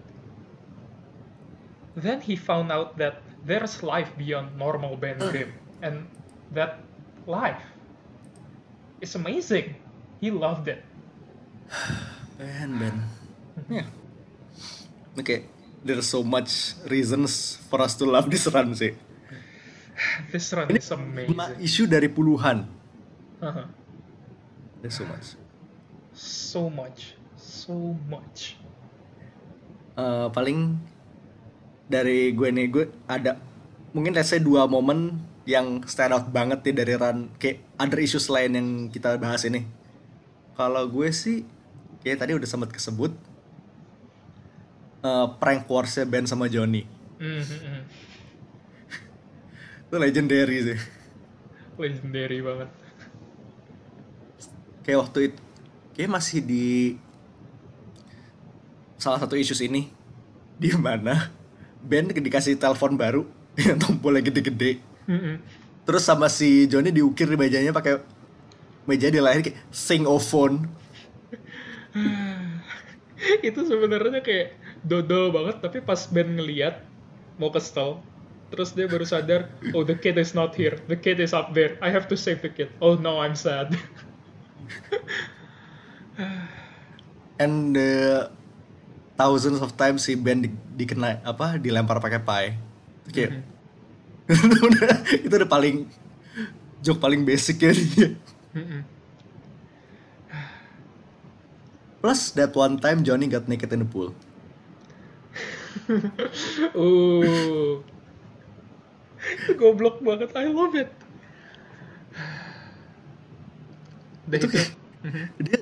then 1.98 2.22
he 2.22 2.38
found 2.38 2.70
out 2.70 2.94
that 3.02 3.18
there's 3.42 3.82
life 3.82 4.14
beyond 4.14 4.54
normal 4.54 4.94
Ben 4.94 5.18
Grimm. 5.18 5.50
And 5.82 6.06
that 6.54 6.78
life 7.26 7.60
is 9.02 9.18
amazing. 9.18 9.74
He 10.22 10.30
loved 10.30 10.70
it. 10.70 10.86
Ben, 12.38 12.78
Ben. 12.78 12.96
Ya. 13.68 13.84
Oke, 15.18 15.48
there's 15.82 16.06
so 16.06 16.22
much 16.22 16.76
reasons 16.86 17.56
for 17.72 17.80
us 17.80 17.96
to 17.96 18.04
love 18.04 18.30
this 18.30 18.46
run 18.52 18.70
sih. 18.76 18.92
This 20.32 20.52
run 20.52 20.68
Ini 20.68 20.80
is 20.80 20.90
amazing. 20.90 21.36
isu 21.60 21.82
dari 21.86 22.08
puluhan. 22.08 22.64
Uh-huh. 23.40 23.66
There's 24.80 24.96
so 24.96 25.04
much. 25.04 25.26
So 26.16 26.62
much. 26.72 27.00
So 27.36 27.74
much. 28.08 28.56
Eh, 29.96 30.28
paling 30.32 30.76
dari 31.88 32.32
gue 32.32 32.48
nih 32.52 32.66
gue 32.68 32.84
ada 33.08 33.40
mungkin 33.96 34.12
let's 34.12 34.28
say 34.28 34.42
dua 34.42 34.66
momen 34.68 35.16
yang 35.46 35.80
stand 35.86 36.10
out 36.12 36.26
banget 36.28 36.60
nih 36.66 36.74
dari 36.74 36.94
run 36.98 37.30
kayak 37.38 37.62
other 37.78 38.00
issues 38.02 38.26
lain 38.28 38.52
yang 38.56 38.68
kita 38.92 39.16
bahas 39.16 39.46
ini. 39.48 39.64
Kalau 40.56 40.84
gue 40.88 41.08
sih 41.12 41.44
kayak 42.04 42.20
tadi 42.20 42.32
udah 42.36 42.48
sempat 42.48 42.72
kesebut 42.72 43.12
eh, 45.00 45.26
prank 45.40 45.64
wars 45.68 45.96
Ben 46.04 46.28
sama 46.28 46.48
Johnny. 46.48 46.84
Mhm. 47.16 48.05
Itu 49.96 50.04
legendary 50.04 50.56
sih. 50.60 50.78
Legendary 51.80 52.44
banget. 52.44 52.68
kayak 54.84 55.02
waktu 55.02 55.18
itu 55.26 55.38
kayak 55.96 56.10
masih 56.14 56.38
di 56.38 56.94
salah 58.94 59.18
satu 59.18 59.34
issues 59.34 59.58
ini 59.58 59.90
di 60.54 60.70
mana 60.78 61.26
Ben 61.82 62.06
dikasih 62.06 62.54
telepon 62.54 62.94
baru 62.94 63.26
yang 63.58 63.80
tombolnya 63.80 64.22
gede-gede 64.22 64.78
Mhm. 65.06 65.42
terus 65.82 66.06
sama 66.06 66.30
si 66.30 66.66
Johnny 66.66 66.90
diukir 66.90 67.26
di 67.26 67.34
mejanya 67.34 67.74
pakai 67.74 67.98
meja 68.86 69.10
di 69.10 69.18
lahir 69.18 69.42
kayak 69.42 69.58
sing 69.74 70.06
of 70.06 70.22
phone 70.22 70.70
itu 73.48 73.60
sebenarnya 73.66 74.22
kayak 74.22 74.54
dodol 74.86 75.34
banget 75.34 75.58
tapi 75.58 75.82
pas 75.82 75.98
Ben 76.06 76.30
ngeliat 76.30 76.78
mau 77.42 77.50
ke 77.50 77.58
stall 77.58 77.98
terus 78.52 78.70
dia 78.72 78.86
baru 78.86 79.02
sadar 79.02 79.50
oh 79.74 79.82
the 79.82 79.96
kid 79.98 80.14
is 80.18 80.34
not 80.34 80.54
here 80.54 80.78
the 80.86 80.98
kid 80.98 81.18
is 81.18 81.34
up 81.34 81.50
there 81.54 81.74
I 81.82 81.90
have 81.90 82.06
to 82.10 82.16
save 82.18 82.42
the 82.42 82.52
kid 82.52 82.70
oh 82.78 82.94
no 82.94 83.18
I'm 83.18 83.34
sad 83.34 83.74
And 87.36 87.76
the 87.76 88.30
thousands 89.16 89.60
of 89.60 89.76
times 89.76 90.08
si 90.08 90.16
Ben 90.16 90.40
di, 90.40 90.48
dikena 90.76 91.20
apa 91.20 91.60
dilempar 91.60 92.00
pakai 92.00 92.20
pie. 92.24 92.56
Itu 93.04 93.10
Kayak 93.12 93.44
itu 94.26 94.58
udah 94.58 94.94
itu 95.22 95.34
udah 95.38 95.46
paling 95.46 95.86
joke 96.82 96.98
paling 96.98 97.22
basic 97.22 97.62
ya 97.62 97.70
dia. 97.70 98.16
Mm-mm. 98.56 98.82
Plus 102.00 102.20
that 102.34 102.56
one 102.56 102.80
time 102.80 103.04
Johnny 103.04 103.28
got 103.28 103.46
naked 103.46 103.70
in 103.70 103.84
the 103.84 103.88
pool. 103.88 104.16
itu 106.72 106.90
goblok 109.60 110.00
banget 110.02 110.30
I 110.34 110.46
love 110.50 110.74
it 110.76 110.90
Dan 114.26 114.38
Itu 114.42 114.46
itu 114.50 114.58
kayak 114.58 114.70
dia 115.38 115.58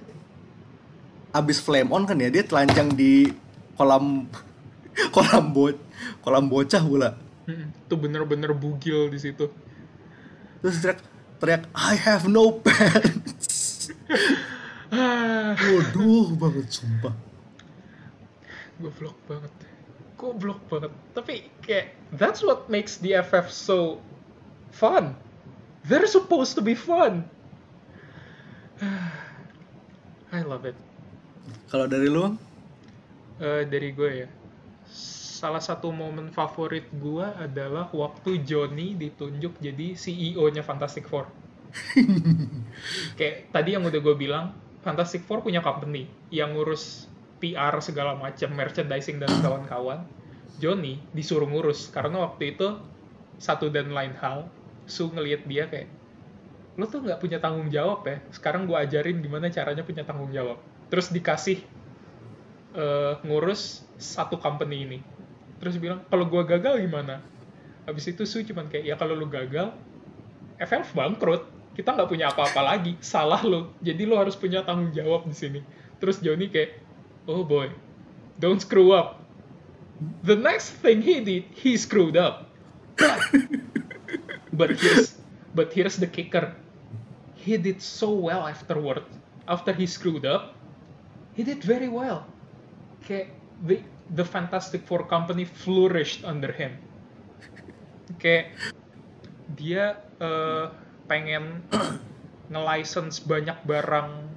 abis 1.34 1.60
flame 1.60 1.92
on 1.92 2.08
kan 2.08 2.16
ya 2.16 2.32
dia 2.32 2.40
telanjang 2.46 2.94
di 2.96 3.28
kolam 3.76 4.24
kolam 5.14 5.52
bo 5.52 5.68
kolam 6.24 6.48
bocah 6.48 6.80
pula. 6.80 7.10
Itu 7.44 8.00
bener-bener 8.00 8.56
bugil 8.56 9.12
di 9.12 9.20
situ 9.20 9.52
Terus 10.64 10.80
teriak 10.80 11.00
teriak 11.36 11.62
I 11.76 11.92
have 12.00 12.24
no 12.24 12.56
pants. 12.56 13.92
Waduh 15.68 16.32
banget 16.40 16.72
sumpah. 16.72 17.12
goblok 18.80 19.14
banget 19.28 19.52
goblok 20.24 20.60
banget. 20.72 20.92
Tapi 21.12 21.34
kayak 21.60 21.92
that's 22.16 22.40
what 22.40 22.72
makes 22.72 22.96
the 23.04 23.12
FF 23.20 23.52
so 23.52 24.00
fun. 24.72 25.12
They're 25.84 26.08
supposed 26.08 26.56
to 26.56 26.64
be 26.64 26.72
fun. 26.72 27.28
I 30.32 30.40
love 30.40 30.64
it. 30.64 30.74
Kalau 31.68 31.84
dari 31.84 32.08
lu? 32.08 32.32
Eh, 33.36 33.68
dari 33.68 33.92
gue 33.92 34.10
ya. 34.24 34.28
Salah 34.88 35.60
satu 35.60 35.92
momen 35.92 36.32
favorit 36.32 36.88
gue 36.88 37.26
adalah 37.36 37.92
waktu 37.92 38.40
Johnny 38.48 38.96
ditunjuk 38.96 39.60
jadi 39.60 39.92
CEO-nya 39.92 40.64
Fantastic 40.64 41.04
Four. 41.04 41.28
Kayak 43.18 43.52
tadi 43.52 43.76
yang 43.76 43.84
udah 43.84 44.00
gue 44.00 44.14
bilang 44.16 44.56
Fantastic 44.80 45.26
Four 45.28 45.44
punya 45.44 45.60
company 45.60 46.08
yang 46.32 46.56
ngurus 46.56 47.12
PR 47.43 47.74
segala 47.82 48.14
macam 48.14 48.51
merchandising 48.55 49.18
dan 49.20 49.30
kawan-kawan 49.43 50.07
Johnny 50.62 51.03
disuruh 51.14 51.47
ngurus. 51.49 51.91
Karena 51.91 52.22
waktu 52.26 52.55
itu 52.55 52.78
satu 53.39 53.70
dan 53.70 53.91
lain 53.91 54.14
hal 54.18 54.47
Su 54.85 55.09
ngelihat 55.09 55.49
dia 55.49 55.64
kayak 55.64 55.89
lo 56.74 56.85
tuh 56.91 57.01
nggak 57.07 57.22
punya 57.22 57.39
tanggung 57.41 57.70
jawab 57.70 58.05
ya? 58.05 58.20
Sekarang 58.35 58.66
gue 58.68 58.76
ajarin 58.76 59.22
gimana 59.22 59.49
caranya 59.49 59.87
punya 59.87 60.05
tanggung 60.05 60.28
jawab. 60.35 60.61
Terus 60.93 61.09
dikasih 61.09 61.59
eh, 62.76 63.12
ngurus 63.24 63.87
satu 63.97 64.37
company 64.37 64.85
ini. 64.85 64.99
Terus 65.62 65.80
bilang 65.80 66.05
kalau 66.12 66.28
gue 66.28 66.43
gagal 66.45 66.82
gimana? 66.82 67.22
Habis 67.89 68.12
itu 68.12 68.28
Su 68.28 68.45
cuman 68.45 68.68
kayak 68.68 68.85
ya 68.85 68.95
kalau 69.01 69.16
lu 69.16 69.30
gagal 69.30 69.72
FF 70.61 70.93
bangkrut. 70.93 71.49
Kita 71.74 71.91
nggak 71.91 72.07
punya 72.07 72.30
apa-apa 72.30 72.61
lagi. 72.61 72.95
Salah 73.01 73.41
lo 73.43 73.72
jadi 73.80 74.05
lo 74.05 74.20
harus 74.20 74.37
punya 74.37 74.62
tanggung 74.62 74.93
jawab 74.93 75.24
di 75.26 75.35
sini. 75.35 75.61
Terus 75.97 76.20
Johnny 76.20 76.53
kayak 76.53 76.84
oh 77.28 77.44
boy. 77.44 77.70
Don't 78.38 78.60
screw 78.60 78.92
up. 78.92 79.22
The 80.22 80.36
next 80.36 80.70
thing 80.82 81.02
he 81.02 81.20
did 81.20 81.44
he 81.54 81.76
screwed 81.76 82.16
up. 82.16 82.50
But 84.54 84.78
here's 84.78 85.18
but 85.50 85.74
here's 85.74 85.98
the 85.98 86.06
kicker. 86.06 86.54
He 87.34 87.58
did 87.58 87.82
so 87.82 88.14
well 88.14 88.46
afterward 88.46 89.02
after 89.50 89.74
he 89.74 89.90
screwed 89.90 90.22
up. 90.22 90.54
He 91.34 91.42
did 91.42 91.58
very 91.58 91.90
well. 91.90 92.22
Kayak 93.02 93.34
the 93.66 93.82
the 94.14 94.22
Fantastic 94.22 94.86
Four 94.86 95.10
company 95.10 95.42
flourished 95.42 96.22
under 96.22 96.54
him. 96.54 96.78
Kayak 98.22 98.54
dia 99.58 99.98
eh, 100.22 100.64
pengen 101.10 101.66
nge-license 102.54 103.26
banyak 103.26 103.58
barang 103.66 104.30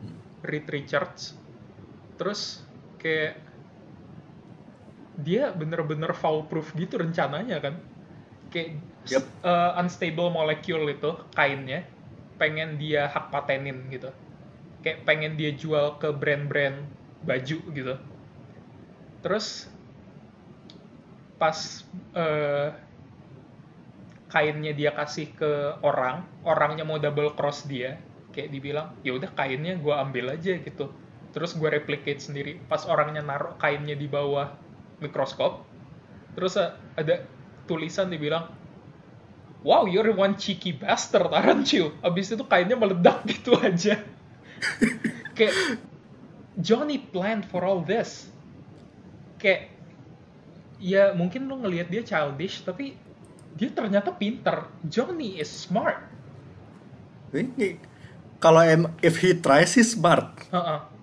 Reed 0.49 0.65
Richards. 0.73 1.37
Terus 2.17 2.65
kayak 3.01 3.33
dia 5.17 5.49
bener-bener 5.59 6.11
foul 6.13 6.45
proof 6.49 6.67
gitu 6.77 7.01
rencananya 7.01 7.57
kan? 7.65 7.75
Kayak 8.53 8.69
Yep. 9.09 9.23
eh, 9.45 9.71
unstable 9.81 10.29
molecule 10.33 10.85
itu 10.95 11.11
kainnya 11.37 11.81
pengen 12.41 12.77
dia 12.81 13.09
hak 13.13 13.25
patenin 13.33 13.77
gitu. 13.93 14.09
Kayak 14.83 14.99
pengen 15.07 15.33
dia 15.39 15.51
jual 15.61 15.97
ke 16.01 16.09
brand-brand 16.13 16.77
baju 17.25 17.57
gitu. 17.77 17.95
Terus 19.23 19.69
pas 21.37 21.85
eh, 22.15 22.69
kainnya 24.33 24.71
dia 24.79 24.91
kasih 24.99 25.27
ke 25.39 25.51
orang 25.89 26.15
orangnya 26.51 26.83
mau 26.89 26.99
double 27.05 27.31
cross 27.37 27.59
dia 27.71 27.95
kayak 28.35 28.49
dibilang 28.53 28.87
ya 29.05 29.11
udah 29.17 29.31
kainnya 29.39 29.73
gue 29.83 29.93
ambil 30.05 30.25
aja 30.35 30.53
gitu 30.67 30.85
terus 31.37 31.53
gue 31.53 31.69
replicate 31.69 32.17
sendiri. 32.17 32.57
Pas 32.65 32.81
orangnya 32.89 33.21
naruh 33.21 33.53
kainnya 33.61 33.93
di 33.93 34.09
bawah 34.09 34.49
mikroskop 34.97 35.61
terus 36.33 36.57
ada 36.97 37.25
tulisan 37.65 38.13
dibilang 38.13 38.49
wow 39.65 39.89
you're 39.89 40.13
one 40.13 40.33
cheeky 40.37 40.73
bastard 40.73 41.29
aren't 41.29 41.69
you? 41.69 41.93
Abis 42.01 42.33
itu 42.33 42.41
kainnya 42.49 42.73
meledak 42.73 43.21
gitu 43.29 43.53
aja. 43.57 44.01
Kayak 45.37 45.77
Johnny 46.57 46.97
planned 46.97 47.45
for 47.45 47.61
all 47.61 47.85
this. 47.85 48.29
Kayak 49.37 49.69
ya 50.81 51.13
mungkin 51.13 51.45
lo 51.45 51.61
ngelihat 51.61 51.93
dia 51.93 52.01
childish 52.01 52.65
tapi 52.65 52.97
dia 53.53 53.69
ternyata 53.69 54.13
pinter. 54.13 54.65
Johnny 54.85 55.37
is 55.37 55.49
smart. 55.49 56.01
Ini 57.33 57.77
kalau 58.37 58.61
em 58.61 58.89
if 59.01 59.21
he 59.21 59.37
tries 59.37 59.73
he's 59.77 59.93
smart. 59.93 60.25
Uh-uh. 60.49 60.96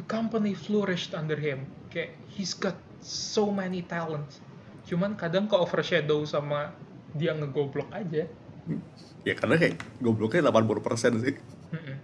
The 0.00 0.04
company 0.08 0.56
flourished 0.56 1.12
under 1.12 1.36
him 1.36 1.68
kayak 1.92 2.16
he's 2.32 2.56
got 2.56 2.72
so 3.04 3.52
many 3.52 3.84
talents 3.84 4.40
cuman 4.88 5.12
kadang 5.12 5.44
ke 5.44 5.52
overshadow 5.52 6.24
sama 6.24 6.72
dia 7.12 7.36
ngegoblok 7.36 7.92
aja 7.92 8.24
Ya 9.20 9.36
karena 9.36 9.60
kayak 9.60 9.76
gobloknya 10.00 10.48
80% 10.48 11.20
sih. 11.20 11.36
Mm-mm. 11.76 11.96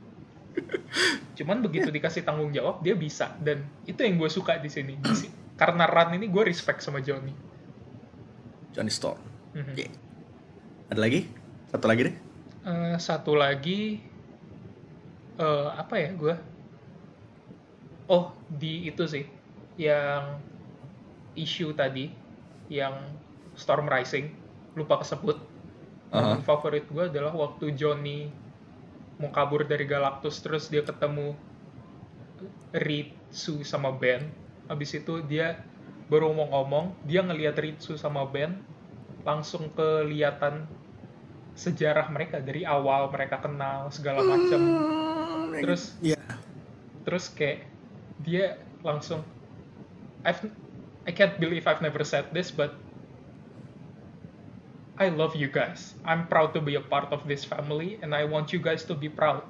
cuman 1.37 1.61
begitu 1.65 1.89
dikasih 1.93 2.25
tanggung 2.25 2.53
jawab 2.53 2.81
dia 2.85 2.93
bisa 2.97 3.33
dan 3.41 3.65
itu 3.89 3.97
yang 4.01 4.21
gue 4.21 4.29
suka 4.29 4.57
di 4.61 4.69
sini 4.69 4.97
karena 5.57 5.89
run 5.89 6.17
ini 6.17 6.29
gue 6.29 6.43
respect 6.45 6.85
sama 6.85 7.01
Johnny 7.01 7.33
Johnny 8.77 8.93
Storm. 8.93 9.17
Mhm. 9.57 9.73
Oke. 9.73 9.85
Ada 10.93 11.01
lagi? 11.01 11.21
Satu 11.73 11.87
lagi 11.89 12.01
deh. 12.13 12.17
Eh, 12.69 12.97
satu 13.01 13.33
lagi 13.33 14.05
eh 15.37 15.69
apa 15.73 15.95
ya 15.97 16.11
gue 16.13 16.35
oh 18.07 18.35
di 18.49 18.89
itu 18.89 19.05
sih. 19.07 19.25
Yang 19.77 20.41
isu 21.37 21.77
tadi 21.77 22.09
yang 22.73 22.95
Storm 23.55 23.87
Rising. 23.87 24.33
Lupa 24.77 25.01
kesebut. 25.01 25.39
Momen 26.13 26.41
favorit 26.47 26.87
gue 26.89 27.11
adalah 27.11 27.35
waktu 27.35 27.75
Johnny 27.75 28.31
mau 29.17 29.33
kabur 29.33 29.65
dari 29.65 29.89
Galactus 29.89 30.39
terus 30.45 30.69
dia 30.69 30.85
ketemu 30.85 31.35
Ritsu 32.73 33.65
sama 33.65 33.93
Ben. 33.93 34.29
Habis 34.71 34.97
itu 35.03 35.25
dia 35.25 35.61
baru 36.07 36.31
mau 36.31 36.47
ngomong 36.53 36.95
dia 37.05 37.25
ngelihat 37.25 37.59
Ritsu 37.59 37.99
sama 37.99 38.23
Ben 38.29 38.63
langsung 39.27 39.75
kelihatan 39.75 40.71
sejarah 41.59 42.07
mereka 42.13 42.39
dari 42.39 42.63
awal 42.63 43.11
mereka 43.11 43.43
kenal 43.43 43.91
segala 43.91 44.23
macam. 44.23 44.61
Terus- 45.59 45.97
ya 46.05 46.21
terus 47.03 47.31
kayak 47.33 47.76
dia 48.25 48.57
langsung 48.81 49.25
I've 50.25 50.41
I 51.07 51.13
can't 51.15 51.39
believe 51.39 51.69
I've 51.69 51.85
never 51.85 52.03
said 52.03 52.33
this 52.33 52.51
but 52.51 52.75
I 54.97 55.13
love 55.13 55.37
you 55.37 55.53
guys. 55.53 55.93
I'm 56.09 56.27
proud 56.27 56.57
to 56.57 56.61
be 56.65 56.75
a 56.75 56.81
part 56.81 57.13
of 57.13 57.29
this 57.29 57.45
family 57.45 58.01
and 58.01 58.17
I 58.17 58.25
want 58.25 58.53
you 58.53 58.59
guys 58.59 58.83
to 58.89 58.97
be 58.97 59.13
proud. 59.13 59.45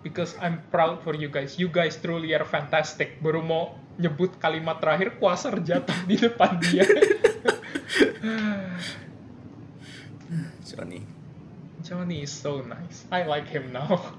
Because 0.00 0.32
I'm 0.40 0.64
proud 0.72 1.04
for 1.04 1.12
you 1.12 1.28
guys. 1.28 1.60
You 1.60 1.68
guys 1.68 2.00
truly 2.00 2.32
are 2.32 2.48
fantastic. 2.48 3.20
Baru 3.20 3.44
mau 3.44 3.76
nyebut 4.00 4.32
kalimat 4.40 4.80
terakhir, 4.80 5.20
kuasar 5.20 5.60
jatuh 5.60 6.08
di 6.08 6.16
depan 6.16 6.56
dia. 6.56 6.88
Johnny. 10.64 11.04
Johnny 11.84 12.24
is 12.24 12.32
so 12.32 12.64
nice. 12.64 13.04
I 13.12 13.28
like 13.28 13.44
him 13.44 13.76
now. 13.76 14.16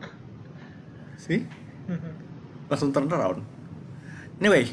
See? 1.17 1.49
Langsung 2.71 2.95
turn 2.95 3.11
around. 3.11 3.43
Anyway, 4.39 4.71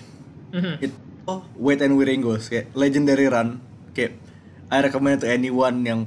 Mhm. 0.55 0.79
it- 0.79 1.01
oh 1.27 1.43
Wait 1.59 1.83
and 1.83 1.99
Wiringos 1.99 2.49
kayak 2.49 2.73
legendary 2.73 3.27
run 3.27 3.59
kayak 3.93 4.17
I 4.71 4.81
recommend 4.81 5.21
to 5.21 5.29
anyone 5.29 5.83
yang 5.83 6.07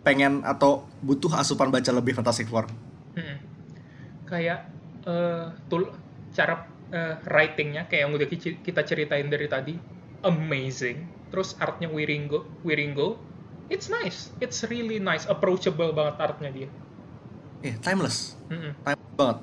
pengen 0.00 0.40
atau 0.42 0.86
butuh 1.00 1.34
asupan 1.34 1.68
baca 1.68 1.90
lebih 1.90 2.14
Fantastic 2.14 2.46
Four 2.46 2.70
Mm-mm. 3.12 3.36
Kayak 4.24 4.70
eh 5.02 5.50
tul 5.66 5.92
cara 6.30 6.64
eh, 6.88 7.20
writingnya 7.26 7.84
kayak 7.84 8.00
yang 8.06 8.12
udah 8.12 8.28
kita 8.62 8.80
ceritain 8.82 9.28
dari 9.28 9.44
tadi 9.44 9.74
amazing. 10.22 11.04
Terus 11.28 11.56
artnya 11.56 11.88
Wiringo, 11.88 12.44
Wiringo, 12.60 13.16
it's 13.66 13.88
nice, 13.88 14.28
it's 14.38 14.60
really 14.68 14.96
nice, 14.96 15.24
approachable 15.24 15.92
banget 15.92 16.16
artnya 16.16 16.50
dia. 16.52 16.68
eh 17.62 17.76
timeless 17.78 18.34
Mm-mm. 18.48 18.72
timeless 18.82 19.12
banget 19.14 19.38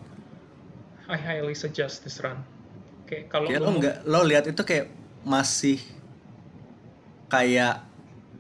I 1.10 1.18
highly 1.18 1.58
suggest 1.58 2.06
this 2.06 2.22
run. 2.22 2.46
Kayak 3.10 3.34
kalau 3.34 3.50
kayak 3.50 3.60
lu 3.60 3.66
lo 3.66 3.72
nggak 3.76 3.96
lo 4.06 4.20
lihat 4.22 4.46
itu 4.46 4.62
kayak 4.62 4.86
masih 5.26 5.82
kayak 7.28 7.82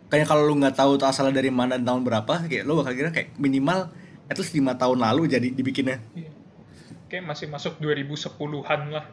kayak 0.07 0.25
kalau 0.25 0.45
lu 0.45 0.53
nggak 0.55 0.77
tahu 0.77 0.95
itu 0.95 1.05
asalnya 1.05 1.41
dari 1.41 1.49
mana 1.49 1.77
dan 1.77 1.85
tahun 1.85 2.01
berapa 2.05 2.33
kayak 2.45 2.63
lo 2.63 2.77
bakal 2.79 2.93
kira 2.93 3.09
kayak 3.09 3.33
minimal 3.35 3.89
at 4.29 4.37
least 4.37 4.53
lima 4.53 4.77
tahun 4.77 5.01
lalu 5.01 5.25
jadi 5.25 5.49
dibikinnya 5.49 5.97
Iya. 6.13 6.29
Kayak 7.09 7.25
masih 7.25 7.49
masuk 7.49 7.81
2010-an 7.81 8.81
lah. 8.93 9.05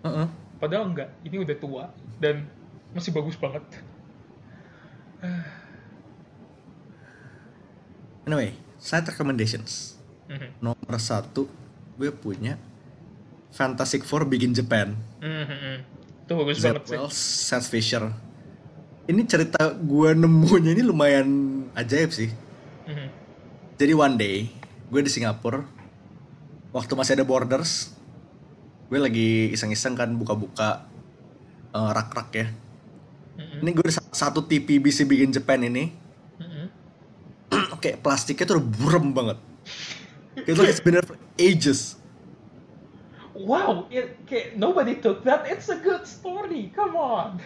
Heeh. 0.00 0.26
Padahal 0.56 0.88
enggak, 0.88 1.12
ini 1.20 1.36
udah 1.44 1.56
tua 1.60 1.84
dan 2.16 2.48
masih 2.96 3.12
bagus 3.12 3.36
banget. 3.36 3.60
anyway 8.24 8.52
side 8.76 9.04
recommendations 9.04 9.96
Mhm. 10.28 10.60
nomor 10.60 10.96
satu 10.96 11.48
gue 11.96 12.08
punya 12.10 12.56
Fantastic 13.54 14.02
Four 14.02 14.26
Begin 14.26 14.50
Japan 14.50 14.98
Mhm. 15.22 15.94
Itu 16.24 16.32
bagus 16.34 16.56
Zed 16.58 16.72
banget 16.74 16.84
sih. 16.88 16.96
Wells, 16.96 17.18
Seth 17.18 17.68
Fisher 17.68 18.04
ini 19.04 19.22
cerita 19.24 19.68
gue 19.70 20.10
nemunya 20.12 20.72
ini 20.72 20.82
lumayan 20.82 21.28
ajaib 21.72 22.10
sih 22.10 22.32
Mhm. 22.84 23.08
jadi 23.76 23.92
one 23.92 24.16
day 24.16 24.36
gue 24.88 25.00
di 25.00 25.08
Singapura 25.08 25.62
waktu 26.70 26.92
masih 26.92 27.14
ada 27.14 27.24
borders 27.24 27.92
gue 28.88 28.98
lagi 28.98 29.52
iseng-iseng 29.52 29.94
kan 29.94 30.10
buka-buka 30.12 30.88
eh, 31.70 31.90
rak-rak 31.92 32.30
ya 32.32 32.46
Mhm. 33.34 33.58
ini 33.60 33.70
gue 33.72 33.88
satu 34.10 34.42
TV 34.42 34.78
BC 34.78 35.04
Begin 35.04 35.28
Japan 35.28 35.60
ini 35.62 35.90
Mhm. 36.42 36.66
kayak 37.78 38.00
plastiknya 38.00 38.48
tuh 38.48 38.56
udah 38.58 38.66
burem 38.66 39.12
banget 39.12 39.38
itu 40.40 40.60
it's 40.64 40.80
been 40.80 40.96
there 40.96 41.04
for 41.04 41.20
ages 41.36 42.00
Wow, 43.36 43.86
it, 43.88 44.22
kayak 44.22 44.54
nobody 44.54 44.94
took 44.96 45.22
that. 45.22 45.42
It's 45.44 45.66
a 45.66 45.76
good 45.76 46.02
story. 46.04 46.70
Come 46.70 46.94
on. 46.94 47.42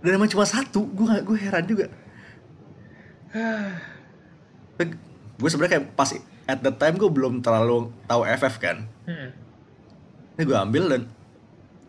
dan 0.00 0.16
emang 0.16 0.26
cuma 0.26 0.42
satu 0.42 0.80
gue 0.86 1.04
gak- 1.04 1.22
gue 1.22 1.36
heran 1.36 1.64
juga 1.66 1.92
gue 5.36 5.44
sebenarnya 5.46 5.72
kayak 5.74 5.86
pas 5.92 6.08
at 6.46 6.58
the 6.58 6.72
time 6.72 6.96
gue 6.96 7.04
belum 7.06 7.40
terlalu 7.40 7.92
tahu 8.04 8.24
FF 8.24 8.54
kan 8.58 8.88
Mhm. 9.04 9.28
ini 10.34 10.42
gue 10.42 10.56
ambil 10.56 10.84
dan 10.88 11.02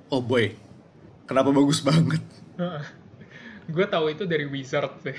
oh 0.07 0.19
boy 0.19 0.51
kenapa 1.23 1.49
bagus 1.49 1.79
banget 1.79 2.19
Gue 3.71 3.87
tahu 3.87 4.11
itu 4.11 4.27
dari 4.27 4.43
Wizard 4.43 4.91
deh. 4.99 5.15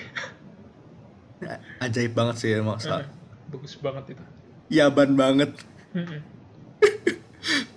ajaib 1.81 2.13
banget 2.13 2.37
sih 2.37 2.53
emang 2.53 2.77
Sa- 2.77 3.09
bagus 3.49 3.73
banget 3.75 4.13
itu. 4.13 4.25
yaban 4.71 5.17
banget 5.17 5.57
Mhm. 5.91 6.21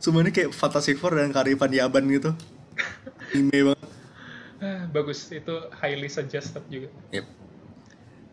semuanya 0.00 0.32
kayak 0.32 0.50
Fantastic 0.50 0.96
Four 0.96 1.14
dan 1.14 1.30
kearifan 1.30 1.70
yaban 1.70 2.08
gitu 2.08 2.32
anime 3.30 3.70
banget 3.70 3.88
Ah, 4.58 4.84
bagus 4.86 5.24
itu 5.30 5.48
highly 5.72 6.04
suggested 6.06 6.60
juga. 6.66 6.92
yep. 7.08 7.24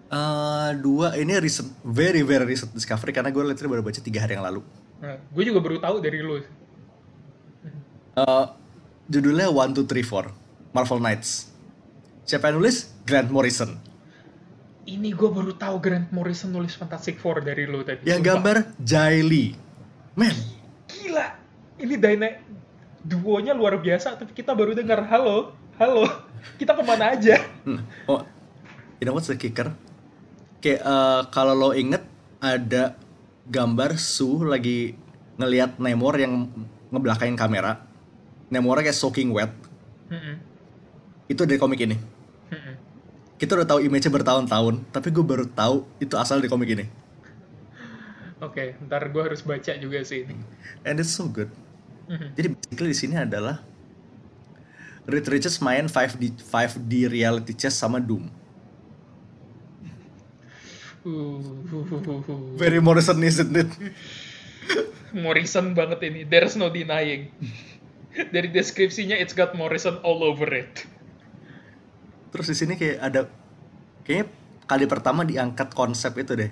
Eh, 0.07 0.71
dua 0.77 1.15
ini 1.15 1.35
recent 1.37 1.71
very 1.81 2.19
very 2.19 2.43
recent 2.45 2.71
discovery 2.71 3.11
karena 3.11 3.27
gue 3.27 3.39
literally 3.41 3.67
baru 3.69 3.83
baca 3.83 3.99
tiga 3.99 4.23
hari 4.23 4.35
yang 4.35 4.43
lalu 4.43 4.59
Nah, 4.97 5.19
gue 5.21 5.43
juga 5.45 5.59
baru 5.59 5.77
tahu 5.77 5.99
dari 5.99 6.19
lu. 6.19 6.41
Eh, 8.13 8.45
judulnya 9.05 9.47
One 9.47 9.71
Two 9.71 9.85
Three 9.85 10.01
Four 10.01 10.31
Marvel 10.71 10.97
Knights 10.97 11.47
siapa 12.23 12.49
yang 12.49 12.59
nulis 12.59 12.91
Grant 13.03 13.29
Morrison 13.29 13.79
Ini 14.83 15.11
gue 15.11 15.29
baru 15.29 15.51
tahu 15.53 15.79
Grant 15.79 16.09
Morrison 16.09 16.49
nulis 16.49 16.73
Fantastic 16.73 17.19
Four 17.19 17.39
dari 17.39 17.63
lu 17.63 17.83
tadi. 17.83 18.03
yang 18.03 18.19
Sumpah. 18.19 18.31
gambar 18.33 18.57
Jai 18.79 19.19
Lee 19.21 19.55
man 20.13 20.35
Gila. 20.87 21.27
Ini 21.77 21.95
dyna 22.01 22.29
duonya 23.05 23.53
luar 23.53 23.77
biasa, 23.77 24.17
tapi 24.17 24.33
kita 24.33 24.57
baru 24.57 24.73
dengar 24.73 25.05
halo, 25.07 25.53
halo. 25.77 26.09
Kita 26.57 26.73
ke 26.73 26.83
mana 26.83 27.13
aja? 27.13 27.37
Hmm. 27.65 27.81
Oh, 28.09 28.25
you 28.97 29.05
know 29.05 29.13
what's 29.13 29.29
the 29.29 29.37
kicker? 29.37 29.73
Kayak 30.57 30.81
eh, 30.81 31.21
kalau 31.29 31.53
lo 31.53 31.69
inget 31.77 32.01
ada 32.41 32.97
gambar 33.45 33.95
Sue 34.01 34.45
lagi 34.45 34.97
ngelihat 35.37 35.77
Namor 35.77 36.17
yang 36.17 36.49
ngebelakangin 36.89 37.37
kamera. 37.37 37.85
Namornya 38.49 38.89
kayak 38.89 38.97
soaking 38.97 39.29
wet. 39.29 39.53
Mhm. 40.09 40.33
Itu 41.29 41.45
dari 41.45 41.59
komik 41.61 41.83
ini. 41.83 41.97
Mhm. 42.49 42.73
Kita 43.37 43.53
udah 43.53 43.67
tahu 43.69 43.79
image-nya 43.85 44.09
bertahun-tahun, 44.09 44.81
tapi 44.89 45.13
gue 45.13 45.21
baru 45.21 45.45
tahu 45.45 45.85
itu 46.01 46.17
asal 46.17 46.41
dari 46.41 46.49
komik 46.49 46.73
ini. 46.73 46.89
Oke, 48.41 48.77
ntar 48.85 49.09
gue 49.09 49.21
harus 49.21 49.41
baca 49.45 49.73
juga 49.77 50.01
sih 50.01 50.25
ini. 50.25 50.33
And 50.85 50.97
it's 50.97 51.13
so 51.13 51.29
good. 51.29 51.49
Mhm. 52.07 52.27
Jadi 52.39 52.47
basically 52.55 52.89
di 52.91 52.97
sini 52.97 53.15
adalah 53.19 53.59
Reed 55.07 55.27
Richards 55.27 55.59
main 55.63 55.87
5D 55.87 56.35
5D 56.39 57.07
reality 57.07 57.55
chess 57.55 57.79
sama 57.79 57.99
Doom. 57.99 58.27
Uh. 61.07 61.39
Very 62.59 62.83
Morrison 62.83 63.15
isn't 63.23 63.55
it? 63.55 63.71
Morrison 65.15 65.71
banget 65.71 66.03
ini. 66.03 66.27
There's 66.27 66.59
no 66.59 66.67
denying. 66.67 67.31
Dari 68.35 68.51
deskripsinya, 68.51 69.15
it's 69.15 69.31
got 69.31 69.55
Morrison 69.55 70.03
all 70.03 70.25
over 70.25 70.49
it. 70.51 70.83
Terus 72.35 72.51
di 72.51 72.55
sini 72.59 72.73
kayak 72.75 72.97
ada 72.99 73.21
kayaknya 74.03 74.27
kali 74.67 74.85
pertama 74.89 75.23
diangkat 75.23 75.71
konsep 75.71 76.11
itu 76.19 76.35
deh. 76.35 76.51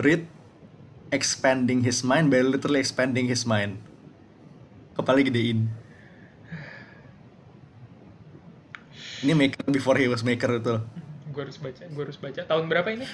Reed 0.00 0.24
expanding 1.12 1.84
his 1.84 2.00
mind 2.00 2.32
by 2.32 2.40
literally 2.40 2.80
expanding 2.80 3.28
his 3.28 3.44
mind. 3.44 3.76
Kepala 4.94 5.18
gedein. 5.26 5.66
Ini 9.24 9.32
maker 9.32 9.64
before 9.72 9.96
he 9.96 10.06
was 10.06 10.20
maker 10.20 10.60
itu. 10.60 10.76
Gue 11.32 11.42
harus 11.42 11.58
baca, 11.58 11.82
gue 11.82 12.02
harus 12.04 12.18
baca. 12.20 12.40
Tahun 12.44 12.64
berapa 12.68 12.88
ini? 12.94 13.08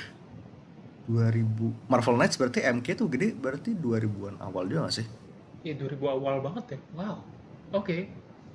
2000 1.11 1.91
Marvel 1.91 2.17
Knights 2.19 2.39
berarti 2.39 2.63
MK 2.63 2.87
tuh 2.95 3.11
gede 3.11 3.35
berarti 3.35 3.75
2000-an 3.75 4.39
awal 4.39 4.71
juga 4.71 4.87
gak 4.87 5.03
sih? 5.03 5.07
Ya 5.67 5.75
2000 5.75 5.99
awal 6.07 6.39
banget 6.45 6.77
ya. 6.77 6.79
Wow. 6.95 7.25
Oke. 7.75 8.07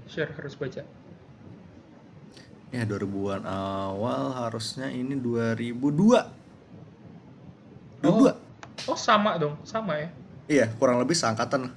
Sure, 0.05 0.30
harus 0.30 0.53
baca. 0.53 0.86
Ya 2.76 2.84
2000-an 2.84 3.47
awal 3.47 4.36
harusnya 4.36 4.91
ini 4.91 5.15
2002. 5.15 8.03
22. 8.03 8.05
Oh. 8.05 8.36
Oh 8.91 8.99
sama 8.99 9.39
dong, 9.39 9.55
sama 9.63 9.97
ya. 9.97 10.09
Iya, 10.45 10.69
kurang 10.78 11.01
lebih 11.01 11.15
seangkatan 11.15 11.71
lah. 11.71 11.73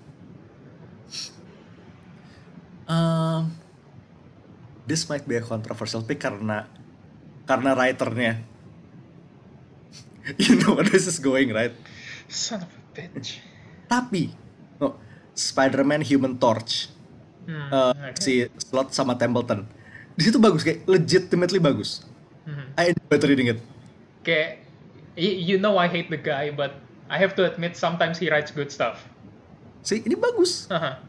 Um, 2.88 3.52
this 4.88 5.04
might 5.06 5.28
be 5.28 5.36
a 5.36 5.44
controversial 5.44 6.00
pick 6.00 6.24
karena 6.24 6.64
karena 7.44 7.76
writernya. 7.76 8.40
you 10.40 10.56
know 10.60 10.76
where 10.76 10.88
this 10.88 11.04
is 11.08 11.20
going, 11.20 11.52
right? 11.52 11.72
Son 12.28 12.64
of 12.64 12.68
a 12.68 12.80
bitch. 12.92 13.40
Tapi, 13.88 14.32
no, 14.76 14.96
Spider-Man 15.32 16.04
Human 16.04 16.36
Torch, 16.36 16.92
Hmm, 17.48 17.72
uh, 17.72 17.92
oke. 17.96 18.20
si 18.20 18.44
Slot 18.60 18.92
sama 18.92 19.16
Templeton, 19.16 19.64
di 20.12 20.28
situ 20.28 20.36
bagus 20.36 20.60
kayak 20.60 20.84
legitimately 20.84 21.56
bagus. 21.56 22.04
Mhm. 22.44 22.64
I 22.76 22.92
enjoyed 22.92 23.24
reading 23.24 23.48
it. 23.56 23.60
Kayak, 24.20 24.60
you 25.16 25.56
know 25.56 25.80
I 25.80 25.88
hate 25.88 26.12
the 26.12 26.20
guy, 26.20 26.52
but 26.52 26.76
I 27.08 27.16
have 27.16 27.32
to 27.40 27.48
admit 27.48 27.72
sometimes 27.72 28.20
he 28.20 28.28
writes 28.28 28.52
good 28.52 28.68
stuff. 28.68 29.08
See, 29.80 30.04
ini 30.04 30.12
bagus. 30.12 30.68
Haha. 30.68 31.00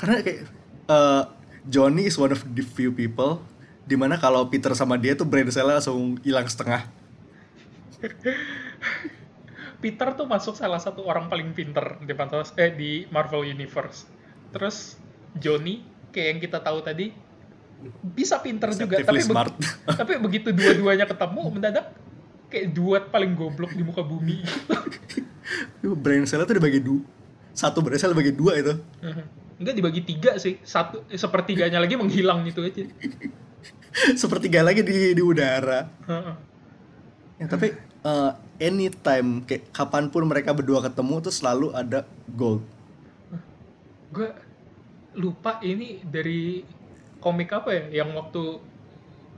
Karena 0.00 0.24
kayak 0.24 0.48
uh, 0.88 1.28
Johnny 1.66 2.10
is 2.10 2.18
one 2.18 2.32
of 2.34 2.42
the 2.42 2.64
few 2.64 2.90
people 2.90 3.42
di 3.82 3.98
mana 3.98 4.18
kalau 4.18 4.46
Peter 4.46 4.70
sama 4.78 4.94
dia 4.94 5.18
tuh 5.18 5.26
brain 5.26 5.50
cell 5.50 5.66
langsung 5.66 6.18
hilang 6.22 6.46
setengah. 6.46 6.86
Peter 9.82 10.14
tuh 10.14 10.26
masuk 10.30 10.54
salah 10.54 10.78
satu 10.78 11.02
orang 11.02 11.26
paling 11.26 11.50
pinter 11.50 11.98
di 12.06 12.14
Fantas 12.14 12.54
eh 12.54 12.70
di 12.70 13.06
Marvel 13.10 13.42
Universe. 13.50 14.06
Terus 14.54 14.94
Johnny 15.34 15.82
kayak 16.14 16.26
yang 16.30 16.38
kita 16.38 16.58
tahu 16.62 16.78
tadi 16.86 17.10
bisa 18.14 18.38
pinter 18.38 18.70
juga 18.70 19.02
tapi 19.02 19.18
Deceptively 19.18 19.18
be- 19.18 19.26
smart. 19.26 19.54
tapi 20.00 20.12
begitu 20.22 20.54
dua-duanya 20.54 21.06
ketemu 21.10 21.42
mendadak 21.50 21.90
kayak 22.46 22.70
duet 22.70 23.04
paling 23.10 23.34
goblok 23.34 23.74
di 23.74 23.82
muka 23.82 24.06
bumi. 24.06 24.38
brain 26.02 26.22
cell 26.30 26.46
tuh 26.46 26.54
dibagi 26.54 26.78
dua 26.78 27.02
satu 27.52 27.84
berhasil 27.84 28.10
bagi 28.12 28.32
dua 28.32 28.58
itu. 28.58 28.74
Enggak 29.60 29.74
dibagi 29.78 30.02
tiga 30.02 30.36
sih, 30.40 30.58
satu 30.64 31.06
eh, 31.06 31.20
sepertiganya 31.20 31.78
lagi 31.78 31.94
menghilang 31.94 32.42
gitu 32.48 32.66
aja. 32.66 32.82
Sepertiga 34.20 34.64
lagi 34.64 34.80
di 34.82 35.12
di 35.12 35.22
udara. 35.22 35.86
Ya, 37.38 37.46
tapi 37.46 37.76
eh, 37.78 38.32
anytime 38.58 39.44
kayak 39.44 39.70
kapan 39.70 40.08
pun 40.08 40.26
mereka 40.26 40.50
berdua 40.56 40.82
ketemu 40.82 41.14
tuh 41.22 41.34
selalu 41.34 41.70
ada 41.76 42.08
gold. 42.32 42.64
gue 44.12 44.28
lupa 45.16 45.56
ini 45.64 46.04
dari 46.04 46.60
komik 47.16 47.48
apa 47.48 47.72
ya 47.72 48.04
yang 48.04 48.12
waktu 48.12 48.60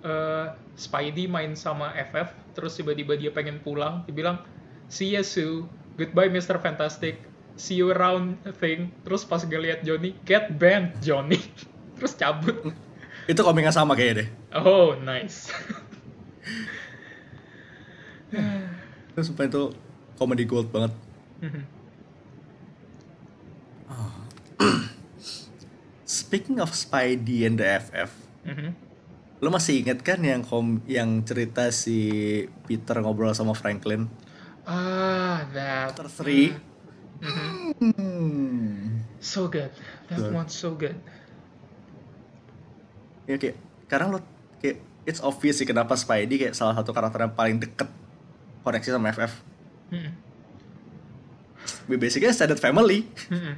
eh, 0.02 0.46
Spidey 0.74 1.30
main 1.30 1.54
sama 1.54 1.94
FF 1.94 2.34
terus 2.58 2.74
tiba-tiba 2.74 3.14
dia 3.14 3.30
pengen 3.30 3.62
pulang 3.62 4.02
dia 4.06 4.14
bilang 4.14 4.42
see 4.90 5.14
ya 5.14 5.22
Sue 5.22 5.66
goodbye 5.94 6.26
Mr. 6.26 6.58
Fantastic 6.58 7.22
see 7.54 7.78
you 7.78 7.88
around 7.88 8.34
thing 8.58 8.90
terus 9.02 9.22
pas 9.22 9.40
gue 9.40 9.54
liat 9.56 9.82
Johnny 9.82 10.14
get 10.22 10.50
banned 10.54 10.98
Johnny 10.98 11.38
terus 11.96 12.14
cabut 12.14 12.74
Itu 13.24 13.40
komik 13.40 13.64
yang 13.64 13.72
sama 13.72 13.94
kayaknya 13.94 14.26
deh. 14.26 14.28
oh 14.54 14.98
nice 14.98 15.48
Terus 19.14 19.30
supaya 19.30 19.46
itu 19.46 19.70
comedy 20.18 20.42
gold 20.42 20.74
banget. 20.74 20.90
Speaking 26.04 26.58
of 26.58 26.74
Spidey 26.74 27.46
and 27.46 27.58
the 27.58 27.66
FF, 27.78 28.10
Mhm. 28.42 28.74
lo 29.38 29.48
masih 29.48 29.80
inget 29.80 30.02
kan 30.02 30.18
yang 30.18 30.42
kom 30.42 30.82
yang 30.84 31.22
cerita 31.22 31.70
si 31.70 31.96
Peter 32.66 32.98
ngobrol 32.98 33.30
sama 33.32 33.54
Franklin? 33.54 34.08
ah 34.64 35.44
that 35.52 35.92
Chapter 35.94 36.24
3. 36.24 36.56
Mhm. 36.56 36.73
Hmm. 37.24 39.00
so 39.16 39.48
good 39.48 39.72
that 40.12 40.20
Good. 40.20 40.36
one's 40.36 40.52
so 40.52 40.76
good 40.76 40.96
Ya 43.24 43.40
kayak 43.40 43.56
sekarang 43.88 44.08
lo 44.12 44.20
kayak 44.60 44.84
it's 45.08 45.20
obvious 45.24 45.60
sih 45.60 45.68
kenapa 45.68 45.96
Spidey 45.96 46.36
kayak 46.36 46.52
salah 46.56 46.76
satu 46.76 46.92
karakter 46.92 47.24
yang 47.24 47.32
paling 47.32 47.56
deket 47.60 47.88
koneksi 48.64 48.88
sama 48.96 49.12
FF. 49.12 49.32
Mhm. 49.92 50.12
Basically 52.00 52.28
extended 52.28 52.60
family. 52.60 53.08
Mm-mm. 53.28 53.56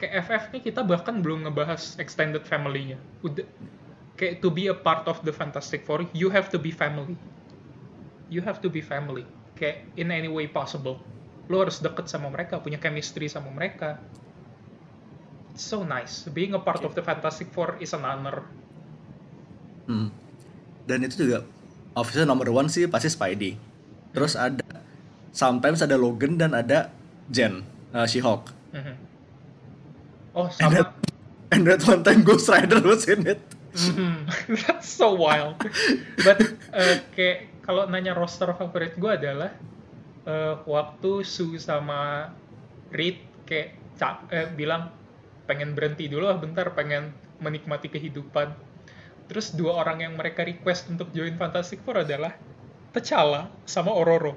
Kayak 0.00 0.12
FF 0.28 0.44
nih 0.56 0.60
kita 0.72 0.80
bahkan 0.84 1.20
belum 1.20 1.44
ngebahas 1.48 2.00
extended 2.00 2.44
family-nya. 2.48 2.96
Udah 3.20 3.44
kayak 4.16 4.40
to 4.40 4.48
be 4.48 4.68
a 4.68 4.76
part 4.76 5.04
of 5.08 5.20
the 5.24 5.32
Fantastic 5.32 5.84
Four, 5.84 6.08
you 6.16 6.32
have 6.32 6.48
to 6.52 6.60
be 6.60 6.72
family. 6.72 7.16
You 8.32 8.40
have 8.44 8.60
to 8.64 8.68
be 8.72 8.80
family. 8.80 9.28
Kayak 9.56 9.84
in 10.00 10.08
any 10.08 10.28
way 10.28 10.48
possible. 10.48 11.00
Lo 11.50 11.66
harus 11.66 11.82
deket 11.82 12.06
sama 12.06 12.30
mereka, 12.30 12.62
punya 12.62 12.78
chemistry 12.78 13.26
sama 13.26 13.50
mereka. 13.50 13.98
It's 15.50 15.66
so 15.66 15.82
nice. 15.82 16.30
Being 16.30 16.54
a 16.54 16.62
part 16.62 16.86
of 16.86 16.94
the 16.94 17.02
Fantastic 17.02 17.50
Four 17.50 17.76
is 17.82 17.90
an 17.90 18.06
honor. 18.06 18.46
Hmm. 19.90 20.14
Dan 20.86 21.02
itu 21.02 21.26
juga 21.26 21.42
official 21.98 22.24
number 22.24 22.48
one 22.54 22.70
sih 22.70 22.86
pasti 22.86 23.10
Spidey. 23.10 23.58
Terus 24.14 24.38
ada 24.38 24.62
sometimes 25.34 25.82
ada 25.82 25.98
Logan 25.98 26.38
dan 26.38 26.54
ada 26.54 26.94
Jen, 27.26 27.66
uh, 27.90 28.06
She-Hulk. 28.06 28.50
Mhm. 28.70 28.94
Oh, 30.30 30.46
And 30.62 30.70
that, 30.78 30.94
sama. 30.94 31.50
and 31.50 31.62
that 31.66 31.82
one 31.82 32.02
time 32.06 32.22
Ghost 32.22 32.46
Rider 32.46 32.78
was 32.86 33.10
in 33.10 33.26
it. 33.26 33.42
Mhm. 33.74 34.30
That's 34.66 34.86
so 34.86 35.14
wild. 35.18 35.58
But 36.22 36.38
uh, 36.70 37.02
kayak 37.14 37.50
kalau 37.66 37.90
nanya 37.90 38.14
roster 38.14 38.50
favorit 38.54 38.94
gue 38.94 39.10
adalah 39.10 39.50
uh, 40.26 40.60
waktu 40.66 41.22
Sue 41.22 41.56
sama 41.60 42.32
Reed 42.90 43.20
kayak 43.46 43.76
ca- 43.96 44.26
eh, 44.32 44.48
bilang 44.50 44.90
pengen 45.46 45.74
berhenti 45.74 46.06
dulu 46.06 46.30
lah 46.30 46.38
bentar 46.38 46.72
pengen 46.74 47.14
menikmati 47.38 47.88
kehidupan. 47.88 48.52
Terus 49.30 49.54
dua 49.54 49.78
orang 49.78 50.02
yang 50.02 50.14
mereka 50.18 50.42
request 50.42 50.90
untuk 50.90 51.14
join 51.14 51.38
Fantastic 51.38 51.80
Four 51.86 52.02
adalah 52.02 52.34
T'Challa 52.90 53.46
sama 53.62 53.94
Ororo. 53.94 54.34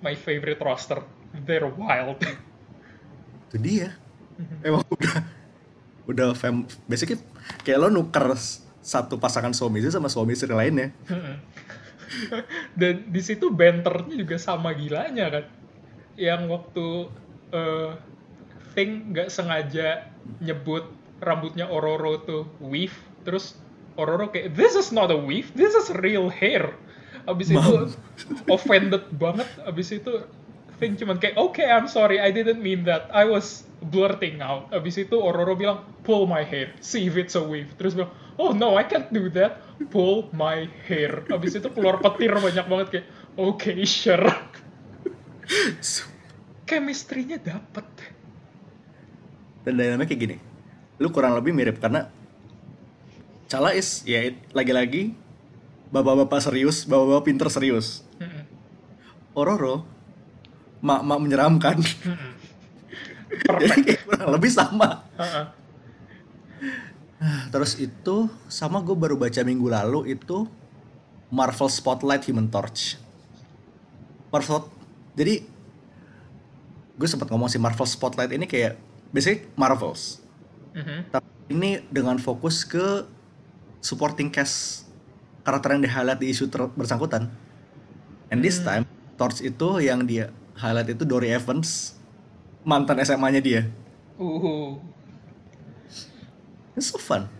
My 0.00 0.16
favorite 0.16 0.60
roster. 0.64 1.04
They're 1.44 1.68
wild. 1.68 2.24
Itu 3.52 3.56
dia. 3.60 3.96
Emang 4.64 4.84
udah 4.88 5.16
udah 6.06 6.28
fam 6.38 6.64
basically 6.86 7.18
kayak 7.66 7.82
lo 7.82 7.88
nuker 7.90 8.36
satu 8.80 9.18
pasangan 9.18 9.50
suami 9.50 9.82
istri 9.82 9.92
sama 9.92 10.08
suami 10.08 10.32
istri 10.36 10.52
lainnya. 10.52 10.92
Dan 12.80 13.10
di 13.10 13.20
situ 13.22 13.50
banternya 13.50 14.14
juga 14.16 14.36
sama 14.38 14.72
gilanya 14.74 15.30
kan. 15.30 15.44
Yang 16.16 16.42
waktu 16.48 16.86
eh 17.52 17.92
Thing 18.76 19.16
nggak 19.16 19.32
sengaja 19.32 20.04
nyebut 20.44 20.84
rambutnya 21.24 21.64
Ororo 21.64 22.20
tuh 22.20 22.44
weave, 22.60 22.92
terus 23.24 23.56
Ororo 23.96 24.28
kayak 24.28 24.52
this 24.52 24.76
is 24.76 24.92
not 24.92 25.08
a 25.08 25.16
weave, 25.16 25.48
this 25.56 25.72
is 25.72 25.88
real 26.04 26.28
hair. 26.28 26.76
Abis 27.24 27.56
itu 27.56 27.56
Mam. 27.56 27.88
offended 28.54 29.08
banget. 29.16 29.48
Abis 29.64 29.96
itu 29.96 30.28
Thing 30.76 30.92
cuman 30.92 31.16
kayak 31.16 31.40
okay 31.40 31.72
I'm 31.72 31.88
sorry 31.88 32.20
I 32.20 32.28
didn't 32.28 32.60
mean 32.60 32.84
that. 32.84 33.08
I 33.16 33.24
was 33.24 33.64
blurting 33.80 34.44
out. 34.44 34.68
Abis 34.76 35.00
itu 35.00 35.16
Ororo 35.16 35.56
bilang 35.56 35.88
pull 36.04 36.28
my 36.28 36.44
hair, 36.44 36.68
see 36.84 37.08
if 37.08 37.16
it's 37.16 37.32
a 37.32 37.40
weave. 37.40 37.72
Terus 37.80 37.96
bilang 37.96 38.12
oh 38.40 38.56
no 38.56 38.76
I 38.76 38.84
can't 38.88 39.08
do 39.12 39.28
that. 39.36 39.60
Pull 39.92 40.32
my 40.32 40.64
hair. 40.88 41.28
Abis 41.28 41.60
itu 41.60 41.68
keluar 41.72 42.00
petir 42.00 42.32
banyak 42.32 42.66
banget 42.66 42.86
kayak 42.88 43.06
okay 43.36 43.84
sure. 43.84 44.28
Chemistry-nya 46.66 47.38
dapet. 47.38 47.86
Dan 49.62 49.78
dynamic 49.78 50.10
kayak 50.10 50.20
gini. 50.20 50.36
Lu 50.96 51.12
kurang 51.12 51.36
lebih 51.36 51.52
mirip 51.52 51.78
karena 51.78 52.08
Cala 53.46 53.78
is 53.78 54.02
ya 54.02 54.34
lagi-lagi 54.50 55.14
bapak-bapak 55.94 56.42
serius, 56.42 56.82
bapak-bapak 56.82 57.24
pinter 57.30 57.46
serius. 57.46 58.02
Ororo 59.38 59.86
mak-mak 60.82 61.18
menyeramkan. 61.22 61.78
Mm-mm. 61.78 62.32
Jadi 63.62 63.94
kurang 64.02 64.28
lebih 64.34 64.50
sama. 64.50 65.06
Uh-uh. 65.14 65.46
Terus 67.48 67.80
itu 67.80 68.28
sama 68.46 68.84
gue 68.84 68.92
baru 68.92 69.16
baca 69.16 69.40
minggu 69.40 69.66
lalu 69.72 70.12
itu 70.12 70.44
Marvel 71.32 71.70
Spotlight 71.72 72.28
Human 72.28 72.52
Torch. 72.52 73.00
Marvel 74.28 74.68
jadi 75.16 75.40
gue 76.96 77.08
sempat 77.08 77.28
ngomong 77.32 77.48
si 77.48 77.56
Marvel 77.56 77.88
Spotlight 77.88 78.36
ini 78.36 78.44
kayak 78.44 78.76
basically 79.12 79.48
Marvels. 79.56 80.20
Mhm. 80.76 81.08
Tapi 81.08 81.28
ini 81.56 81.80
dengan 81.88 82.20
fokus 82.20 82.68
ke 82.68 83.08
supporting 83.80 84.28
cast 84.28 84.84
karakter 85.40 85.72
yang 85.72 85.82
di 85.84 85.90
highlight 85.90 86.20
di 86.20 86.28
isu 86.28 86.52
ter- 86.52 86.72
bersangkutan. 86.76 87.32
And 88.28 88.44
this 88.44 88.60
time 88.60 88.84
Torch 89.16 89.40
itu 89.40 89.80
yang 89.80 90.04
dia 90.04 90.28
highlight 90.58 90.92
itu 90.92 91.08
Dory 91.08 91.32
Evans 91.32 91.96
mantan 92.66 93.00
SMA-nya 93.00 93.40
dia. 93.40 93.62
Uh. 94.20 94.76
It's 96.76 96.92
so 96.92 97.00
fun. 97.00 97.32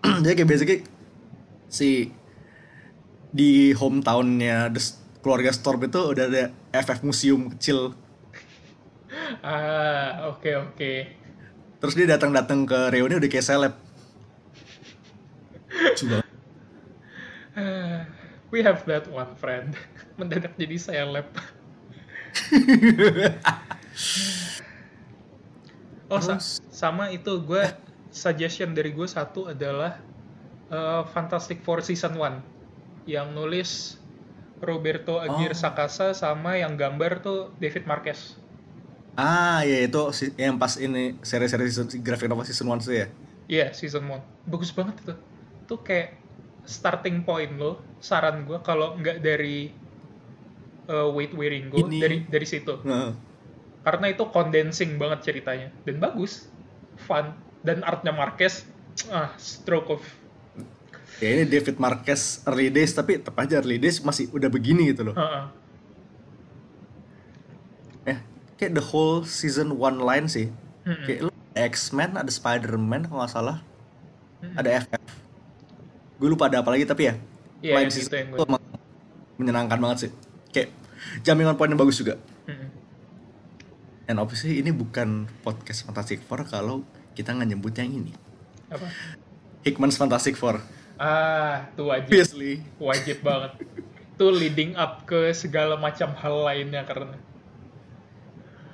Jadi 0.24 0.32
kayak 0.32 0.48
basically 0.48 0.80
si 1.68 2.08
di 3.28 3.76
hometownnya 3.76 4.72
keluarga 5.20 5.52
Storm 5.52 5.84
itu 5.84 6.00
udah 6.00 6.24
ada 6.24 6.48
FF 6.72 7.04
museum 7.04 7.52
kecil. 7.52 7.92
Ah, 9.44 10.32
oke 10.32 10.48
oke. 10.56 10.92
Terus 11.78 11.94
dia 11.94 12.08
datang-datang 12.08 12.64
ke 12.64 12.88
reuni 12.90 13.20
udah 13.20 13.28
kayak 13.28 13.44
seleb. 13.44 13.76
Coba. 16.00 16.24
We 18.48 18.64
have 18.64 18.88
that 18.88 19.04
one 19.12 19.36
friend. 19.36 19.76
Mendadak 20.18 20.56
jadi 20.56 20.80
seleb. 20.80 21.28
oh, 26.08 26.20
sa- 26.24 26.40
sama 26.72 27.12
itu 27.12 27.36
gue 27.44 27.64
suggestion 28.10 28.72
dari 28.72 28.92
gue 28.92 29.08
satu 29.08 29.52
adalah 29.52 30.00
uh, 30.72 31.04
Fantastic 31.12 31.60
Four 31.64 31.84
season 31.84 32.16
1 32.16 33.08
yang 33.08 33.32
nulis 33.32 33.96
Roberto 34.58 35.22
Aguirre 35.22 35.54
Oh. 35.54 35.58
Sacasa 35.58 36.12
sama 36.12 36.58
yang 36.58 36.74
gambar 36.74 37.22
tuh 37.22 37.54
David 37.62 37.86
Marquez. 37.86 38.36
Ah, 39.18 39.66
ya 39.66 39.82
itu 39.82 39.98
yang 40.38 40.62
pas 40.62 40.78
ini 40.78 41.18
seri-seri 41.26 41.66
season, 41.66 41.90
graphic 42.02 42.30
novel 42.30 42.46
season 42.46 42.70
1 42.70 42.86
sih 42.86 42.96
ya. 43.02 43.06
Iya, 43.48 43.66
season 43.74 44.06
1. 44.06 44.22
Bagus 44.46 44.70
banget 44.70 45.00
itu. 45.02 45.14
Itu 45.66 45.74
kayak 45.82 46.14
starting 46.68 47.24
point 47.24 47.56
lo, 47.56 47.80
saran 47.98 48.44
gue 48.44 48.60
kalau 48.60 48.94
nggak 49.00 49.24
dari 49.24 49.72
uh, 50.86 51.08
Wait 51.10 51.32
Wiringo, 51.32 51.88
Ini. 51.88 51.98
dari 51.98 52.16
dari 52.28 52.46
situ. 52.46 52.78
Nah, 52.84 53.14
Karena 53.82 54.12
itu 54.12 54.26
condensing 54.28 55.00
banget 55.00 55.32
ceritanya 55.32 55.72
dan 55.88 55.96
bagus, 55.96 56.50
fun 57.08 57.32
dan 57.68 57.84
artnya 57.84 58.16
Marquez, 58.16 58.64
ah 59.12 59.36
stroke 59.36 60.00
of 60.00 60.02
ya 61.20 61.28
ini 61.34 61.44
David 61.44 61.76
Marquez 61.76 62.40
early 62.48 62.72
days 62.72 62.94
tapi 62.96 63.20
tetap 63.20 63.36
aja 63.36 63.60
early 63.60 63.76
days 63.76 64.00
masih 64.00 64.32
udah 64.32 64.48
begini 64.48 64.94
gitu 64.94 65.12
loh. 65.12 65.14
Heeh. 65.18 65.44
Eh, 68.14 68.18
kayak 68.56 68.72
the 68.78 68.84
whole 68.84 69.26
season 69.28 69.76
one 69.76 70.00
line 70.00 70.30
sih. 70.30 70.48
Mm-mm. 70.88 71.04
Kayak 71.04 71.18
ada 71.28 71.60
X-Men, 71.68 72.10
ada 72.16 72.30
Spider-Man 72.32 73.10
kalau 73.10 73.20
nggak 73.20 73.32
salah, 73.34 73.60
Mm-mm. 74.40 74.56
ada 74.56 74.68
FF. 74.88 75.02
Gue 76.16 76.28
lupa 76.32 76.48
ada 76.48 76.64
apa 76.64 76.72
lagi 76.72 76.88
tapi 76.88 77.12
ya. 77.12 77.14
Iya, 77.60 77.74
line 77.82 77.90
season 77.92 78.08
itu 78.08 78.16
yang 78.16 78.28
itu 78.32 78.44
gue. 78.46 78.60
menyenangkan 79.42 79.78
banget 79.82 79.98
sih. 80.06 80.10
Kayak 80.54 80.68
jaminan 81.26 81.58
poinnya 81.58 81.76
bagus 81.76 81.98
juga. 81.98 82.16
Mm-mm. 82.46 82.68
And 84.08 84.16
obviously 84.22 84.62
ini 84.62 84.72
bukan 84.72 85.28
podcast 85.44 85.84
Fantastic 85.84 86.24
Four 86.24 86.46
kalau 86.48 86.86
kita 87.18 87.34
nggak 87.34 87.50
nyebut 87.50 87.74
yang 87.74 87.90
ini. 87.90 88.14
Apa? 88.70 88.86
Hickman's 89.66 89.98
Fantastic 89.98 90.38
Four. 90.38 90.62
Ah, 90.94 91.66
itu 91.74 91.82
wajib. 91.82 92.06
Obviously. 92.14 92.62
Wajib 92.78 93.26
banget. 93.26 93.66
Itu 94.14 94.30
leading 94.30 94.78
up 94.78 95.02
ke 95.02 95.34
segala 95.34 95.74
macam 95.74 96.14
hal 96.14 96.46
lainnya 96.46 96.86
karena 96.86 97.18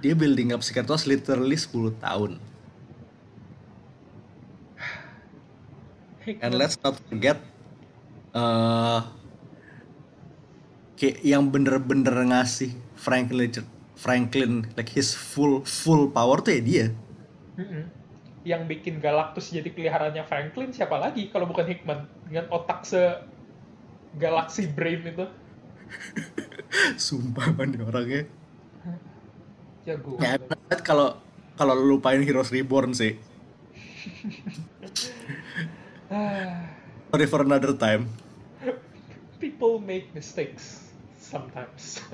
Dia 0.05 0.13
building 0.13 0.53
up 0.53 0.61
Secret 0.61 0.85
Wars 0.85 1.09
literally 1.09 1.57
10 1.57 1.97
tahun. 1.97 2.37
And 6.45 6.53
let's 6.57 6.77
not 6.85 7.01
forget 7.09 7.41
eh 8.35 9.01
kayak 11.01 11.19
yang 11.23 11.53
bener-bener 11.53 12.17
ngasih 12.33 12.73
Franklin 12.97 13.53
Franklin 13.95 14.69
like 14.75 14.91
his 14.91 15.13
full 15.15 15.63
full 15.65 16.11
power 16.11 16.41
tuh 16.41 16.53
ya 16.57 16.61
dia. 16.61 16.87
Mm-mm. 17.57 18.04
Yang 18.45 18.63
bikin 18.69 19.01
Galactus 19.01 19.49
jadi 19.49 19.73
peliharaannya 19.73 20.25
Franklin 20.29 20.73
siapa 20.73 21.01
lagi 21.01 21.33
kalau 21.33 21.49
bukan 21.49 21.65
Hickman 21.65 22.05
dengan 22.29 22.45
otak 22.53 22.85
se 22.85 23.01
galaxy 24.15 24.69
brain 24.69 25.03
itu 25.03 25.27
Sumpah 27.09 27.49
man 27.57 27.73
orangnya. 27.81 28.29
jago. 29.85 30.17
Ya, 30.17 30.41
banget 30.41 30.81
kalau 30.81 31.21
kalau 31.61 31.77
lu 31.77 31.97
lupain 31.97 32.21
Heroes 32.25 32.49
Reborn 32.49 32.97
sih. 32.97 33.21
Sorry 37.13 37.27
for 37.29 37.45
another 37.45 37.77
time. 37.77 38.09
People 39.39 39.79
make 39.79 40.09
mistakes 40.17 40.89
sometimes. 41.21 42.01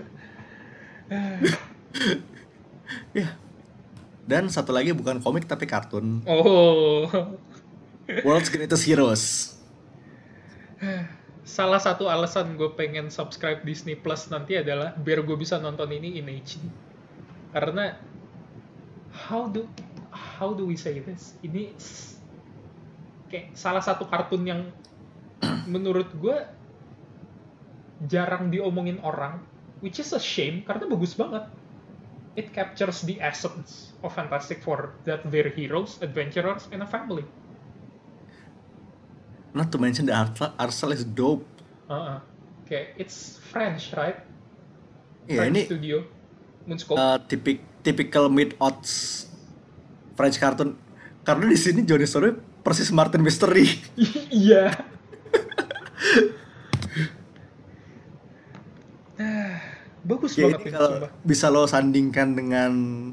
Ya. 3.15 3.39
Dan 4.31 4.47
satu 4.47 4.71
lagi 4.71 4.95
bukan 4.95 5.19
komik 5.19 5.51
tapi 5.51 5.67
kartun. 5.67 6.23
oh, 6.31 7.11
World's 8.23 8.47
Greatest 8.47 8.87
Heroes. 8.87 9.25
salah 11.43 11.83
satu 11.83 12.07
alasan 12.07 12.55
gue 12.55 12.71
pengen 12.79 13.11
subscribe 13.11 13.67
Disney 13.67 13.99
Plus 13.99 14.31
nanti 14.31 14.55
adalah 14.55 14.95
biar 14.95 15.27
gue 15.27 15.35
bisa 15.35 15.59
nonton 15.59 15.91
ini 15.91 16.23
in 16.23 16.31
HD. 16.31 16.63
Karena 17.51 17.99
how 19.11 19.51
do 19.51 19.67
how 20.15 20.55
do 20.55 20.71
we 20.71 20.79
say 20.79 21.03
this? 21.03 21.35
Ini 21.43 21.75
kayak 23.35 23.59
salah 23.59 23.83
satu 23.83 24.07
kartun 24.07 24.47
yang 24.47 24.71
menurut 25.75 26.07
gue 26.15 26.39
jarang 28.07 28.49
diomongin 28.49 29.03
orang, 29.03 29.43
which 29.83 29.99
is 29.99 30.15
a 30.15 30.23
shame 30.23 30.63
karena 30.63 30.87
bagus 30.87 31.19
banget. 31.19 31.45
It 32.39 32.55
captures 32.55 33.03
the 33.03 33.19
essence 33.19 33.91
of 34.07 34.15
Fantastic 34.15 34.63
Four 34.63 34.95
that 35.05 35.27
they're 35.27 35.51
heroes, 35.51 35.99
adventurers, 36.01 36.71
and 36.71 36.83
a 36.83 36.87
family. 36.87 37.27
Not 39.51 39.75
to 39.75 39.79
mention 39.83 40.07
the 40.07 40.15
art, 40.15 40.39
art 40.39 40.73
style 40.73 40.95
is 40.95 41.03
dope. 41.03 41.43
Uh-uh. 41.91 42.23
Kayak 42.71 42.95
it's 43.03 43.43
French, 43.51 43.91
right? 43.99 44.23
Ya 45.27 45.43
French 45.43 45.59
ini 45.59 45.63
studio. 45.67 45.97
Moonscope. 46.71 46.95
uh, 46.95 47.19
tipik 47.27 47.59
typical 47.83 48.31
mid 48.31 48.55
odds 48.63 49.27
French 50.15 50.39
cartoon. 50.39 50.79
Karena 51.27 51.51
di 51.51 51.59
sini 51.59 51.83
Johnny 51.83 52.07
Storm 52.07 52.39
persis 52.63 52.95
Martin 52.95 53.27
Mystery. 53.27 53.67
Iya. 54.31 54.71
Bagus 60.11 60.35
ya 60.35 60.51
banget 60.51 60.67
ini 60.67 60.71
kalau 60.75 60.91
sumpah. 60.91 61.11
bisa 61.23 61.47
lo 61.47 61.63
sandingkan 61.71 62.35
dengan 62.35 62.73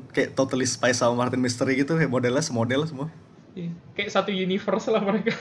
kayak 0.10 0.34
Totally 0.34 0.66
Spy 0.66 0.98
sama 0.98 1.14
Martin 1.14 1.38
Mystery 1.38 1.78
gitu, 1.78 1.94
ya 1.94 2.10
modelnya 2.10 2.42
semodel 2.42 2.82
semua. 2.90 3.14
Iya. 3.54 3.70
Kayak 3.94 4.10
satu 4.18 4.34
universe 4.34 4.90
lah 4.90 5.02
mereka. 5.06 5.38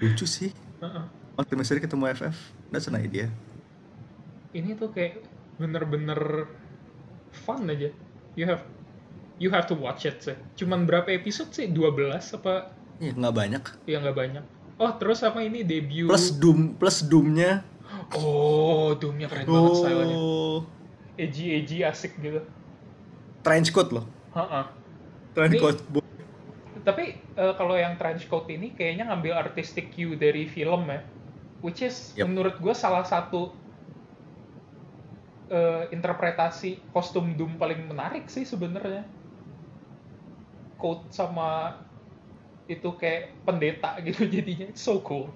Lucu 0.00 0.28
sih. 0.28 0.52
Uh-uh. 0.80 1.08
Martin 1.40 1.56
Mystery 1.56 1.80
ketemu 1.80 2.12
FF. 2.12 2.36
That's 2.68 2.88
an 2.92 3.00
idea. 3.00 3.32
Ini 4.52 4.76
tuh 4.76 4.92
kayak 4.92 5.24
bener-bener 5.56 6.48
fun 7.32 7.64
aja. 7.68 7.88
You 8.36 8.44
have 8.44 8.64
you 9.40 9.48
have 9.48 9.64
to 9.68 9.76
watch 9.76 10.04
it 10.04 10.20
sih. 10.20 10.36
Cuman 10.60 10.84
berapa 10.84 11.08
episode 11.08 11.52
sih? 11.56 11.68
12 11.72 12.36
apa? 12.36 12.76
Ya 13.00 13.16
nggak 13.16 13.34
banyak. 13.34 13.64
Ya 13.88 13.96
nggak 14.04 14.16
banyak. 14.16 14.44
Oh 14.80 14.92
terus 14.96 15.20
apa 15.20 15.44
ini 15.44 15.60
debut? 15.60 16.08
Plus 16.08 16.32
Doom, 16.36 16.76
plus 16.76 17.04
Doomnya. 17.04 17.64
Oh, 18.16 18.94
Doom-nya 18.98 19.30
keren 19.30 19.46
banget 19.46 19.72
stylenya. 19.78 20.16
Oh, 20.18 20.58
Edgy-edgy 21.14 21.84
asik 21.86 22.16
gitu. 22.18 22.40
trench 23.44 23.70
coat 23.72 23.88
loh. 23.94 24.04
Ha-ha. 24.34 24.62
Trench 25.36 25.56
coat. 25.60 25.78
Tapi 26.80 27.04
eh, 27.12 27.54
kalau 27.58 27.76
yang 27.76 27.94
trench 28.00 28.26
coat 28.26 28.48
ini 28.50 28.72
kayaknya 28.74 29.10
ngambil 29.10 29.36
artistic 29.36 29.92
cue 29.94 30.16
dari 30.16 30.48
film 30.48 30.88
ya, 30.90 31.00
which 31.62 31.84
is 31.84 32.12
Yep. 32.16 32.26
menurut 32.30 32.56
gue 32.58 32.74
salah 32.74 33.04
satu 33.04 33.52
eh, 35.50 35.90
interpretasi 35.94 36.90
kostum 36.94 37.34
Doom 37.36 37.58
paling 37.60 37.86
menarik 37.90 38.26
sih 38.30 38.46
sebenarnya. 38.46 39.04
Coat 40.80 41.12
sama 41.12 41.76
itu 42.70 42.88
kayak 42.96 43.44
pendeta 43.44 43.98
gitu 44.06 44.24
jadinya, 44.34 44.70
so 44.72 45.02
cool. 45.04 45.28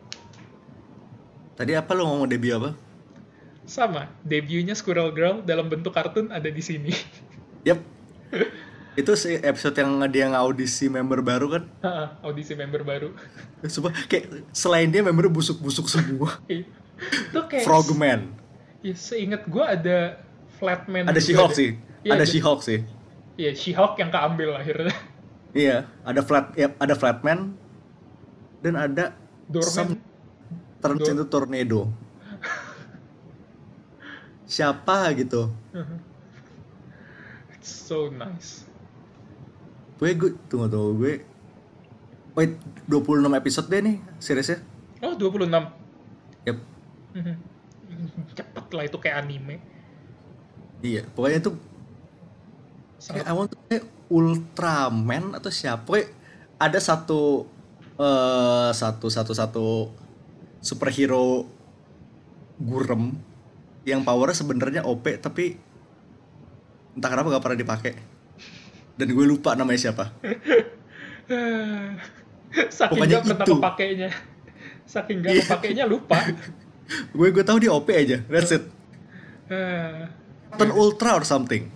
Tadi 1.54 1.72
apa 1.78 1.90
lo 1.94 2.06
ngomong 2.10 2.26
debut 2.26 2.54
apa? 2.58 2.70
Sama, 3.64 4.12
debutnya 4.20 4.76
Squirrel 4.76 5.14
Girl 5.16 5.40
dalam 5.40 5.72
bentuk 5.72 5.94
kartun 5.96 6.28
ada 6.28 6.50
di 6.50 6.60
sini. 6.60 6.92
Yap. 7.64 7.80
Itu 8.94 9.16
sih 9.18 9.40
episode 9.40 9.74
yang 9.78 9.98
dia 10.12 10.28
ngaudisi 10.30 10.86
member 10.86 11.24
baru 11.24 11.46
kan. 11.58 11.64
Ha-ha, 11.82 12.20
Audisi 12.22 12.54
member 12.54 12.84
baru. 12.84 13.10
Sumpah 13.64 13.90
kayak 14.06 14.46
selain 14.54 14.92
dia 14.92 15.00
member 15.02 15.26
busuk-busuk 15.32 15.88
semua. 15.88 16.38
itu 16.46 17.40
kayak 17.50 17.64
Frogman. 17.66 18.30
Ya, 18.84 18.94
seingat 18.94 19.48
gue 19.48 19.64
ada 19.64 20.20
Flatman. 20.60 21.08
Ada 21.08 21.18
She-Hulk 21.18 21.56
sih. 21.56 21.80
Iya, 22.04 22.12
Ada 22.20 22.24
She-Hulk 22.28 22.60
sih. 22.62 22.78
Iya, 23.40 23.50
She-Hulk 23.56 23.96
yang 23.98 24.10
keambil 24.12 24.54
akhirnya. 24.54 24.94
Iya, 25.54 25.86
ada 26.02 26.18
flat 26.26 26.50
ya, 26.58 26.74
ada 26.82 26.98
Flatman 26.98 27.54
dan 28.58 28.74
ada 28.74 29.14
Doorman. 29.46 29.70
some 29.70 29.92
turns 30.84 31.08
into 31.08 31.24
tornado. 31.24 31.88
Siapa 34.44 35.16
gitu? 35.16 35.48
It's 37.56 37.72
so 37.72 38.12
nice. 38.12 38.68
Gue 39.96 40.12
gue 40.12 40.36
tunggu 40.52 40.68
tunggu 40.68 40.92
gue. 41.00 41.14
Wait, 42.36 42.60
26 42.90 43.24
episode 43.32 43.66
deh 43.72 43.80
nih 43.80 43.96
seriesnya. 44.20 44.60
Oh, 45.00 45.16
26. 45.16 45.48
Yap. 46.44 46.58
Mhm. 47.16 47.34
Cepet 48.36 48.66
lah 48.76 48.84
itu 48.84 48.96
kayak 49.00 49.24
anime. 49.24 49.62
Iya, 50.84 51.08
pokoknya 51.16 51.40
itu 51.40 51.50
kayak 53.00 53.24
I 53.24 53.32
want 53.32 53.48
to 53.54 53.58
say 53.72 53.80
Ultraman 54.12 55.32
atau 55.32 55.48
siapa? 55.48 56.04
Ada 56.60 56.76
satu 56.76 57.48
eh 57.94 58.70
satu 58.74 59.06
satu 59.08 59.32
satu 59.32 59.66
superhero 60.64 61.44
gurem 62.56 63.12
yang 63.84 64.00
powernya 64.00 64.32
sebenarnya 64.32 64.80
OP 64.82 65.04
tapi 65.20 65.60
entah 66.96 67.10
kenapa 67.10 67.28
gak 67.30 67.44
pernah 67.44 67.60
dipakai. 67.60 67.92
Dan 68.94 69.10
gue 69.10 69.26
lupa 69.26 69.52
namanya 69.52 69.76
siapa. 69.82 70.08
Saking 72.70 72.96
Pokoknya 72.96 73.18
gak 73.18 73.24
pernah 73.26 73.44
itu. 73.44 73.54
kepakainya. 73.58 74.08
Saking 74.86 75.16
gak 75.20 75.32
Iya. 75.32 75.42
kepakainya 75.44 75.84
lupa. 75.84 76.18
gue 77.16 77.28
gue 77.28 77.44
tahu 77.44 77.58
dia 77.58 77.70
OP 77.70 77.88
aja. 77.90 78.22
That's 78.24 78.54
it. 78.54 78.64
Eh, 79.50 80.06
Captain 80.48 80.70
Ultra 80.72 81.18
or 81.18 81.24
something. 81.26 81.66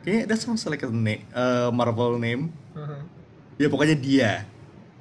Kayaknya 0.00 0.24
that 0.26 0.38
sounds 0.38 0.62
like 0.64 0.80
a 0.80 0.88
na- 0.88 1.26
uh, 1.34 1.68
Marvel 1.68 2.16
name. 2.16 2.54
mhm. 2.72 3.00
Ya 3.58 3.66
pokoknya 3.66 3.98
dia. 3.98 4.46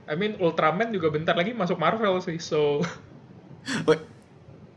I 0.08 0.16
mean, 0.16 0.40
Ultraman 0.40 0.96
juga 0.96 1.12
bentar 1.12 1.36
lagi 1.36 1.52
masuk 1.52 1.76
Marvel 1.78 2.18
sih, 2.24 2.40
so... 2.40 2.80
Wait, 3.84 4.00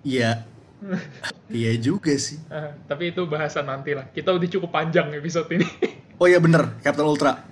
iya. 0.03 0.43
iya 1.49 1.73
juga 1.79 2.11
sih. 2.19 2.43
eh, 2.51 2.75
tapi 2.91 3.15
itu 3.15 3.23
bahasan 3.31 3.71
nanti 3.71 3.95
lah. 3.95 4.11
Kita 4.11 4.35
udah 4.35 4.49
cukup 4.51 4.71
panjang 4.75 5.11
episode 5.15 5.49
ini. 5.55 5.67
Oh 6.21 6.29
iya 6.29 6.37
bener, 6.37 6.77
Captain 6.85 7.09
Ultra. 7.09 7.49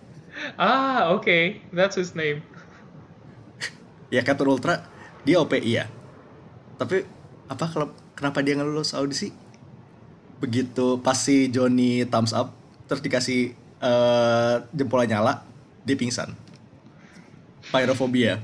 ah, 0.61 1.09
oke. 1.17 1.65
That's 1.73 1.97
his 1.97 2.13
name. 2.13 2.45
Ya 4.13 4.21
Captain 4.21 4.45
Ultra, 4.45 4.85
dia 5.25 5.41
OP 5.41 5.57
iya. 5.57 5.89
Tapi 6.77 7.01
apa 7.49 7.65
kalau 7.65 7.97
kenapa 8.13 8.45
dia 8.45 8.61
nggak 8.61 8.69
lulus 8.69 8.93
audisi? 8.93 9.33
begitu 10.39 11.03
pas 11.03 11.19
si 11.19 11.51
Johnny 11.51 12.07
thumbs 12.07 12.31
up 12.31 12.55
terus 12.87 13.03
dikasih 13.03 13.53
eh, 13.83 14.57
jempolnya 14.71 15.19
nyala 15.19 15.43
dia 15.83 15.99
pingsan 15.99 16.31
pyrophobia. 17.69 18.39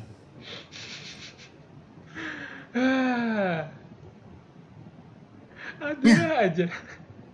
Ada 5.85 6.01
Ya. 6.01 6.29
aja. 6.49 6.67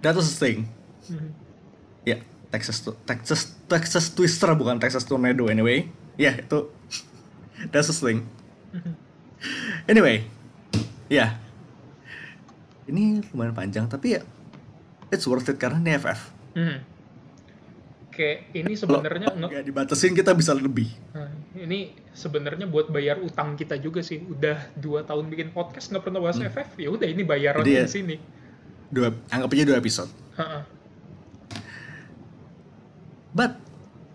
that 0.03 0.15
was 0.17 0.33
the 0.33 0.37
thing 0.37 0.59
Mhm. 1.07 1.31
ya 2.09 2.17
Texas 2.51 2.81
tu- 2.81 2.97
Texas 3.05 3.53
Texas 3.69 4.05
Twister 4.11 4.49
bukan 4.57 4.81
Texas 4.81 5.05
Tornado 5.05 5.47
anyway 5.47 5.87
ya 6.17 6.35
itu 6.35 6.73
that's 7.71 7.93
the 7.93 7.97
thing 7.97 8.25
anyway 9.87 10.25
ya 11.13 11.37
ini 12.89 13.21
lumayan 13.31 13.53
panjang 13.55 13.87
tapi 13.87 14.19
ya 14.19 14.21
it's 15.13 15.29
worth 15.29 15.47
it 15.47 15.61
karena 15.61 15.79
ini 15.79 15.91
FF 15.95 16.21
Mhm. 16.57 16.79
Kayak 18.21 18.53
ini 18.53 18.73
sebenarnya 18.77 19.29
nggak 19.33 19.65
dibatasin 19.65 20.13
kita 20.13 20.37
bisa 20.37 20.53
lebih 20.53 20.93
Nah, 21.11 21.33
ini 21.57 21.89
sebenarnya 22.13 22.69
buat 22.69 22.89
bayar 22.89 23.17
utang 23.19 23.57
kita 23.57 23.75
juga 23.75 24.01
sih. 24.01 24.21
Udah 24.21 24.69
dua 24.75 25.01
tahun 25.01 25.25
bikin 25.27 25.49
podcast 25.51 25.89
nggak 25.89 26.05
pernah 26.05 26.21
bahas 26.21 26.37
FF. 26.37 26.77
Ya 26.77 26.89
udah 26.89 27.09
ini 27.09 27.25
bayaran 27.25 27.65
Hmm. 27.65 27.73
Ya- 27.73 27.89
di 27.89 27.91
sini. 27.91 28.17
dua 28.87 29.09
anggap 29.27 29.49
aja 29.49 29.65
dua 29.65 29.79
episode 29.79 30.11
Ha-ha. 30.35 30.67
but 33.31 33.55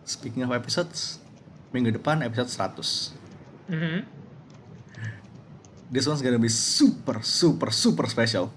speaking 0.03 0.43
of 0.43 0.51
episodes 0.51 1.23
minggu 1.71 1.89
depan 1.89 2.19
episode 2.19 2.51
100 2.51 3.15
Mhm. 3.65 4.03
this 5.87 6.03
one's 6.03 6.19
gonna 6.19 6.35
be 6.35 6.51
super 6.51 7.23
super 7.23 7.71
super 7.71 8.03
special 8.05 8.51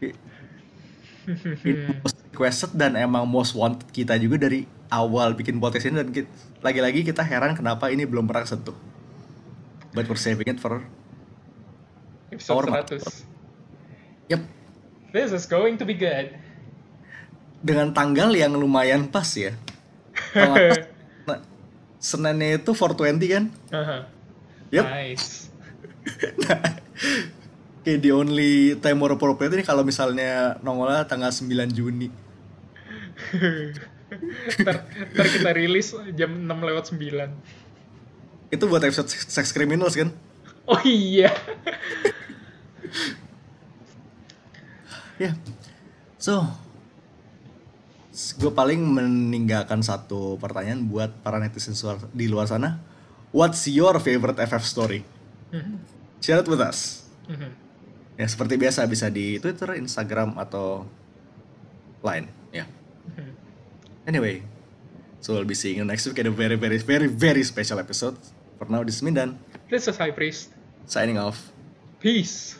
ini 1.60 2.00
most 2.00 2.17
requested 2.38 2.70
dan 2.78 2.94
emang 2.94 3.26
most 3.26 3.58
wanted 3.58 3.82
kita 3.90 4.14
juga 4.14 4.46
dari 4.46 4.62
awal 4.94 5.34
bikin 5.34 5.58
podcast 5.58 5.90
ini 5.90 5.98
dan 5.98 6.14
lagi-lagi 6.62 7.02
kita 7.02 7.26
heran 7.26 7.58
kenapa 7.58 7.90
ini 7.90 8.06
belum 8.06 8.30
pernah 8.30 8.46
sentuh 8.46 8.78
but 9.90 10.06
we're 10.06 10.14
saving 10.14 10.46
it 10.46 10.62
for 10.62 10.86
Episode 12.30 12.70
Power 12.70 12.86
100. 12.86 14.30
yep 14.30 14.46
This 15.10 15.34
is 15.34 15.50
going 15.50 15.82
to 15.82 15.88
be 15.88 15.98
good. 15.98 16.30
dengan 17.58 17.90
tanggal 17.90 18.30
yang 18.38 18.54
lumayan 18.54 19.10
pas 19.10 19.26
ya 19.34 19.50
nah, 20.38 20.54
Seninnya 21.98 22.62
itu 22.62 22.70
420 22.70 23.34
kan 23.34 23.44
Aha. 23.74 23.98
Yep. 24.70 24.84
Nice. 24.86 25.50
Kayak 27.82 27.98
the 28.04 28.12
only 28.14 28.78
time 28.78 29.02
more 29.02 29.18
appropriate 29.18 29.50
ini 29.58 29.66
kalau 29.66 29.82
misalnya 29.82 30.54
nongolnya 30.62 31.02
tanggal 31.10 31.34
9 31.34 31.50
Juni 31.74 32.27
ntar, 34.64 34.76
ntar 35.12 35.26
kita 35.28 35.50
rilis 35.52 35.92
jam 36.16 36.32
6 36.32 36.48
lewat 36.48 36.84
9. 36.90 37.28
itu 38.48 38.64
buat 38.64 38.80
episode 38.80 39.08
sex 39.08 39.52
criminals 39.52 39.92
kan 39.92 40.08
Oh 40.68 40.80
iya. 40.84 41.32
ya 45.18 45.34
so 46.16 46.46
gue 48.38 48.50
paling 48.50 48.78
meninggalkan 48.82 49.80
satu 49.80 50.36
pertanyaan 50.36 50.86
buat 50.86 51.10
para 51.22 51.38
netizen 51.38 51.74
di 52.10 52.26
luar 52.26 52.46
sana 52.46 52.78
what's 53.30 53.66
your 53.66 53.98
favorite 53.98 54.38
FF 54.38 54.64
story 54.64 55.00
Mhm. 55.48 55.74
share 56.20 56.40
it 56.40 56.48
with 56.48 56.60
us 56.60 57.08
Mhm. 57.26 57.50
ya 58.16 58.26
seperti 58.28 58.56
biasa 58.56 58.84
bisa 58.84 59.08
di 59.08 59.36
Twitter 59.38 59.76
Instagram 59.76 60.36
atau 60.36 60.84
lain. 61.98 62.30
Anyway 64.08 64.40
so 65.20 65.34
we'll 65.36 65.44
be 65.44 65.54
seeing 65.54 65.76
you 65.76 65.84
next 65.84 66.06
week 66.08 66.18
in 66.18 66.26
a 66.26 66.30
very 66.32 66.56
very 66.56 66.78
very 66.80 67.06
very 67.06 67.44
special 67.44 67.78
episode 67.78 68.16
for 68.58 68.64
now 68.72 68.82
this 68.82 68.96
is 68.96 69.02
Mindan 69.04 69.36
This 69.68 69.84
is 69.86 70.00
High 70.00 70.12
Priest. 70.16 70.48
signing 70.88 71.18
off 71.20 71.52
Peace. 72.00 72.56